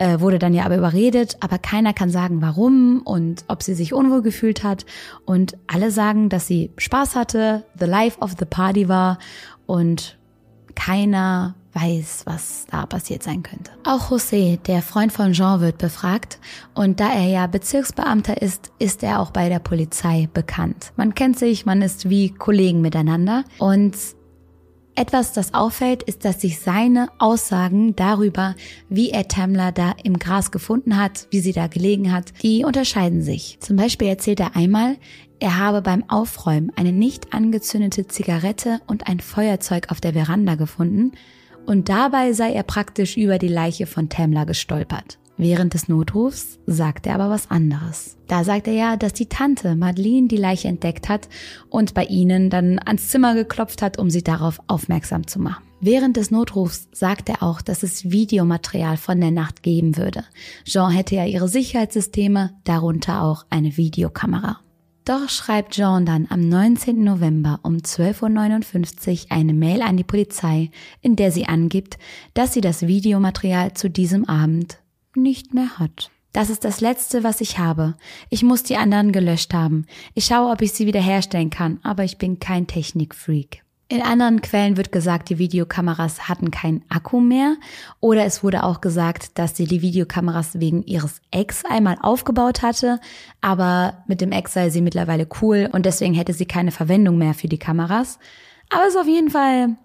äh, 0.00 0.18
wurde 0.20 0.38
dann 0.38 0.54
ja 0.54 0.64
aber 0.64 0.78
überredet, 0.78 1.36
aber 1.40 1.58
keiner 1.58 1.92
kann 1.92 2.10
sagen, 2.10 2.40
warum 2.40 3.02
und 3.02 3.44
ob 3.48 3.62
sie 3.62 3.74
sich 3.74 3.92
unwohl 3.92 4.22
gefühlt 4.22 4.64
hat. 4.64 4.86
Und 5.26 5.58
alle 5.66 5.90
sagen, 5.90 6.30
dass 6.30 6.46
sie 6.46 6.70
Spaß 6.78 7.14
hatte, 7.14 7.64
the 7.78 7.84
life 7.84 8.18
of 8.20 8.34
the 8.38 8.46
party 8.46 8.88
war 8.88 9.18
und 9.66 10.16
keiner 10.74 11.54
weiß, 11.74 12.22
was 12.24 12.66
da 12.70 12.86
passiert 12.86 13.22
sein 13.22 13.42
könnte. 13.42 13.70
Auch 13.84 14.10
José, 14.10 14.56
der 14.62 14.80
Freund 14.80 15.12
von 15.12 15.32
Jean, 15.32 15.60
wird 15.60 15.76
befragt 15.76 16.38
und 16.74 16.98
da 16.98 17.12
er 17.12 17.28
ja 17.28 17.46
Bezirksbeamter 17.46 18.40
ist, 18.40 18.72
ist 18.78 19.02
er 19.02 19.20
auch 19.20 19.30
bei 19.30 19.50
der 19.50 19.58
Polizei 19.58 20.28
bekannt. 20.32 20.92
Man 20.96 21.14
kennt 21.14 21.38
sich, 21.38 21.66
man 21.66 21.82
ist 21.82 22.08
wie 22.08 22.30
Kollegen 22.30 22.80
miteinander 22.80 23.44
und 23.58 23.94
etwas, 24.94 25.32
das 25.32 25.54
auffällt, 25.54 26.02
ist, 26.02 26.24
dass 26.24 26.40
sich 26.40 26.58
seine 26.58 27.08
Aussagen 27.18 27.96
darüber, 27.96 28.54
wie 28.88 29.10
er 29.10 29.28
Tamla 29.28 29.72
da 29.72 29.94
im 30.02 30.18
Gras 30.18 30.50
gefunden 30.50 31.00
hat, 31.00 31.26
wie 31.30 31.40
sie 31.40 31.52
da 31.52 31.66
gelegen 31.66 32.12
hat, 32.12 32.32
die 32.42 32.64
unterscheiden 32.64 33.22
sich. 33.22 33.58
Zum 33.60 33.76
Beispiel 33.76 34.08
erzählt 34.08 34.40
er 34.40 34.56
einmal, 34.56 34.96
er 35.38 35.58
habe 35.58 35.80
beim 35.80 36.04
Aufräumen 36.08 36.70
eine 36.76 36.92
nicht 36.92 37.32
angezündete 37.32 38.06
Zigarette 38.06 38.80
und 38.86 39.06
ein 39.08 39.20
Feuerzeug 39.20 39.90
auf 39.90 40.00
der 40.00 40.12
Veranda 40.12 40.54
gefunden 40.54 41.12
und 41.66 41.88
dabei 41.88 42.32
sei 42.32 42.52
er 42.52 42.62
praktisch 42.62 43.16
über 43.16 43.38
die 43.38 43.48
Leiche 43.48 43.86
von 43.86 44.08
Tamla 44.08 44.44
gestolpert. 44.44 45.18
Während 45.40 45.72
des 45.72 45.88
Notrufs 45.88 46.58
sagt 46.66 47.06
er 47.06 47.14
aber 47.14 47.30
was 47.30 47.50
anderes. 47.50 48.18
Da 48.26 48.44
sagt 48.44 48.68
er 48.68 48.74
ja, 48.74 48.96
dass 48.98 49.14
die 49.14 49.24
Tante 49.24 49.74
Madeleine 49.74 50.28
die 50.28 50.36
Leiche 50.36 50.68
entdeckt 50.68 51.08
hat 51.08 51.30
und 51.70 51.94
bei 51.94 52.04
ihnen 52.04 52.50
dann 52.50 52.78
ans 52.78 53.08
Zimmer 53.08 53.34
geklopft 53.34 53.80
hat, 53.80 53.98
um 53.98 54.10
sie 54.10 54.22
darauf 54.22 54.60
aufmerksam 54.66 55.26
zu 55.26 55.38
machen. 55.38 55.64
Während 55.80 56.18
des 56.18 56.30
Notrufs 56.30 56.88
sagt 56.92 57.30
er 57.30 57.42
auch, 57.42 57.62
dass 57.62 57.82
es 57.82 58.10
Videomaterial 58.10 58.98
von 58.98 59.18
der 59.18 59.30
Nacht 59.30 59.62
geben 59.62 59.96
würde. 59.96 60.24
Jean 60.66 60.90
hätte 60.90 61.14
ja 61.14 61.24
ihre 61.24 61.48
Sicherheitssysteme, 61.48 62.50
darunter 62.64 63.22
auch 63.22 63.46
eine 63.48 63.78
Videokamera. 63.78 64.58
Doch 65.06 65.30
schreibt 65.30 65.72
Jean 65.72 66.04
dann 66.04 66.26
am 66.28 66.46
19. 66.46 67.02
November 67.02 67.60
um 67.62 67.78
12.59 67.78 69.24
Uhr 69.24 69.32
eine 69.32 69.54
Mail 69.54 69.80
an 69.80 69.96
die 69.96 70.04
Polizei, 70.04 70.70
in 71.00 71.16
der 71.16 71.32
sie 71.32 71.46
angibt, 71.46 71.96
dass 72.34 72.52
sie 72.52 72.60
das 72.60 72.86
Videomaterial 72.86 73.72
zu 73.72 73.88
diesem 73.88 74.28
Abend 74.28 74.76
nicht 75.22 75.54
mehr 75.54 75.78
hat. 75.78 76.10
Das 76.32 76.48
ist 76.48 76.64
das 76.64 76.80
Letzte, 76.80 77.24
was 77.24 77.40
ich 77.40 77.58
habe. 77.58 77.96
Ich 78.28 78.42
muss 78.42 78.62
die 78.62 78.76
anderen 78.76 79.10
gelöscht 79.10 79.52
haben. 79.52 79.86
Ich 80.14 80.26
schaue, 80.26 80.52
ob 80.52 80.62
ich 80.62 80.72
sie 80.72 80.86
wiederherstellen 80.86 81.50
kann, 81.50 81.80
aber 81.82 82.04
ich 82.04 82.18
bin 82.18 82.38
kein 82.38 82.66
Technikfreak. 82.66 83.64
In 83.88 84.02
anderen 84.02 84.40
Quellen 84.40 84.76
wird 84.76 84.92
gesagt, 84.92 85.30
die 85.30 85.38
Videokameras 85.38 86.28
hatten 86.28 86.52
keinen 86.52 86.84
Akku 86.88 87.18
mehr 87.18 87.56
oder 87.98 88.24
es 88.24 88.44
wurde 88.44 88.62
auch 88.62 88.80
gesagt, 88.80 89.36
dass 89.36 89.56
sie 89.56 89.64
die 89.64 89.82
Videokameras 89.82 90.60
wegen 90.60 90.84
ihres 90.84 91.20
Ex 91.32 91.64
einmal 91.64 91.98
aufgebaut 92.00 92.62
hatte, 92.62 93.00
aber 93.40 94.04
mit 94.06 94.20
dem 94.20 94.30
Ex 94.30 94.52
sei 94.52 94.70
sie 94.70 94.80
mittlerweile 94.80 95.26
cool 95.42 95.68
und 95.72 95.86
deswegen 95.86 96.14
hätte 96.14 96.34
sie 96.34 96.46
keine 96.46 96.70
Verwendung 96.70 97.18
mehr 97.18 97.34
für 97.34 97.48
die 97.48 97.58
Kameras. 97.58 98.20
Aber 98.68 98.84
es 98.84 98.94
ist 98.94 99.00
auf 99.00 99.08
jeden 99.08 99.30
Fall, 99.30 99.76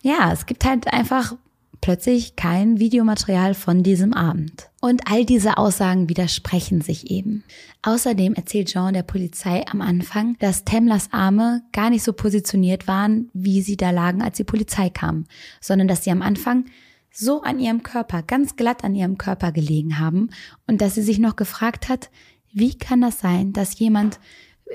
ja, 0.00 0.32
es 0.32 0.46
gibt 0.46 0.64
halt 0.64 0.90
einfach 0.90 1.34
plötzlich 1.80 2.36
kein 2.36 2.78
Videomaterial 2.78 3.54
von 3.54 3.82
diesem 3.82 4.12
Abend. 4.12 4.70
Und 4.80 5.02
all 5.10 5.24
diese 5.24 5.58
Aussagen 5.58 6.08
widersprechen 6.08 6.80
sich 6.80 7.10
eben. 7.10 7.44
Außerdem 7.82 8.34
erzählt 8.34 8.68
Jean 8.68 8.94
der 8.94 9.02
Polizei 9.02 9.64
am 9.66 9.80
Anfang, 9.80 10.36
dass 10.38 10.64
Temlers 10.64 11.08
Arme 11.12 11.62
gar 11.72 11.90
nicht 11.90 12.02
so 12.02 12.12
positioniert 12.12 12.86
waren, 12.86 13.30
wie 13.32 13.62
sie 13.62 13.76
da 13.76 13.90
lagen, 13.90 14.22
als 14.22 14.36
die 14.36 14.44
Polizei 14.44 14.90
kam, 14.90 15.24
sondern 15.60 15.88
dass 15.88 16.04
sie 16.04 16.10
am 16.10 16.22
Anfang 16.22 16.66
so 17.12 17.42
an 17.42 17.58
ihrem 17.58 17.82
Körper, 17.82 18.22
ganz 18.22 18.56
glatt 18.56 18.84
an 18.84 18.94
ihrem 18.94 19.18
Körper 19.18 19.52
gelegen 19.52 19.98
haben 19.98 20.30
und 20.66 20.80
dass 20.80 20.94
sie 20.94 21.02
sich 21.02 21.18
noch 21.18 21.36
gefragt 21.36 21.88
hat, 21.88 22.10
wie 22.52 22.76
kann 22.76 23.00
das 23.00 23.20
sein, 23.20 23.52
dass 23.52 23.78
jemand 23.78 24.20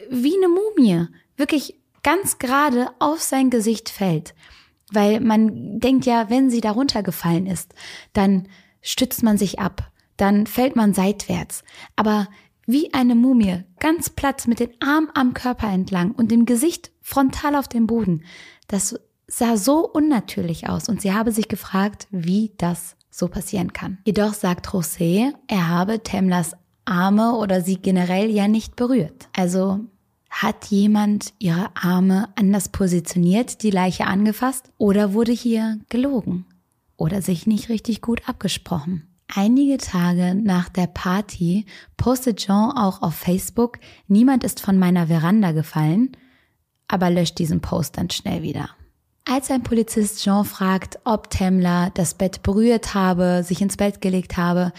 wie 0.09 0.35
eine 0.35 0.49
Mumie 0.49 1.07
wirklich 1.37 1.75
ganz 2.03 2.37
gerade 2.37 2.89
auf 2.99 3.21
sein 3.21 3.49
Gesicht 3.49 3.89
fällt. 3.89 4.33
Weil 4.91 5.19
man 5.19 5.79
denkt 5.79 6.05
ja, 6.05 6.29
wenn 6.29 6.49
sie 6.49 6.61
darunter 6.61 7.03
gefallen 7.03 7.47
ist, 7.47 7.73
dann 8.13 8.47
stützt 8.81 9.23
man 9.23 9.37
sich 9.37 9.59
ab, 9.59 9.91
dann 10.17 10.45
fällt 10.45 10.75
man 10.75 10.93
seitwärts. 10.93 11.63
Aber 11.95 12.27
wie 12.67 12.93
eine 12.93 13.15
Mumie, 13.15 13.63
ganz 13.79 14.09
platt 14.09 14.47
mit 14.47 14.59
den 14.59 14.71
Armen 14.79 15.09
am 15.13 15.33
Körper 15.33 15.71
entlang 15.71 16.11
und 16.11 16.31
dem 16.31 16.45
Gesicht 16.45 16.91
frontal 17.01 17.55
auf 17.55 17.67
dem 17.67 17.87
Boden. 17.87 18.23
Das 18.67 18.99
sah 19.27 19.57
so 19.57 19.87
unnatürlich 19.87 20.69
aus 20.69 20.89
und 20.89 21.01
sie 21.01 21.13
habe 21.13 21.31
sich 21.31 21.47
gefragt, 21.47 22.07
wie 22.11 22.53
das 22.57 22.95
so 23.09 23.27
passieren 23.27 23.73
kann. 23.73 23.99
Jedoch 24.05 24.33
sagt 24.33 24.67
José, 24.67 25.33
er 25.47 25.69
habe 25.69 26.01
Temlas 26.01 26.55
Arme 26.85 27.35
oder 27.35 27.61
sie 27.61 27.77
generell 27.77 28.29
ja 28.29 28.47
nicht 28.47 28.75
berührt. 28.75 29.29
Also 29.35 29.79
hat 30.35 30.65
jemand 30.65 31.33
ihre 31.39 31.69
Arme 31.75 32.27
anders 32.35 32.67
positioniert, 32.67 33.63
die 33.63 33.71
Leiche 33.71 34.05
angefasst 34.05 34.69
oder 34.77 35.13
wurde 35.13 35.31
hier 35.31 35.79
gelogen 35.87 36.45
oder 36.97 37.21
sich 37.21 37.47
nicht 37.47 37.69
richtig 37.69 38.01
gut 38.01 38.27
abgesprochen? 38.27 39.07
Einige 39.33 39.77
Tage 39.77 40.35
nach 40.35 40.67
der 40.67 40.87
Party 40.87 41.65
postet 41.95 42.37
Jean 42.39 42.71
auch 42.71 43.01
auf 43.01 43.15
Facebook, 43.15 43.79
niemand 44.09 44.43
ist 44.43 44.59
von 44.59 44.77
meiner 44.77 45.07
Veranda 45.07 45.53
gefallen, 45.53 46.11
aber 46.89 47.09
löscht 47.09 47.39
diesen 47.39 47.61
Post 47.61 47.97
dann 47.97 48.09
schnell 48.09 48.41
wieder. 48.43 48.69
Als 49.23 49.49
ein 49.49 49.63
Polizist 49.63 50.21
Jean 50.21 50.43
fragt, 50.43 50.99
ob 51.05 51.29
Tamla 51.29 51.91
das 51.91 52.13
Bett 52.13 52.43
berührt 52.43 52.93
habe, 52.93 53.41
sich 53.43 53.61
ins 53.61 53.77
Bett 53.77 54.01
gelegt 54.01 54.35
habe, 54.35 54.73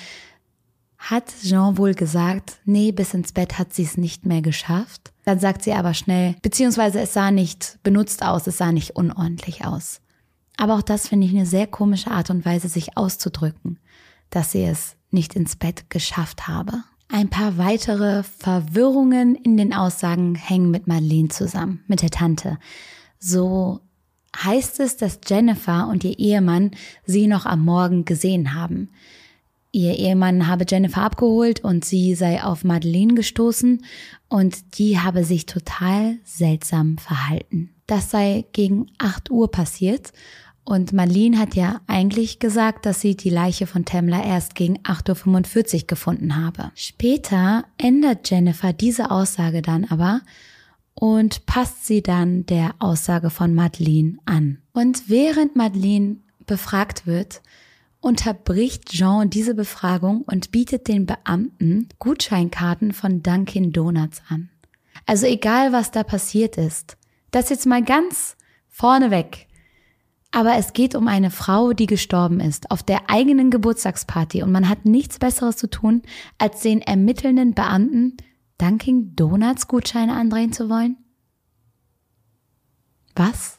hat 0.99 1.33
Jean 1.43 1.77
wohl 1.79 1.95
gesagt, 1.95 2.59
nee, 2.65 2.93
bis 2.93 3.15
ins 3.15 3.33
Bett 3.33 3.59
hat 3.59 3.75
sie 3.75 3.85
es 3.85 3.97
nicht 3.97 4.27
mehr 4.27 4.43
geschafft. 4.43 5.13
Dann 5.25 5.39
sagt 5.41 5.63
sie 5.63 5.73
aber 5.73 5.95
schnell, 5.95 6.37
beziehungsweise 6.43 7.01
es 7.01 7.13
sah 7.13 7.31
nicht 7.31 7.79
benutzt 7.83 8.23
aus, 8.23 8.47
es 8.47 8.59
sah 8.59 8.73
nicht 8.73 8.97
unordentlich 8.97 9.65
aus. 9.65 10.01
Aber 10.57 10.75
auch 10.75 10.83
das 10.83 11.09
finde 11.09 11.27
ich 11.27 11.35
eine 11.35 11.47
sehr 11.47 11.67
komische 11.67 12.11
Art 12.11 12.31
und 12.31 12.45
Weise, 12.45 12.69
sich 12.69 12.97
auszudrücken, 12.97 13.79
dass 14.31 14.53
sie 14.53 14.65
es 14.65 14.97
nicht 15.11 15.35
ins 15.35 15.57
Bett 15.57 15.91
geschafft 15.91 16.49
habe. 16.49 16.83
Ein 17.09 17.29
paar 17.29 17.57
weitere 17.59 18.23
Verwirrungen 18.23 19.37
in 19.37 19.57
den 19.57 19.73
Aussagen 19.73 20.35
hängen 20.35 20.71
mit 20.71 20.87
Madeleine 20.87 21.29
zusammen, 21.29 21.85
mit 21.87 22.03
der 22.03 22.11
Tante. 22.11 22.59
So 23.19 23.81
heißt 24.37 24.81
es, 24.81 24.97
dass 24.97 25.21
Jennifer 25.27 25.89
und 25.89 26.05
ihr 26.05 26.19
Ehemann 26.19 26.73
sie 27.05 27.27
noch 27.27 27.47
am 27.47 27.65
Morgen 27.65 28.05
gesehen 28.05 28.55
haben. 28.55 28.91
Ihr 29.77 29.99
Ehemann 29.99 30.47
habe 30.47 30.65
Jennifer 30.67 31.03
abgeholt 31.03 31.61
und 31.63 31.85
sie 31.85 32.15
sei 32.15 32.43
auf 32.43 32.65
Madeleine 32.65 33.15
gestoßen 33.15 33.85
und 34.29 34.79
die 34.79 34.99
habe 34.99 35.23
sich 35.23 35.45
total 35.45 36.17
seltsam 36.25 36.97
verhalten. 36.97 37.75
Das 37.87 38.11
sei 38.11 38.47
gegen 38.53 38.87
8 38.99 39.31
Uhr 39.31 39.51
passiert 39.51 40.13
und 40.65 40.95
Madeleine 40.95 41.39
hat 41.39 41.55
ja 41.55 41.81
eigentlich 41.87 42.39
gesagt, 42.39 42.87
dass 42.87 43.03
sie 43.03 43.17
die 43.17 43.31
Leiche 43.31 43.67
von 43.67 43.85
Tamla 43.85 44.25
erst 44.25 44.55
gegen 44.55 44.79
8.45 44.79 45.75
Uhr 45.83 45.87
gefunden 45.87 46.37
habe. 46.37 46.73
Später 46.75 47.65
ändert 47.77 48.31
Jennifer 48.31 48.73
diese 48.73 49.11
Aussage 49.11 49.61
dann 49.61 49.85
aber 49.85 50.23
und 50.95 51.45
passt 51.45 51.87
sie 51.87 52.03
dann 52.03 52.47
der 52.47 52.75
Aussage 52.79 53.29
von 53.29 53.55
Madeleine 53.55 54.17
an. 54.25 54.59
Und 54.73 55.11
während 55.11 55.55
Madeleine 55.55 56.17
befragt 56.47 57.07
wird, 57.07 57.43
unterbricht 58.01 58.91
Jean 58.91 59.31
diese 59.31 59.55
Befragung 59.55 60.23
und 60.23 60.51
bietet 60.51 60.89
den 60.89 61.07
Beamten 61.07 61.89
Gutscheinkarten 61.99 62.93
von 62.93 63.23
Dunkin 63.23 63.73
Donuts 63.73 64.23
an. 64.29 64.51
Also 65.07 65.27
egal, 65.27 65.73
was 65.73 65.91
da 65.91 66.03
passiert 66.03 66.57
ist, 66.57 66.97
das 67.31 67.51
jetzt 67.51 67.67
mal 67.67 67.83
ganz 67.83 68.37
vorneweg. 68.69 69.47
Aber 70.33 70.57
es 70.57 70.73
geht 70.73 70.95
um 70.95 71.09
eine 71.09 71.31
Frau, 71.31 71.73
die 71.73 71.87
gestorben 71.87 72.41
ist, 72.41 72.71
auf 72.71 72.83
der 72.83 73.09
eigenen 73.09 73.51
Geburtstagsparty 73.51 74.43
und 74.43 74.53
man 74.53 74.69
hat 74.69 74.85
nichts 74.85 75.19
Besseres 75.19 75.57
zu 75.57 75.69
tun, 75.69 76.03
als 76.39 76.61
den 76.61 76.83
ermittelnden 76.83 77.55
Beamten 77.55 78.17
Dunkin 78.59 79.15
Donuts 79.17 79.69
Gutscheine 79.69 80.15
andrehen 80.15 80.53
zu 80.53 80.69
wollen? 80.69 80.97
Was? 83.15 83.59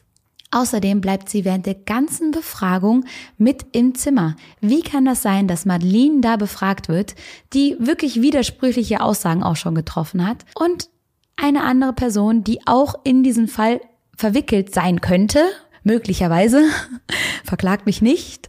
Außerdem 0.50 1.00
bleibt 1.00 1.28
sie 1.28 1.44
während 1.44 1.66
der 1.66 1.74
ganzen 1.74 2.30
Befragung 2.30 3.04
mit 3.36 3.66
im 3.72 3.94
Zimmer. 3.94 4.34
Wie 4.60 4.82
kann 4.82 5.04
das 5.04 5.22
sein, 5.22 5.46
dass 5.46 5.66
Madeleine 5.66 6.20
da 6.20 6.36
befragt 6.36 6.88
wird, 6.88 7.14
die 7.52 7.76
wirklich 7.78 8.22
widersprüchliche 8.22 9.02
Aussagen 9.02 9.42
auch 9.42 9.56
schon 9.56 9.74
getroffen 9.74 10.26
hat 10.26 10.46
und 10.54 10.88
eine 11.36 11.64
andere 11.64 11.92
Person, 11.92 12.44
die 12.44 12.60
auch 12.66 12.94
in 13.04 13.22
diesen 13.22 13.46
Fall 13.46 13.80
verwickelt 14.16 14.74
sein 14.74 15.00
könnte, 15.00 15.44
möglicherweise, 15.84 16.64
verklagt 17.44 17.86
mich 17.86 18.02
nicht, 18.02 18.48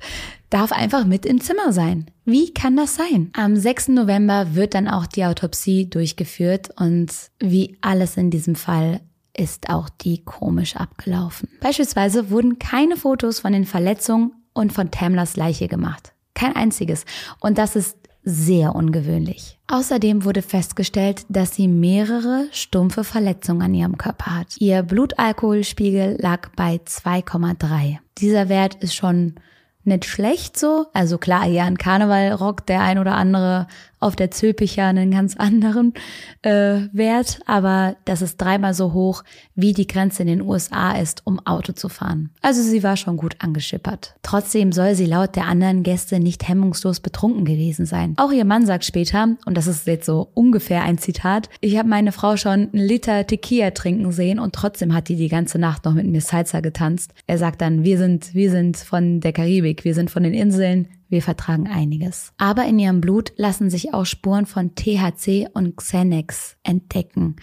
darf 0.50 0.72
einfach 0.72 1.06
mit 1.06 1.26
im 1.26 1.42
Zimmer 1.42 1.74
sein. 1.74 2.10
Wie 2.26 2.54
kann 2.54 2.76
das 2.76 2.96
sein? 2.96 3.30
Am 3.34 3.56
6. 3.56 3.90
November 3.90 4.56
wird 4.56 4.74
dann 4.74 4.88
auch 4.88 5.06
die 5.06 5.26
Autopsie 5.26 5.90
durchgeführt 5.90 6.70
und 6.80 7.12
wie 7.40 7.78
alles 7.82 8.18
in 8.18 8.32
diesem 8.32 8.56
Fall 8.56 9.02
ist 9.36 9.70
auch 9.70 9.89
die 9.89 10.24
komisch 10.24 10.76
abgelaufen. 10.76 11.50
Beispielsweise 11.62 12.30
wurden 12.30 12.60
keine 12.60 12.98
Fotos 12.98 13.39
von 13.39 13.54
den 13.54 13.65
Verletzungen 13.65 14.34
und 14.54 14.74
von 14.74 14.92
Tamlers 14.92 15.36
Leiche 15.36 15.68
gemacht. 15.68 16.13
Kein 16.34 16.56
einziges. 16.56 17.06
Und 17.39 17.58
das 17.58 17.76
ist 17.76 17.98
sehr 18.24 18.76
ungewöhnlich. 18.76 19.58
Außerdem 19.68 20.24
wurde 20.26 20.42
festgestellt, 20.42 21.26
dass 21.30 21.56
sie 21.56 21.68
mehrere 21.68 22.48
stumpfe 22.52 23.04
Verletzungen 23.04 23.62
an 23.62 23.74
ihrem 23.74 23.98
Körper 23.98 24.36
hat. 24.36 24.56
Ihr 24.60 24.84
Blutalkoholspiegel 24.84 26.18
lag 26.20 26.50
bei 26.56 26.80
2,3. 26.86 27.98
Dieser 28.18 28.50
Wert 28.50 28.76
ist 28.76 28.96
schon 28.96 29.36
nicht 29.84 30.06
schlecht 30.06 30.58
so. 30.58 30.88
Also 30.94 31.18
klar, 31.18 31.46
ja, 31.46 31.65
ein 31.65 31.78
Karneval 31.78 32.34
rockt 32.34 32.70
der 32.70 32.82
ein 32.82 33.00
oder 33.00 33.15
andere 33.15 33.68
auf 34.00 34.16
der 34.16 34.32
Zülpicher 34.32 34.86
einen 34.86 35.12
ganz 35.12 35.36
anderen 35.36 35.94
äh, 36.42 36.82
Wert, 36.92 37.40
aber 37.46 37.96
das 38.06 38.22
ist 38.22 38.38
dreimal 38.38 38.74
so 38.74 38.94
hoch, 38.94 39.24
wie 39.56 39.74
die 39.74 39.88
Grenze 39.88 40.22
in 40.24 40.28
den 40.28 40.42
USA 40.42 40.94
ist, 40.94 41.22
um 41.26 41.40
Auto 41.46 41.74
zu 41.74 41.90
fahren. 41.90 42.30
Also 42.42 42.62
sie 42.62 42.84
war 42.84 42.98
schon 42.98 43.18
gut 43.18 43.36
angeschippert. 43.40 44.16
Trotzdem 44.22 44.72
soll 44.72 44.96
sie 44.96 45.06
laut 45.06 45.36
der 45.36 45.46
anderen 45.46 45.84
Gäste 45.84 46.20
nicht 46.20 46.48
hemmungslos 46.48 47.00
betrunken 47.00 47.46
gewesen 47.46 47.86
sein. 47.86 48.14
Auch 48.18 48.32
ihr 48.32 48.46
Mann 48.46 48.66
sagt 48.66 48.86
später, 48.86 49.36
und 49.46 49.58
das 49.58 49.68
ist 49.68 49.88
jetzt 49.88 50.06
so 50.06 50.30
ungefähr 50.34 50.84
ein 50.84 50.98
Zitat, 50.98 51.50
ich 51.62 51.78
habe 51.78 51.90
meine 51.90 52.12
Frau 52.12 52.38
schon 52.38 52.52
einen 52.52 52.70
Liter 52.74 53.26
Tequila 53.28 53.72
trinken 53.72 54.12
sehen 54.12 54.40
und 54.40 54.56
trotzdem 54.56 54.94
hat 54.94 55.10
die 55.10 55.16
die 55.16 55.30
ganze 55.30 55.60
Nacht 55.60 55.86
noch 55.86 55.94
mit 55.94 56.08
mir 56.08 56.22
Salsa 56.22 56.62
getanzt. 56.62 57.14
Er 57.28 57.38
sagt 57.38 57.62
dann, 57.62 57.84
wir 57.84 57.98
sind, 57.98 58.34
wir 58.34 58.52
sind 58.52 58.78
von 58.78 59.20
der 59.20 59.34
Karibik, 59.34 59.84
wir 59.84 59.94
sind 59.94 60.10
von 60.10 60.24
den 60.24 60.34
Inseln, 60.34 60.88
wir 61.10 61.22
vertragen 61.22 61.67
einiges. 61.67 62.32
Aber 62.38 62.65
in 62.65 62.80
ihrem 62.80 63.02
Blut 63.02 63.34
lassen 63.36 63.69
sich 63.69 63.93
auch 63.93 64.06
Spuren 64.06 64.45
von 64.45 64.76
THC 64.76 65.48
und 65.54 65.76
Xanax 65.76 66.56
entdecken. 66.63 67.36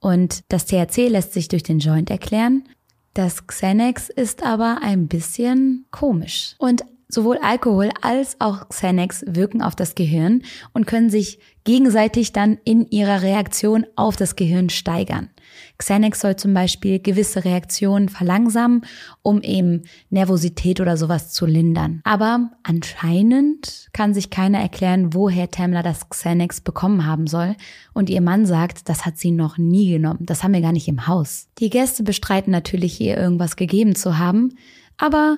Und 0.00 0.42
das 0.48 0.66
THC 0.66 1.08
lässt 1.08 1.32
sich 1.32 1.48
durch 1.48 1.62
den 1.62 1.78
Joint 1.78 2.10
erklären. 2.10 2.64
Das 3.14 3.46
Xanax 3.46 4.08
ist 4.08 4.42
aber 4.42 4.78
ein 4.82 5.06
bisschen 5.06 5.86
komisch. 5.90 6.56
Und 6.58 6.84
sowohl 7.08 7.38
Alkohol 7.38 7.90
als 8.00 8.40
auch 8.40 8.68
Xanax 8.68 9.22
wirken 9.26 9.62
auf 9.62 9.76
das 9.76 9.94
Gehirn 9.94 10.42
und 10.72 10.86
können 10.86 11.10
sich 11.10 11.38
gegenseitig 11.64 12.32
dann 12.32 12.58
in 12.64 12.90
ihrer 12.90 13.22
Reaktion 13.22 13.86
auf 13.96 14.16
das 14.16 14.34
Gehirn 14.34 14.70
steigern. 14.70 15.28
Xanax 15.82 16.20
soll 16.20 16.36
zum 16.36 16.54
Beispiel 16.54 17.00
gewisse 17.00 17.44
Reaktionen 17.44 18.08
verlangsamen, 18.08 18.82
um 19.22 19.42
eben 19.42 19.82
Nervosität 20.10 20.80
oder 20.80 20.96
sowas 20.96 21.32
zu 21.32 21.44
lindern. 21.44 22.00
Aber 22.04 22.52
anscheinend 22.62 23.88
kann 23.92 24.14
sich 24.14 24.30
keiner 24.30 24.60
erklären, 24.60 25.12
woher 25.12 25.50
Tamla 25.50 25.82
das 25.82 26.08
Xanax 26.08 26.60
bekommen 26.60 27.04
haben 27.04 27.26
soll. 27.26 27.56
Und 27.94 28.10
ihr 28.10 28.20
Mann 28.20 28.46
sagt, 28.46 28.88
das 28.88 29.04
hat 29.04 29.18
sie 29.18 29.32
noch 29.32 29.58
nie 29.58 29.90
genommen. 29.90 30.20
Das 30.20 30.44
haben 30.44 30.54
wir 30.54 30.60
gar 30.60 30.70
nicht 30.70 30.86
im 30.86 31.08
Haus. 31.08 31.48
Die 31.58 31.68
Gäste 31.68 32.04
bestreiten 32.04 32.52
natürlich, 32.52 33.00
ihr 33.00 33.16
irgendwas 33.16 33.56
gegeben 33.56 33.96
zu 33.96 34.18
haben. 34.18 34.54
Aber 34.98 35.36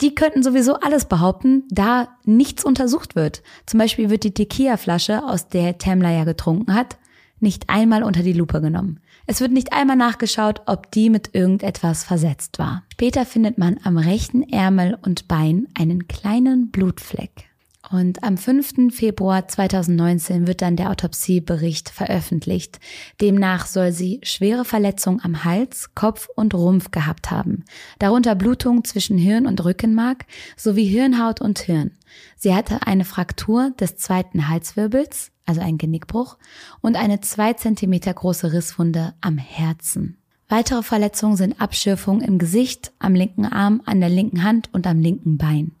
die 0.00 0.14
könnten 0.14 0.42
sowieso 0.42 0.80
alles 0.80 1.04
behaupten, 1.04 1.64
da 1.68 2.08
nichts 2.24 2.64
untersucht 2.64 3.14
wird. 3.14 3.42
Zum 3.66 3.78
Beispiel 3.78 4.08
wird 4.08 4.24
die 4.24 4.32
Tequila-Flasche, 4.32 5.22
aus 5.22 5.48
der 5.48 5.76
Tamla 5.76 6.10
ja 6.10 6.24
getrunken 6.24 6.74
hat, 6.74 6.96
nicht 7.40 7.68
einmal 7.68 8.02
unter 8.02 8.22
die 8.22 8.32
Lupe 8.32 8.60
genommen. 8.60 9.00
Es 9.26 9.40
wird 9.40 9.52
nicht 9.52 9.72
einmal 9.72 9.96
nachgeschaut, 9.96 10.62
ob 10.66 10.90
die 10.90 11.08
mit 11.08 11.34
irgendetwas 11.34 12.04
versetzt 12.04 12.58
war. 12.58 12.84
Später 12.92 13.24
findet 13.24 13.56
man 13.56 13.80
am 13.82 13.96
rechten 13.96 14.42
Ärmel 14.42 14.98
und 15.00 15.28
Bein 15.28 15.66
einen 15.78 16.08
kleinen 16.08 16.70
Blutfleck. 16.70 17.48
Und 17.90 18.22
am 18.22 18.36
5. 18.36 18.94
Februar 18.94 19.46
2019 19.46 20.46
wird 20.46 20.62
dann 20.62 20.76
der 20.76 20.90
Autopsiebericht 20.90 21.90
veröffentlicht. 21.90 22.80
Demnach 23.20 23.66
soll 23.66 23.92
sie 23.92 24.20
schwere 24.22 24.64
Verletzungen 24.64 25.20
am 25.22 25.44
Hals, 25.44 25.94
Kopf 25.94 26.28
und 26.34 26.54
Rumpf 26.54 26.90
gehabt 26.90 27.30
haben. 27.30 27.64
Darunter 27.98 28.34
Blutung 28.34 28.84
zwischen 28.84 29.18
Hirn 29.18 29.46
und 29.46 29.64
Rückenmark 29.64 30.24
sowie 30.56 30.86
Hirnhaut 30.86 31.40
und 31.40 31.58
Hirn. 31.60 31.92
Sie 32.36 32.54
hatte 32.54 32.86
eine 32.86 33.04
Fraktur 33.04 33.72
des 33.78 33.96
zweiten 33.96 34.48
Halswirbels, 34.48 35.30
also 35.46 35.60
ein 35.60 35.78
Genickbruch, 35.78 36.36
und 36.80 36.96
eine 36.96 37.20
zwei 37.20 37.52
Zentimeter 37.52 38.12
große 38.14 38.52
Risswunde 38.52 39.14
am 39.20 39.38
Herzen. 39.38 40.18
Weitere 40.48 40.82
Verletzungen 40.82 41.36
sind 41.36 41.60
Abschürfungen 41.60 42.22
im 42.22 42.38
Gesicht, 42.38 42.92
am 42.98 43.14
linken 43.14 43.46
Arm, 43.46 43.82
an 43.86 44.00
der 44.00 44.10
linken 44.10 44.42
Hand 44.42 44.68
und 44.72 44.86
am 44.86 45.00
linken 45.00 45.38
Bein. 45.38 45.72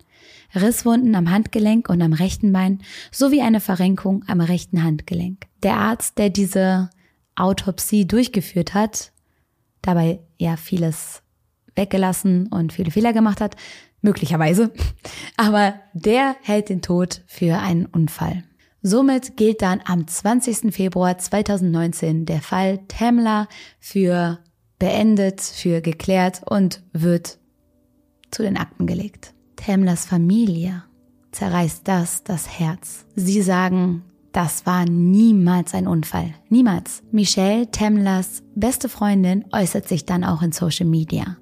Risswunden 0.54 1.14
am 1.14 1.30
Handgelenk 1.30 1.88
und 1.88 2.00
am 2.00 2.12
rechten 2.12 2.52
Bein 2.52 2.80
sowie 3.10 3.42
eine 3.42 3.60
Verrenkung 3.60 4.24
am 4.26 4.40
rechten 4.40 4.82
Handgelenk. 4.82 5.46
Der 5.62 5.76
Arzt, 5.76 6.18
der 6.18 6.30
diese 6.30 6.90
Autopsie 7.34 8.06
durchgeführt 8.06 8.74
hat, 8.74 9.12
dabei 9.82 10.20
ja 10.38 10.56
vieles 10.56 11.22
weggelassen 11.74 12.46
und 12.48 12.72
viele 12.72 12.90
Fehler 12.90 13.12
gemacht 13.12 13.40
hat, 13.40 13.56
möglicherweise, 14.00 14.72
aber 15.36 15.74
der 15.92 16.36
hält 16.42 16.68
den 16.68 16.82
Tod 16.82 17.22
für 17.26 17.58
einen 17.58 17.86
Unfall. 17.86 18.44
Somit 18.86 19.38
gilt 19.38 19.62
dann 19.62 19.80
am 19.86 20.06
20. 20.06 20.70
Februar 20.70 21.16
2019 21.16 22.26
der 22.26 22.42
Fall 22.42 22.80
Tamla 22.86 23.48
für 23.80 24.40
beendet, 24.78 25.40
für 25.40 25.80
geklärt 25.80 26.42
und 26.44 26.82
wird 26.92 27.38
zu 28.30 28.42
den 28.42 28.58
Akten 28.58 28.86
gelegt. 28.86 29.32
Tamlas 29.56 30.04
Familie 30.04 30.84
zerreißt 31.32 31.88
das 31.88 32.24
das 32.24 32.58
Herz. 32.58 33.06
Sie 33.16 33.40
sagen, 33.40 34.02
das 34.32 34.66
war 34.66 34.84
niemals 34.84 35.72
ein 35.72 35.88
Unfall. 35.88 36.34
Niemals. 36.50 37.02
Michelle, 37.10 37.70
Tamlas 37.70 38.42
beste 38.54 38.90
Freundin, 38.90 39.46
äußert 39.50 39.88
sich 39.88 40.04
dann 40.04 40.24
auch 40.24 40.42
in 40.42 40.52
Social 40.52 40.86
Media. 40.86 41.38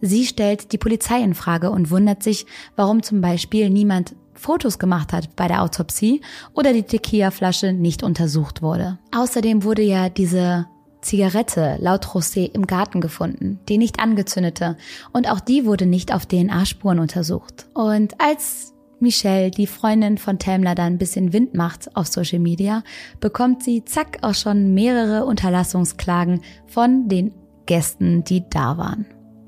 Sie 0.00 0.26
stellt 0.26 0.72
die 0.72 0.78
Polizei 0.78 1.22
in 1.22 1.34
Frage 1.34 1.70
und 1.70 1.92
wundert 1.92 2.24
sich, 2.24 2.46
warum 2.74 3.04
zum 3.04 3.20
Beispiel 3.20 3.70
niemand 3.70 4.16
Fotos 4.40 4.78
gemacht 4.78 5.12
hat 5.12 5.36
bei 5.36 5.48
der 5.48 5.62
Autopsie 5.62 6.22
oder 6.54 6.72
die 6.72 6.82
Tequila-Flasche 6.82 7.72
nicht 7.72 8.02
untersucht 8.02 8.62
wurde. 8.62 8.98
Außerdem 9.14 9.64
wurde 9.64 9.82
ja 9.82 10.08
diese 10.08 10.66
Zigarette 11.02 11.76
laut 11.78 12.06
José 12.06 12.50
im 12.52 12.66
Garten 12.66 13.00
gefunden, 13.00 13.60
die 13.68 13.78
nicht 13.78 14.00
angezündete, 14.00 14.76
und 15.12 15.30
auch 15.30 15.40
die 15.40 15.66
wurde 15.66 15.86
nicht 15.86 16.12
auf 16.14 16.26
DNA-Spuren 16.26 16.98
untersucht. 16.98 17.66
Und 17.74 18.20
als 18.20 18.72
Michelle, 18.98 19.50
die 19.50 19.66
Freundin 19.66 20.18
von 20.18 20.38
Tamla, 20.38 20.74
dann 20.74 20.94
ein 20.94 20.98
bisschen 20.98 21.32
Wind 21.32 21.54
macht 21.54 21.94
auf 21.94 22.06
Social 22.06 22.38
Media, 22.38 22.82
bekommt 23.20 23.62
sie 23.62 23.84
zack 23.84 24.18
auch 24.22 24.34
schon 24.34 24.74
mehrere 24.74 25.24
Unterlassungsklagen 25.26 26.40
von 26.66 27.08
den 27.08 27.34
Gästen, 27.66 28.24
die 28.24 28.44
da 28.48 28.76
waren. 28.76 29.06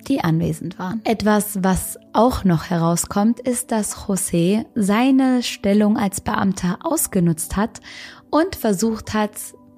Die 0.09 0.23
anwesend 0.23 0.79
waren. 0.79 1.01
Etwas, 1.05 1.63
was 1.63 1.99
auch 2.13 2.45
noch 2.45 2.71
herauskommt, 2.71 3.41
ist, 3.41 3.73
dass 3.73 3.97
José 3.97 4.67
seine 4.75 5.43
Stellung 5.43 5.97
als 5.97 6.21
Beamter 6.21 6.79
ausgenutzt 6.83 7.57
hat 7.57 7.81
und 8.31 8.57
versucht 8.57 9.15
hat, 9.15 9.33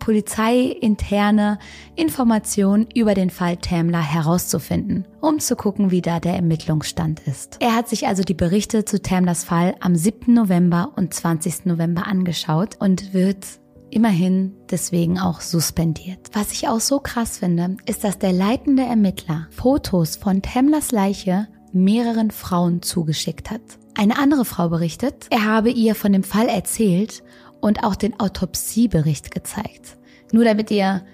polizeiinterne 0.05 1.59
Informationen 1.97 2.87
über 2.95 3.15
den 3.15 3.31
Fall 3.31 3.57
Tamler 3.57 4.03
herauszufinden, 4.03 5.07
um 5.23 5.39
zu 5.39 5.57
gucken, 5.57 5.91
wie 5.91 6.03
da 6.03 6.21
der 6.21 6.35
Ermittlungsstand 6.35 7.21
ist. 7.27 7.57
Er 7.61 7.75
hat 7.75 7.89
sich 7.89 8.07
also 8.07 8.23
die 8.23 8.35
Berichte 8.35 8.85
zu 8.85 9.01
Tamlers 9.01 9.45
Fall 9.45 9.75
am 9.81 9.97
7. 9.97 10.35
November 10.35 10.93
und 10.97 11.15
20. 11.15 11.65
November 11.65 12.07
angeschaut 12.07 12.77
und 12.81 13.15
wird 13.15 13.47
immerhin 13.95 14.53
deswegen 14.71 15.19
auch 15.19 15.41
suspendiert. 15.41 16.31
Was 16.33 16.53
ich 16.53 16.69
auch 16.69 16.81
so 16.81 16.99
krass 16.99 17.39
finde, 17.39 17.77
ist, 17.87 18.03
dass 18.03 18.19
der 18.19 18.33
leitende 18.33 18.83
Ermittler 18.83 19.47
Fotos 19.51 20.17
von 20.17 20.43
Tamlers 20.43 20.91
Leiche 20.91 21.47
mehreren 21.73 22.31
Frauen 22.31 22.83
zugeschickt 22.83 23.51
hat. 23.51 23.63
Eine 23.97 24.19
andere 24.19 24.45
Frau 24.45 24.69
berichtet, 24.69 25.27
er 25.31 25.45
habe 25.45 25.71
ihr 25.71 25.95
von 25.95 26.13
dem 26.13 26.25
Fall 26.25 26.49
erzählt 26.49 27.23
und 27.61 27.85
auch 27.85 27.95
den 27.95 28.19
Autopsiebericht 28.19 29.31
gezeigt. 29.31 29.97
Nur 30.33 30.45
damit 30.45 30.71
ihr 30.73 31.05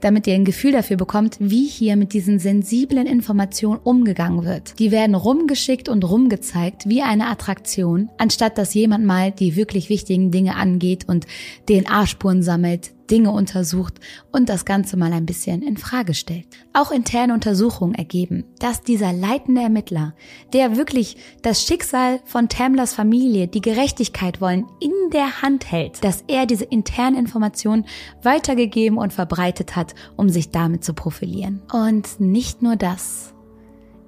damit 0.00 0.26
ihr 0.26 0.34
ein 0.34 0.44
Gefühl 0.44 0.72
dafür 0.72 0.96
bekommt, 0.96 1.36
wie 1.40 1.66
hier 1.66 1.96
mit 1.96 2.12
diesen 2.12 2.38
sensiblen 2.38 3.06
Informationen 3.06 3.80
umgegangen 3.82 4.44
wird. 4.44 4.78
Die 4.78 4.90
werden 4.90 5.14
rumgeschickt 5.14 5.88
und 5.88 6.04
rumgezeigt 6.04 6.88
wie 6.88 7.02
eine 7.02 7.28
Attraktion, 7.28 8.10
anstatt 8.18 8.58
dass 8.58 8.74
jemand 8.74 9.04
mal 9.04 9.30
die 9.30 9.56
wirklich 9.56 9.88
wichtigen 9.88 10.30
Dinge 10.30 10.56
angeht 10.56 11.08
und 11.08 11.26
DNA-Spuren 11.68 12.42
sammelt, 12.42 12.92
Dinge 13.10 13.30
untersucht 13.30 14.00
und 14.32 14.48
das 14.48 14.64
Ganze 14.64 14.96
mal 14.96 15.12
ein 15.12 15.26
bisschen 15.26 15.62
in 15.62 15.76
Frage 15.76 16.14
stellt. 16.14 16.46
Auch 16.72 16.90
interne 16.90 17.34
Untersuchungen 17.34 17.94
ergeben, 17.94 18.44
dass 18.58 18.82
dieser 18.82 19.12
leitende 19.12 19.62
Ermittler, 19.62 20.14
der 20.52 20.76
wirklich 20.76 21.16
das 21.42 21.64
Schicksal 21.64 22.20
von 22.24 22.48
Tamlers 22.48 22.94
Familie, 22.94 23.48
die 23.48 23.60
Gerechtigkeit 23.60 24.40
wollen, 24.40 24.66
in 24.80 24.92
der 25.12 25.42
Hand 25.42 25.70
hält, 25.70 26.04
dass 26.04 26.24
er 26.28 26.46
diese 26.46 26.64
internen 26.64 27.16
Informationen 27.16 27.86
weitergegeben 28.22 28.98
und 28.98 29.12
verbreitet 29.12 29.76
hat, 29.76 29.94
um 30.16 30.28
sich 30.28 30.50
damit 30.50 30.84
zu 30.84 30.94
profilieren. 30.94 31.62
Und 31.72 32.20
nicht 32.20 32.62
nur 32.62 32.76
das. 32.76 33.34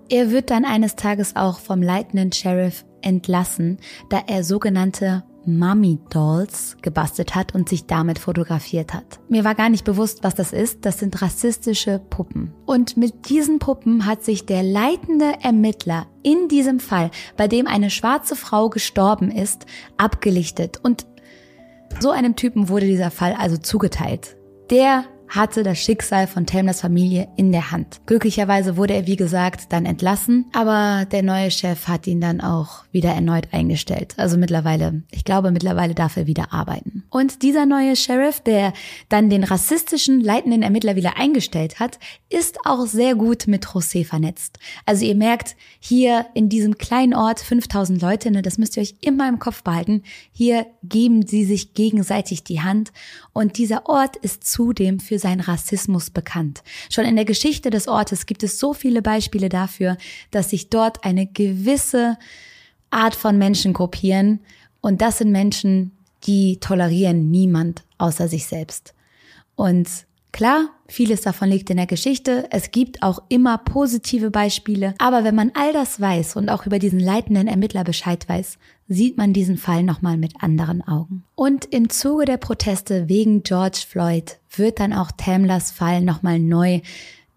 Er 0.08 0.30
wird 0.30 0.50
dann 0.50 0.64
eines 0.64 0.94
Tages 0.94 1.36
auch 1.36 1.58
vom 1.58 1.82
leitenden 1.82 2.32
Sheriff 2.32 2.84
entlassen, 3.00 3.78
da 4.10 4.22
er 4.26 4.44
sogenannte 4.44 5.24
Mummy 5.46 5.98
Dolls 6.10 6.76
gebastelt 6.82 7.34
hat 7.34 7.54
und 7.54 7.68
sich 7.68 7.86
damit 7.86 8.18
fotografiert 8.18 8.94
hat. 8.94 9.20
Mir 9.28 9.44
war 9.44 9.54
gar 9.54 9.68
nicht 9.68 9.84
bewusst, 9.84 10.22
was 10.22 10.34
das 10.34 10.52
ist. 10.52 10.84
Das 10.84 10.98
sind 10.98 11.20
rassistische 11.22 11.98
Puppen. 11.98 12.52
Und 12.66 12.96
mit 12.96 13.28
diesen 13.28 13.58
Puppen 13.58 14.06
hat 14.06 14.24
sich 14.24 14.46
der 14.46 14.62
leitende 14.62 15.34
Ermittler 15.42 16.06
in 16.22 16.48
diesem 16.48 16.80
Fall, 16.80 17.10
bei 17.36 17.48
dem 17.48 17.66
eine 17.66 17.90
schwarze 17.90 18.36
Frau 18.36 18.70
gestorben 18.70 19.30
ist, 19.30 19.66
abgelichtet. 19.96 20.78
Und 20.82 21.06
so 22.00 22.10
einem 22.10 22.36
Typen 22.36 22.68
wurde 22.68 22.86
dieser 22.86 23.10
Fall 23.10 23.34
also 23.38 23.56
zugeteilt. 23.56 24.36
Der 24.70 25.04
hatte 25.34 25.62
das 25.62 25.78
Schicksal 25.78 26.26
von 26.26 26.44
Tamlers 26.44 26.82
Familie 26.82 27.28
in 27.36 27.52
der 27.52 27.70
Hand. 27.70 28.02
Glücklicherweise 28.04 28.76
wurde 28.76 28.94
er, 28.94 29.06
wie 29.06 29.16
gesagt, 29.16 29.72
dann 29.72 29.86
entlassen, 29.86 30.44
aber 30.52 31.06
der 31.10 31.22
neue 31.22 31.50
Chef 31.50 31.88
hat 31.88 32.06
ihn 32.06 32.20
dann 32.20 32.42
auch 32.42 32.84
wieder 32.92 33.10
erneut 33.10 33.48
eingestellt. 33.52 34.14
Also 34.18 34.36
mittlerweile, 34.36 35.02
ich 35.10 35.24
glaube, 35.24 35.50
mittlerweile 35.50 35.94
darf 35.94 36.18
er 36.18 36.26
wieder 36.26 36.52
arbeiten. 36.52 37.04
Und 37.08 37.42
dieser 37.42 37.64
neue 37.64 37.96
Sheriff, 37.96 38.40
der 38.40 38.74
dann 39.08 39.30
den 39.30 39.44
rassistischen 39.44 40.20
leitenden 40.20 40.62
Ermittler 40.62 40.96
wieder 40.96 41.16
eingestellt 41.16 41.80
hat, 41.80 41.98
ist 42.28 42.58
auch 42.66 42.86
sehr 42.86 43.14
gut 43.14 43.46
mit 43.46 43.64
José 43.64 44.04
vernetzt. 44.04 44.58
Also 44.84 45.06
ihr 45.06 45.14
merkt, 45.14 45.56
hier 45.80 46.26
in 46.34 46.50
diesem 46.50 46.76
kleinen 46.76 47.14
Ort, 47.14 47.40
5000 47.40 48.02
Leute, 48.02 48.30
ne, 48.30 48.42
das 48.42 48.58
müsst 48.58 48.76
ihr 48.76 48.82
euch 48.82 48.96
immer 49.00 49.28
im 49.28 49.38
Kopf 49.38 49.62
behalten, 49.62 50.02
hier 50.30 50.66
geben 50.82 51.26
sie 51.26 51.44
sich 51.44 51.72
gegenseitig 51.72 52.44
die 52.44 52.60
Hand 52.60 52.92
und 53.32 53.56
dieser 53.56 53.88
Ort 53.88 54.16
ist 54.16 54.44
zudem 54.44 55.00
für 55.00 55.18
seinen 55.22 55.40
Rassismus 55.40 56.10
bekannt. 56.10 56.62
Schon 56.90 57.04
in 57.04 57.16
der 57.16 57.24
Geschichte 57.24 57.70
des 57.70 57.88
Ortes 57.88 58.26
gibt 58.26 58.42
es 58.42 58.58
so 58.58 58.74
viele 58.74 59.00
Beispiele 59.00 59.48
dafür, 59.48 59.96
dass 60.30 60.50
sich 60.50 60.68
dort 60.68 61.04
eine 61.04 61.26
gewisse 61.26 62.18
Art 62.90 63.14
von 63.14 63.38
Menschen 63.38 63.72
gruppieren 63.72 64.40
und 64.80 65.00
das 65.00 65.18
sind 65.18 65.32
Menschen, 65.32 65.92
die 66.24 66.58
tolerieren 66.60 67.30
niemand 67.30 67.84
außer 67.98 68.28
sich 68.28 68.46
selbst. 68.46 68.94
Und 69.54 69.88
Klar, 70.32 70.70
vieles 70.88 71.20
davon 71.20 71.50
liegt 71.50 71.68
in 71.68 71.76
der 71.76 71.86
Geschichte. 71.86 72.46
Es 72.50 72.70
gibt 72.70 73.02
auch 73.02 73.22
immer 73.28 73.58
positive 73.58 74.30
Beispiele. 74.30 74.94
Aber 74.96 75.24
wenn 75.24 75.34
man 75.34 75.52
all 75.54 75.74
das 75.74 76.00
weiß 76.00 76.36
und 76.36 76.48
auch 76.48 76.64
über 76.64 76.78
diesen 76.78 77.00
leitenden 77.00 77.48
Ermittler 77.48 77.84
Bescheid 77.84 78.26
weiß, 78.26 78.56
sieht 78.92 79.16
man 79.16 79.32
diesen 79.32 79.56
Fall 79.56 79.82
nochmal 79.82 80.16
mit 80.16 80.42
anderen 80.42 80.86
Augen. 80.86 81.24
Und 81.34 81.64
im 81.66 81.90
Zuge 81.90 82.24
der 82.24 82.36
Proteste 82.36 83.08
wegen 83.08 83.42
George 83.42 83.84
Floyd 83.88 84.38
wird 84.56 84.80
dann 84.80 84.92
auch 84.92 85.10
Tamlers 85.16 85.70
Fall 85.70 86.02
nochmal 86.02 86.38
neu 86.38 86.80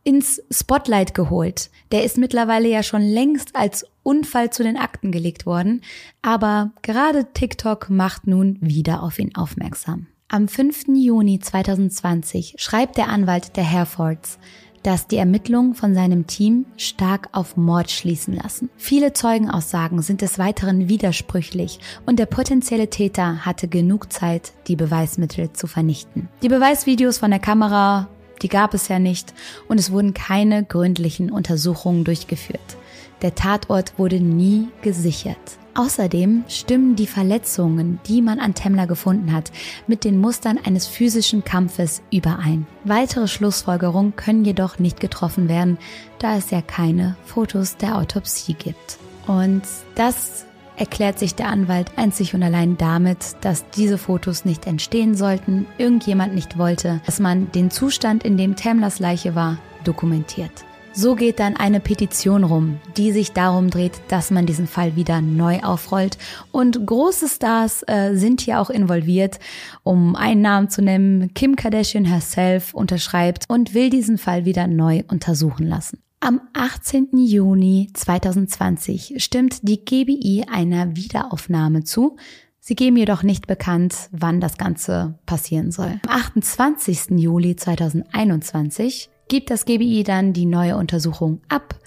ins 0.03 0.41
Spotlight 0.51 1.13
geholt. 1.13 1.71
Der 1.91 2.03
ist 2.03 2.17
mittlerweile 2.17 2.69
ja 2.69 2.83
schon 2.83 3.01
längst 3.01 3.55
als 3.55 3.85
Unfall 4.03 4.51
zu 4.51 4.63
den 4.63 4.77
Akten 4.77 5.11
gelegt 5.11 5.45
worden, 5.45 5.81
aber 6.21 6.71
gerade 6.83 7.33
TikTok 7.33 7.89
macht 7.89 8.27
nun 8.27 8.57
wieder 8.61 9.01
auf 9.01 9.17
ihn 9.17 9.35
aufmerksam. 9.35 10.07
Am 10.27 10.47
5. 10.47 10.85
Juni 10.95 11.39
2020 11.39 12.55
schreibt 12.57 12.97
der 12.97 13.09
Anwalt 13.09 13.57
der 13.57 13.63
Herfords, 13.63 14.37
dass 14.85 15.07
die 15.07 15.17
Ermittlungen 15.17 15.73
von 15.73 15.95
seinem 15.95 16.27
Team 16.27 16.67
stark 16.77 17.29
auf 17.31 17.57
Mord 17.57 17.89
schließen 17.89 18.35
lassen. 18.35 18.69
Viele 18.77 19.13
Zeugenaussagen 19.13 20.03
sind 20.03 20.21
des 20.21 20.37
Weiteren 20.37 20.87
widersprüchlich 20.87 21.79
und 22.05 22.19
der 22.19 22.27
potenzielle 22.27 22.91
Täter 22.91 23.45
hatte 23.45 23.67
genug 23.67 24.13
Zeit, 24.13 24.53
die 24.67 24.75
Beweismittel 24.75 25.51
zu 25.53 25.65
vernichten. 25.65 26.29
Die 26.43 26.49
Beweisvideos 26.49 27.17
von 27.17 27.31
der 27.31 27.39
Kamera, 27.39 28.07
die 28.43 28.47
gab 28.47 28.75
es 28.75 28.87
ja 28.87 28.99
nicht 28.99 29.33
und 29.67 29.79
es 29.79 29.91
wurden 29.91 30.13
keine 30.13 30.63
gründlichen 30.63 31.31
Untersuchungen 31.31 32.03
durchgeführt. 32.03 32.77
Der 33.21 33.35
Tatort 33.35 33.97
wurde 33.97 34.19
nie 34.19 34.67
gesichert. 34.81 35.57
Außerdem 35.77 36.45
stimmen 36.47 36.95
die 36.95 37.05
Verletzungen, 37.05 37.99
die 38.07 38.21
man 38.21 38.39
an 38.39 38.53
Temmler 38.53 38.87
gefunden 38.87 39.33
hat, 39.33 39.51
mit 39.87 40.05
den 40.05 40.17
Mustern 40.17 40.57
eines 40.63 40.87
physischen 40.87 41.43
Kampfes 41.43 42.01
überein. 42.11 42.65
Weitere 42.85 43.27
Schlussfolgerungen 43.27 44.15
können 44.15 44.45
jedoch 44.45 44.79
nicht 44.79 45.01
getroffen 45.01 45.49
werden, 45.49 45.77
da 46.17 46.37
es 46.37 46.49
ja 46.49 46.61
keine 46.61 47.17
Fotos 47.25 47.75
der 47.75 47.97
Autopsie 47.97 48.53
gibt. 48.53 48.97
Und 49.27 49.63
das 49.95 50.45
erklärt 50.77 51.19
sich 51.19 51.35
der 51.35 51.49
Anwalt 51.49 51.91
einzig 51.97 52.33
und 52.33 52.43
allein 52.43 52.77
damit, 52.77 53.35
dass 53.41 53.69
diese 53.71 53.97
Fotos 53.97 54.45
nicht 54.45 54.67
entstehen 54.67 55.15
sollten, 55.15 55.65
irgendjemand 55.77 56.33
nicht 56.33 56.57
wollte, 56.57 57.01
dass 57.05 57.19
man 57.19 57.51
den 57.51 57.69
Zustand, 57.69 58.23
in 58.23 58.37
dem 58.37 58.55
Tamlers 58.55 58.99
Leiche 58.99 59.35
war, 59.35 59.57
dokumentiert. 59.83 60.65
So 60.97 61.15
geht 61.15 61.41
dann 61.41 61.57
eine 61.57 61.81
Petition 61.81 62.45
rum, 62.45 62.79
die 62.95 63.11
sich 63.11 63.33
darum 63.33 63.69
dreht, 63.69 63.99
dass 64.07 64.31
man 64.31 64.45
diesen 64.45 64.65
Fall 64.65 64.95
wieder 64.95 65.19
neu 65.19 65.59
aufrollt. 65.59 66.17
Und 66.53 66.85
große 66.85 67.27
Stars 67.27 67.83
äh, 67.85 68.15
sind 68.15 68.39
hier 68.39 68.61
auch 68.61 68.69
involviert. 68.69 69.39
Um 69.83 70.15
einen 70.15 70.41
Namen 70.41 70.69
zu 70.69 70.81
nennen, 70.81 71.33
Kim 71.33 71.57
Kardashian 71.57 72.05
herself 72.05 72.73
unterschreibt 72.73 73.43
und 73.49 73.73
will 73.73 73.89
diesen 73.89 74.17
Fall 74.17 74.45
wieder 74.45 74.67
neu 74.67 75.03
untersuchen 75.09 75.67
lassen. 75.67 75.99
Am 76.21 76.39
18. 76.53 77.09
Juni 77.17 77.89
2020 77.93 79.15
stimmt 79.17 79.67
die 79.67 79.83
GBI 79.83 80.45
einer 80.49 80.95
Wiederaufnahme 80.95 81.83
zu. 81.83 82.15
Sie 82.61 82.75
geben 82.75 82.95
jedoch 82.95 83.21
nicht 83.21 83.47
bekannt, 83.47 84.07
wann 84.11 84.39
das 84.39 84.57
Ganze 84.57 85.19
passieren 85.25 85.73
soll. 85.73 85.99
Am 86.07 86.09
28. 86.09 87.19
Juli 87.19 87.57
2021 87.57 89.09
gibt 89.27 89.49
das 89.49 89.65
GBI 89.65 90.03
dann 90.03 90.33
die 90.33 90.45
neue 90.45 90.77
Untersuchung 90.77 91.41
ab. 91.49 91.79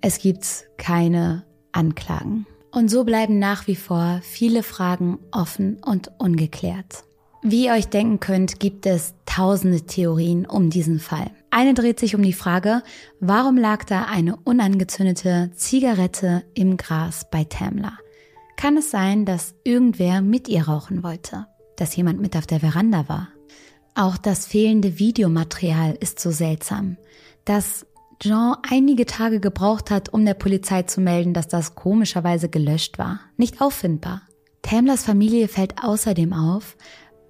Es 0.00 0.18
gibt 0.18 0.66
keine 0.76 1.44
Anklagen. 1.72 2.46
Und 2.70 2.90
so 2.90 3.04
bleiben 3.04 3.38
nach 3.38 3.66
wie 3.66 3.76
vor 3.76 4.20
viele 4.22 4.62
Fragen 4.62 5.18
offen 5.30 5.78
und 5.84 6.10
ungeklärt. 6.18 7.04
Wie 7.42 7.66
ihr 7.66 7.72
euch 7.72 7.88
denken 7.88 8.20
könnt, 8.20 8.58
gibt 8.58 8.86
es 8.86 9.14
tausende 9.26 9.82
Theorien 9.82 10.46
um 10.46 10.70
diesen 10.70 10.98
Fall. 10.98 11.30
Eine 11.50 11.74
dreht 11.74 12.00
sich 12.00 12.16
um 12.16 12.22
die 12.22 12.32
Frage, 12.32 12.82
warum 13.20 13.58
lag 13.58 13.84
da 13.84 14.06
eine 14.06 14.36
unangezündete 14.36 15.50
Zigarette 15.54 16.42
im 16.54 16.76
Gras 16.78 17.28
bei 17.30 17.44
Tamla? 17.44 17.92
Kann 18.56 18.76
es 18.76 18.90
sein, 18.90 19.24
dass 19.24 19.54
irgendwer 19.62 20.22
mit 20.22 20.48
ihr 20.48 20.66
rauchen 20.66 21.02
wollte? 21.02 21.46
Dass 21.76 21.94
jemand 21.94 22.20
mit 22.20 22.36
auf 22.36 22.46
der 22.46 22.60
Veranda 22.60 23.08
war? 23.08 23.28
Auch 23.94 24.16
das 24.16 24.46
fehlende 24.46 24.98
Videomaterial 24.98 25.96
ist 26.00 26.18
so 26.18 26.32
seltsam, 26.32 26.96
dass 27.44 27.86
Jean 28.18 28.56
einige 28.68 29.06
Tage 29.06 29.38
gebraucht 29.38 29.90
hat, 29.90 30.08
um 30.12 30.24
der 30.24 30.34
Polizei 30.34 30.82
zu 30.82 31.00
melden, 31.00 31.32
dass 31.32 31.46
das 31.46 31.76
komischerweise 31.76 32.48
gelöscht 32.48 32.98
war, 32.98 33.20
nicht 33.36 33.60
auffindbar. 33.60 34.22
Tamlers 34.62 35.04
Familie 35.04 35.46
fällt 35.46 35.82
außerdem 35.82 36.32
auf, 36.32 36.76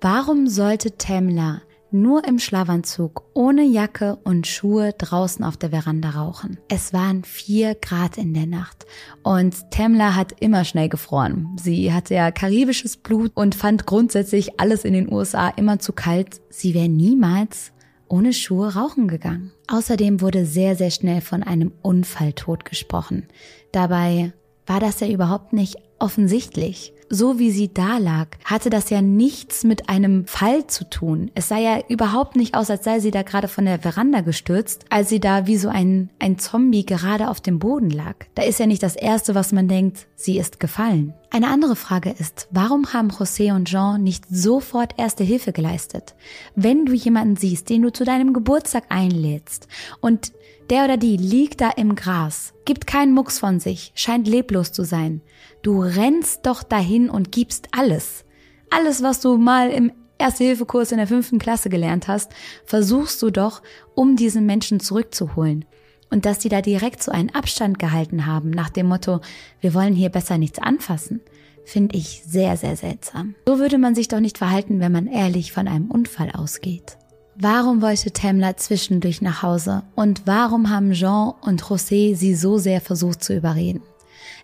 warum 0.01 0.47
sollte 0.47 0.97
Tamler 0.97 1.63
nur 1.95 2.27
im 2.27 2.39
Schlafanzug, 2.39 3.23
ohne 3.35 3.63
Jacke 3.63 4.19
und 4.25 4.47
Schuhe 4.47 4.93
draußen 4.99 5.45
auf 5.45 5.57
der 5.57 5.71
Veranda 5.71 6.11
rauchen. 6.11 6.59
Es 6.69 6.93
waren 6.93 7.23
vier 7.23 7.77
Grad 7.77 8.19
in 8.19 8.35
der 8.35 8.47
Nacht 8.47 8.85
und 9.23 9.71
Tamla 9.71 10.17
hat 10.17 10.33
immer 10.41 10.65
schnell 10.65 10.89
gefroren. 10.89 11.57
Sie 11.57 11.93
hatte 11.93 12.15
ja 12.15 12.33
karibisches 12.33 12.97
Blut 12.97 13.31
und 13.35 13.55
fand 13.55 13.87
grundsätzlich 13.87 14.61
alles 14.61 14.85
in 14.85 14.93
den 14.93 15.11
USA 15.11 15.49
immer 15.49 15.79
zu 15.79 15.93
kalt. 15.93 16.41
Sie 16.51 16.75
wäre 16.75 16.89
niemals 16.89 17.73
ohne 18.09 18.33
Schuhe 18.33 18.75
rauchen 18.75 19.09
gegangen. 19.09 19.53
Außerdem 19.69 20.21
wurde 20.21 20.47
sehr, 20.47 20.77
sehr 20.77 20.91
schnell 20.91 21.21
von 21.21 21.43
einem 21.43 21.73
Unfalltod 21.81 22.65
gesprochen. 22.65 23.29
Dabei 23.73 24.33
war 24.67 24.81
das 24.81 25.01
ja 25.01 25.09
überhaupt 25.09 25.53
nicht 25.53 25.77
offensichtlich 25.99 26.95
so 27.09 27.39
wie 27.39 27.51
sie 27.51 27.73
da 27.73 27.99
lag, 27.99 28.29
hatte 28.45 28.71
das 28.71 28.91
ja 28.91 29.03
nichts 29.03 29.65
mit 29.65 29.89
einem 29.89 30.27
Fall 30.27 30.67
zu 30.67 30.89
tun. 30.89 31.31
Es 31.35 31.49
sah 31.49 31.59
ja 31.59 31.81
überhaupt 31.89 32.37
nicht 32.37 32.55
aus, 32.55 32.71
als 32.71 32.85
sei 32.85 33.01
sie 33.01 33.11
da 33.11 33.23
gerade 33.23 33.49
von 33.49 33.65
der 33.65 33.79
Veranda 33.79 34.21
gestürzt, 34.21 34.85
als 34.91 35.09
sie 35.09 35.21
da 35.21 35.47
wie 35.47 35.57
so 35.57 35.69
ein, 35.69 36.11
ein 36.19 36.39
Zombie 36.39 36.85
gerade 36.85 37.29
auf 37.29 37.41
dem 37.41 37.59
Boden 37.59 37.91
lag. 37.91 38.17
Da 38.35 38.43
ist 38.43 38.61
ja 38.61 38.67
nicht 38.67 38.83
das 38.83 38.97
Erste, 38.97 39.35
was 39.35 39.53
man 39.53 39.69
denkt, 39.69 40.07
sie 40.17 40.39
ist 40.39 40.61
gefallen. 40.61 41.15
Eine 41.31 41.49
andere 41.49 41.77
Frage 41.77 42.11
ist, 42.11 42.49
warum 42.51 42.93
haben 42.93 43.11
José 43.11 43.55
und 43.55 43.67
Jean 43.67 44.03
nicht 44.03 44.25
sofort 44.31 44.95
erste 44.99 45.25
Hilfe 45.25 45.53
geleistet? 45.53 46.15
Wenn 46.55 46.87
du 46.87 46.93
jemanden 46.93 47.37
siehst, 47.37 47.71
den 47.71 47.83
du 47.83 47.93
zu 47.93 48.05
deinem 48.05 48.33
Geburtstag 48.33 48.85
einlädst 48.89 49.67
und 50.01 50.33
der 50.71 50.85
oder 50.85 50.97
die 50.97 51.17
liegt 51.17 51.61
da 51.61 51.71
im 51.71 51.95
Gras, 51.95 52.55
gibt 52.65 52.87
keinen 52.87 53.13
Mucks 53.13 53.39
von 53.39 53.61
sich, 53.61 53.93
scheint 53.95 54.27
leblos 54.27 54.73
zu 54.73 54.85
sein. 54.85 55.21
Du 55.63 55.81
rennst 55.81 56.47
doch 56.47 56.63
dahin 56.63 57.11
und 57.11 57.33
gibst 57.33 57.69
alles. 57.73 58.25
Alles, 58.71 59.03
was 59.03 59.21
du 59.21 59.37
mal 59.37 59.71
im 59.71 59.93
Erste-Hilfe-Kurs 60.19 60.93
in 60.93 60.99
der 60.99 61.07
fünften 61.07 61.39
Klasse 61.39 61.69
gelernt 61.69 62.09
hast, 62.09 62.33
versuchst 62.65 63.21
du 63.23 63.31
doch, 63.31 63.63
um 63.95 64.17
diesen 64.17 64.47
Menschen 64.47 64.81
zurückzuholen. 64.81 65.65
Und 66.11 66.25
dass 66.25 66.39
die 66.39 66.49
da 66.49 66.61
direkt 66.61 67.03
so 67.03 67.11
einen 67.11 67.31
Abstand 67.31 67.79
gehalten 67.79 68.27
haben, 68.27 68.51
nach 68.51 68.71
dem 68.71 68.87
Motto, 68.87 69.21
wir 69.61 69.75
wollen 69.75 69.95
hier 69.95 70.11
besser 70.11 70.39
nichts 70.39 70.59
anfassen, 70.59 71.21
finde 71.65 71.97
ich 71.97 72.23
sehr, 72.25 72.57
sehr 72.57 72.77
seltsam. 72.77 73.35
So 73.47 73.59
würde 73.59 73.79
man 73.79 73.95
sich 73.95 74.09
doch 74.09 74.21
nicht 74.21 74.39
verhalten, 74.39 74.81
wenn 74.81 74.93
man 74.93 75.07
ehrlich 75.07 75.53
von 75.53 75.67
einem 75.67 75.91
Unfall 75.91 76.31
ausgeht. 76.31 76.99
Warum 77.37 77.83
wollte 77.83 78.13
Tamla 78.13 78.57
zwischendurch 78.57 79.21
nach 79.21 79.43
Hause 79.43 79.83
und 79.97 80.23
warum 80.25 80.71
haben 80.71 80.93
Jean 80.93 81.33
und 81.41 81.65
José 81.65 82.15
sie 82.15 82.37
so 82.37 82.59
sehr 82.59 82.81
versucht 82.81 83.25
zu 83.25 83.35
überreden? 83.35 83.83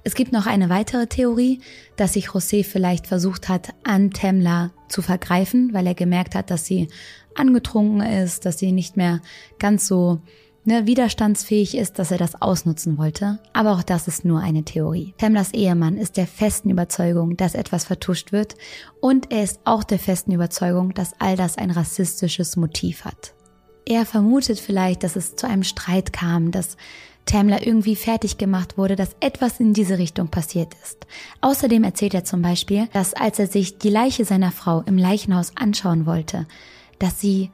Es 0.03 0.15
gibt 0.15 0.33
noch 0.33 0.47
eine 0.47 0.71
weitere 0.71 1.07
Theorie, 1.07 1.61
dass 1.97 2.15
sich 2.15 2.31
José 2.31 2.65
vielleicht 2.65 3.07
versucht 3.07 3.49
hat, 3.49 3.75
an 3.85 4.11
Tamla 4.11 4.73
zu 4.89 5.03
vergreifen, 5.03 5.73
weil 5.73 5.87
er 5.87 5.95
gemerkt 5.95 6.35
hat, 6.35 6.51
dass 6.51 6.67
sie 6.67 6.89
angetrunken 7.37 8.01
ist, 8.01 8.45
dass 8.45 8.59
sie 8.59 8.73
nicht 8.73 8.97
mehr 8.97 9.21
ganz 9.61 9.87
so 9.87 10.21
ne, 10.65 10.87
widerstandsfähig 10.87 11.77
ist, 11.77 11.99
dass 11.99 12.11
er 12.11 12.19
das 12.19 12.41
ausnutzen 12.41 12.99
wollte. 12.99 13.39
Aber 13.53 13.73
auch 13.73 13.83
das 13.83 14.09
ist 14.09 14.25
nur 14.25 14.41
eine 14.41 14.65
Theorie. 14.65 15.15
Tamlas 15.19 15.53
Ehemann 15.53 15.97
ist 15.97 16.17
der 16.17 16.27
festen 16.27 16.71
Überzeugung, 16.71 17.37
dass 17.37 17.55
etwas 17.55 17.85
vertuscht 17.85 18.33
wird 18.33 18.55
und 19.01 19.33
er 19.33 19.43
ist 19.43 19.61
auch 19.65 19.85
der 19.85 19.99
festen 19.99 20.33
Überzeugung, 20.33 20.95
dass 20.95 21.15
all 21.19 21.37
das 21.37 21.59
ein 21.59 21.71
rassistisches 21.71 22.57
Motiv 22.57 23.05
hat. 23.05 23.35
Er 23.87 24.07
vermutet 24.07 24.61
vielleicht, 24.61 25.03
dass 25.03 25.17
es 25.17 25.37
zu 25.37 25.47
einem 25.47 25.65
Streit 25.65 26.13
kam, 26.13 26.51
dass 26.51 26.77
Tamla 27.27 27.63
irgendwie 27.63 27.97
fertig 27.97 28.39
gemacht 28.39 28.77
wurde, 28.79 28.97
dass 28.97 29.17
etwas 29.21 29.61
in 29.61 29.73
diese 29.73 29.99
Richtung 29.99 30.29
passiert 30.29 30.75
ist. 30.83 31.07
Außerdem 31.41 31.85
erzählt 31.85 32.15
er 32.15 32.25
zum 32.25 32.43
Beispiel, 32.43 32.89
dass 32.93 33.15
als 33.15 33.39
er 33.39 33.47
sich 33.47 33.79
die 33.79 33.91
Leiche 33.91 34.25
seiner 34.25 34.51
Frau 34.51 34.83
im 34.87 34.99
Leichenhaus 34.99 35.53
anschauen 35.57 36.07
wollte, 36.07 36.47
dass 36.99 37.21
sie 37.21 37.51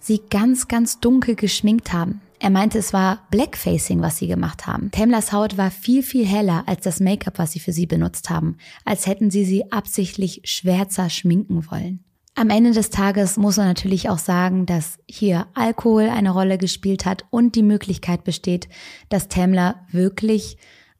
sie 0.00 0.22
ganz, 0.30 0.66
ganz 0.66 0.98
dunkel 1.00 1.36
geschminkt 1.36 1.92
haben. 1.92 2.20
Er 2.42 2.48
meinte, 2.48 2.78
es 2.78 2.94
war 2.94 3.26
Blackfacing, 3.30 4.00
was 4.00 4.16
sie 4.16 4.26
gemacht 4.26 4.66
haben. 4.66 4.90
Tamlas 4.90 5.30
Haut 5.30 5.58
war 5.58 5.70
viel, 5.70 6.02
viel 6.02 6.26
heller 6.26 6.64
als 6.66 6.80
das 6.80 6.98
Make-up, 6.98 7.38
was 7.38 7.52
sie 7.52 7.60
für 7.60 7.72
sie 7.72 7.84
benutzt 7.84 8.30
haben, 8.30 8.56
als 8.86 9.06
hätten 9.06 9.30
sie 9.30 9.44
sie 9.44 9.70
absichtlich 9.70 10.40
schwärzer 10.44 11.10
schminken 11.10 11.70
wollen. 11.70 12.02
Am 12.34 12.48
Ende 12.48 12.72
des 12.72 12.88
Tages 12.88 13.36
muss 13.36 13.58
man 13.58 13.66
natürlich 13.66 14.08
auch 14.08 14.16
sagen, 14.16 14.64
dass 14.64 14.98
hier 15.06 15.48
Alkohol 15.52 16.08
eine 16.08 16.30
Rolle 16.30 16.56
gespielt 16.56 17.04
hat 17.04 17.26
und 17.28 17.56
die 17.56 17.62
Möglichkeit 17.62 18.24
besteht, 18.24 18.70
dass 19.10 19.28
Tamla 19.28 19.86
wirklich 19.90 20.56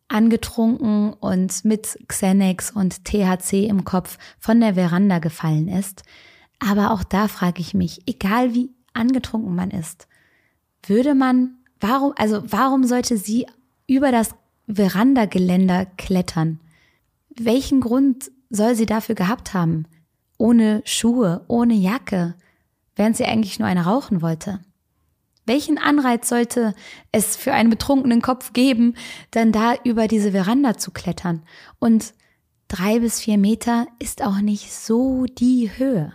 angetrunken 0.08 1.14
und 1.14 1.64
mit 1.64 1.98
Xenex 2.06 2.70
und 2.70 3.06
THC 3.06 3.66
im 3.66 3.84
Kopf 3.84 4.18
von 4.38 4.60
der 4.60 4.74
Veranda 4.74 5.20
gefallen 5.20 5.68
ist. 5.68 6.02
Aber 6.58 6.90
auch 6.90 7.02
da 7.02 7.28
frage 7.28 7.62
ich 7.62 7.72
mich, 7.72 8.02
egal 8.06 8.52
wie 8.52 8.74
angetrunken 8.92 9.54
man 9.54 9.70
ist, 9.70 10.06
würde 10.84 11.14
man, 11.14 11.56
warum, 11.80 12.12
also 12.16 12.42
warum 12.46 12.84
sollte 12.84 13.16
sie 13.16 13.46
über 13.86 14.12
das 14.12 14.34
Verandageländer 14.68 15.86
klettern? 15.96 16.60
Welchen 17.36 17.80
Grund 17.80 18.30
soll 18.50 18.74
sie 18.74 18.86
dafür 18.86 19.14
gehabt 19.14 19.54
haben? 19.54 19.86
Ohne 20.38 20.82
Schuhe, 20.84 21.44
ohne 21.48 21.74
Jacke, 21.74 22.34
während 22.96 23.16
sie 23.16 23.24
eigentlich 23.24 23.58
nur 23.58 23.68
eine 23.68 23.84
rauchen 23.84 24.22
wollte. 24.22 24.60
Welchen 25.46 25.78
Anreiz 25.78 26.28
sollte 26.28 26.74
es 27.12 27.36
für 27.36 27.52
einen 27.52 27.70
betrunkenen 27.70 28.22
Kopf 28.22 28.52
geben, 28.52 28.94
dann 29.30 29.52
da 29.52 29.74
über 29.84 30.06
diese 30.06 30.32
Veranda 30.32 30.76
zu 30.76 30.90
klettern? 30.90 31.42
Und 31.78 32.14
drei 32.68 33.00
bis 33.00 33.20
vier 33.20 33.38
Meter 33.38 33.86
ist 33.98 34.22
auch 34.22 34.40
nicht 34.40 34.72
so 34.72 35.24
die 35.26 35.70
Höhe. 35.76 36.12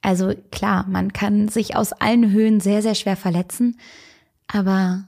Also 0.00 0.32
klar, 0.50 0.86
man 0.88 1.12
kann 1.12 1.48
sich 1.48 1.76
aus 1.76 1.92
allen 1.92 2.30
Höhen 2.30 2.60
sehr, 2.60 2.82
sehr 2.82 2.94
schwer 2.94 3.16
verletzen, 3.16 3.78
aber 4.48 5.04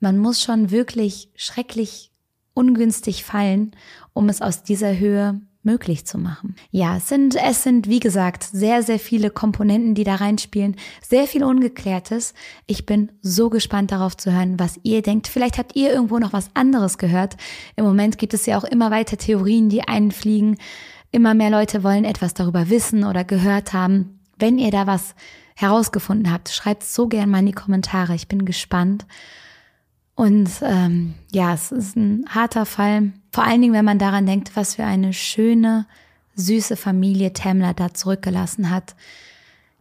man 0.00 0.18
muss 0.18 0.42
schon 0.42 0.70
wirklich 0.70 1.30
schrecklich 1.34 2.12
ungünstig 2.54 3.24
fallen, 3.24 3.72
um 4.12 4.28
es 4.28 4.42
aus 4.42 4.62
dieser 4.62 4.98
Höhe 4.98 5.40
möglich 5.62 6.06
zu 6.06 6.18
machen. 6.18 6.56
Ja, 6.70 6.96
es 6.96 7.08
sind, 7.08 7.36
es 7.36 7.62
sind, 7.62 7.88
wie 7.88 8.00
gesagt, 8.00 8.42
sehr, 8.44 8.82
sehr 8.82 8.98
viele 8.98 9.30
Komponenten, 9.30 9.94
die 9.94 10.04
da 10.04 10.16
reinspielen, 10.16 10.76
sehr 11.02 11.26
viel 11.26 11.44
Ungeklärtes. 11.44 12.32
Ich 12.66 12.86
bin 12.86 13.12
so 13.20 13.50
gespannt 13.50 13.92
darauf 13.92 14.16
zu 14.16 14.32
hören, 14.32 14.58
was 14.58 14.78
ihr 14.82 15.02
denkt. 15.02 15.28
Vielleicht 15.28 15.58
habt 15.58 15.76
ihr 15.76 15.92
irgendwo 15.92 16.18
noch 16.18 16.32
was 16.32 16.50
anderes 16.54 16.96
gehört. 16.96 17.36
Im 17.76 17.84
Moment 17.84 18.18
gibt 18.18 18.34
es 18.34 18.46
ja 18.46 18.56
auch 18.56 18.64
immer 18.64 18.90
weiter 18.90 19.18
Theorien, 19.18 19.68
die 19.68 19.82
einfliegen. 19.82 20.56
Immer 21.10 21.34
mehr 21.34 21.50
Leute 21.50 21.82
wollen 21.82 22.04
etwas 22.04 22.34
darüber 22.34 22.70
wissen 22.70 23.04
oder 23.04 23.24
gehört 23.24 23.72
haben. 23.72 24.20
Wenn 24.38 24.58
ihr 24.58 24.70
da 24.70 24.86
was 24.86 25.14
herausgefunden 25.58 26.32
habt, 26.32 26.50
schreibt 26.50 26.84
so 26.84 27.08
gern 27.08 27.30
mal 27.30 27.40
in 27.40 27.46
die 27.46 27.52
Kommentare. 27.52 28.14
Ich 28.14 28.28
bin 28.28 28.44
gespannt. 28.44 29.06
Und 30.14 30.48
ähm, 30.62 31.14
ja, 31.32 31.52
es 31.52 31.72
ist 31.72 31.96
ein 31.96 32.24
harter 32.28 32.64
Fall. 32.64 33.12
Vor 33.32 33.42
allen 33.42 33.60
Dingen, 33.60 33.74
wenn 33.74 33.84
man 33.84 33.98
daran 33.98 34.24
denkt, 34.24 34.52
was 34.54 34.76
für 34.76 34.84
eine 34.84 35.12
schöne, 35.12 35.86
süße 36.36 36.76
Familie 36.76 37.32
Tamla 37.32 37.72
da 37.72 37.92
zurückgelassen 37.92 38.70
hat. 38.70 38.94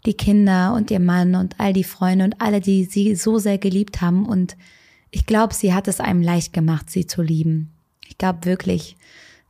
Die 0.07 0.15
Kinder 0.15 0.73
und 0.73 0.89
ihr 0.89 0.99
Mann 0.99 1.35
und 1.35 1.59
all 1.59 1.73
die 1.73 1.83
Freunde 1.83 2.25
und 2.25 2.41
alle, 2.41 2.59
die 2.59 2.85
sie 2.85 3.15
so 3.15 3.37
sehr 3.37 3.59
geliebt 3.59 4.01
haben. 4.01 4.25
Und 4.25 4.57
ich 5.11 5.27
glaube, 5.27 5.53
sie 5.53 5.75
hat 5.75 5.87
es 5.87 5.99
einem 5.99 6.23
leicht 6.23 6.53
gemacht, 6.53 6.89
sie 6.89 7.05
zu 7.05 7.21
lieben. 7.21 7.71
Ich 8.07 8.17
glaube 8.17 8.45
wirklich, 8.45 8.97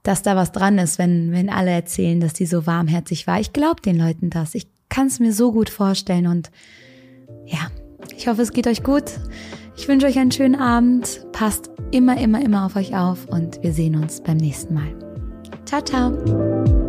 dass 0.04 0.24
da 0.24 0.36
was 0.36 0.52
dran 0.52 0.78
ist, 0.78 1.00
wenn, 1.00 1.32
wenn 1.32 1.50
alle 1.50 1.72
erzählen, 1.72 2.20
dass 2.20 2.36
sie 2.36 2.46
so 2.46 2.66
warmherzig 2.66 3.28
war. 3.28 3.40
Ich 3.40 3.54
glaube 3.54 3.82
den 3.82 3.98
Leuten 3.98 4.30
das. 4.30 4.56
Ich 4.56 4.68
kann 4.98 5.06
es 5.06 5.20
mir 5.20 5.32
so 5.32 5.52
gut 5.52 5.70
vorstellen 5.70 6.26
und 6.26 6.50
ja, 7.46 7.70
ich 8.16 8.28
hoffe, 8.28 8.42
es 8.42 8.52
geht 8.52 8.66
euch 8.66 8.82
gut. 8.82 9.04
Ich 9.76 9.88
wünsche 9.88 10.08
euch 10.08 10.18
einen 10.18 10.32
schönen 10.32 10.56
Abend. 10.56 11.24
Passt 11.34 11.70
immer, 11.92 12.20
immer, 12.20 12.44
immer 12.44 12.66
auf 12.66 12.76
euch 12.76 12.96
auf 12.96 13.28
und 13.28 13.62
wir 13.62 13.74
sehen 13.74 13.96
uns 13.96 14.22
beim 14.22 14.38
nächsten 14.38 14.74
Mal. 14.74 14.96
Ciao, 15.66 15.84
ciao. 15.84 16.87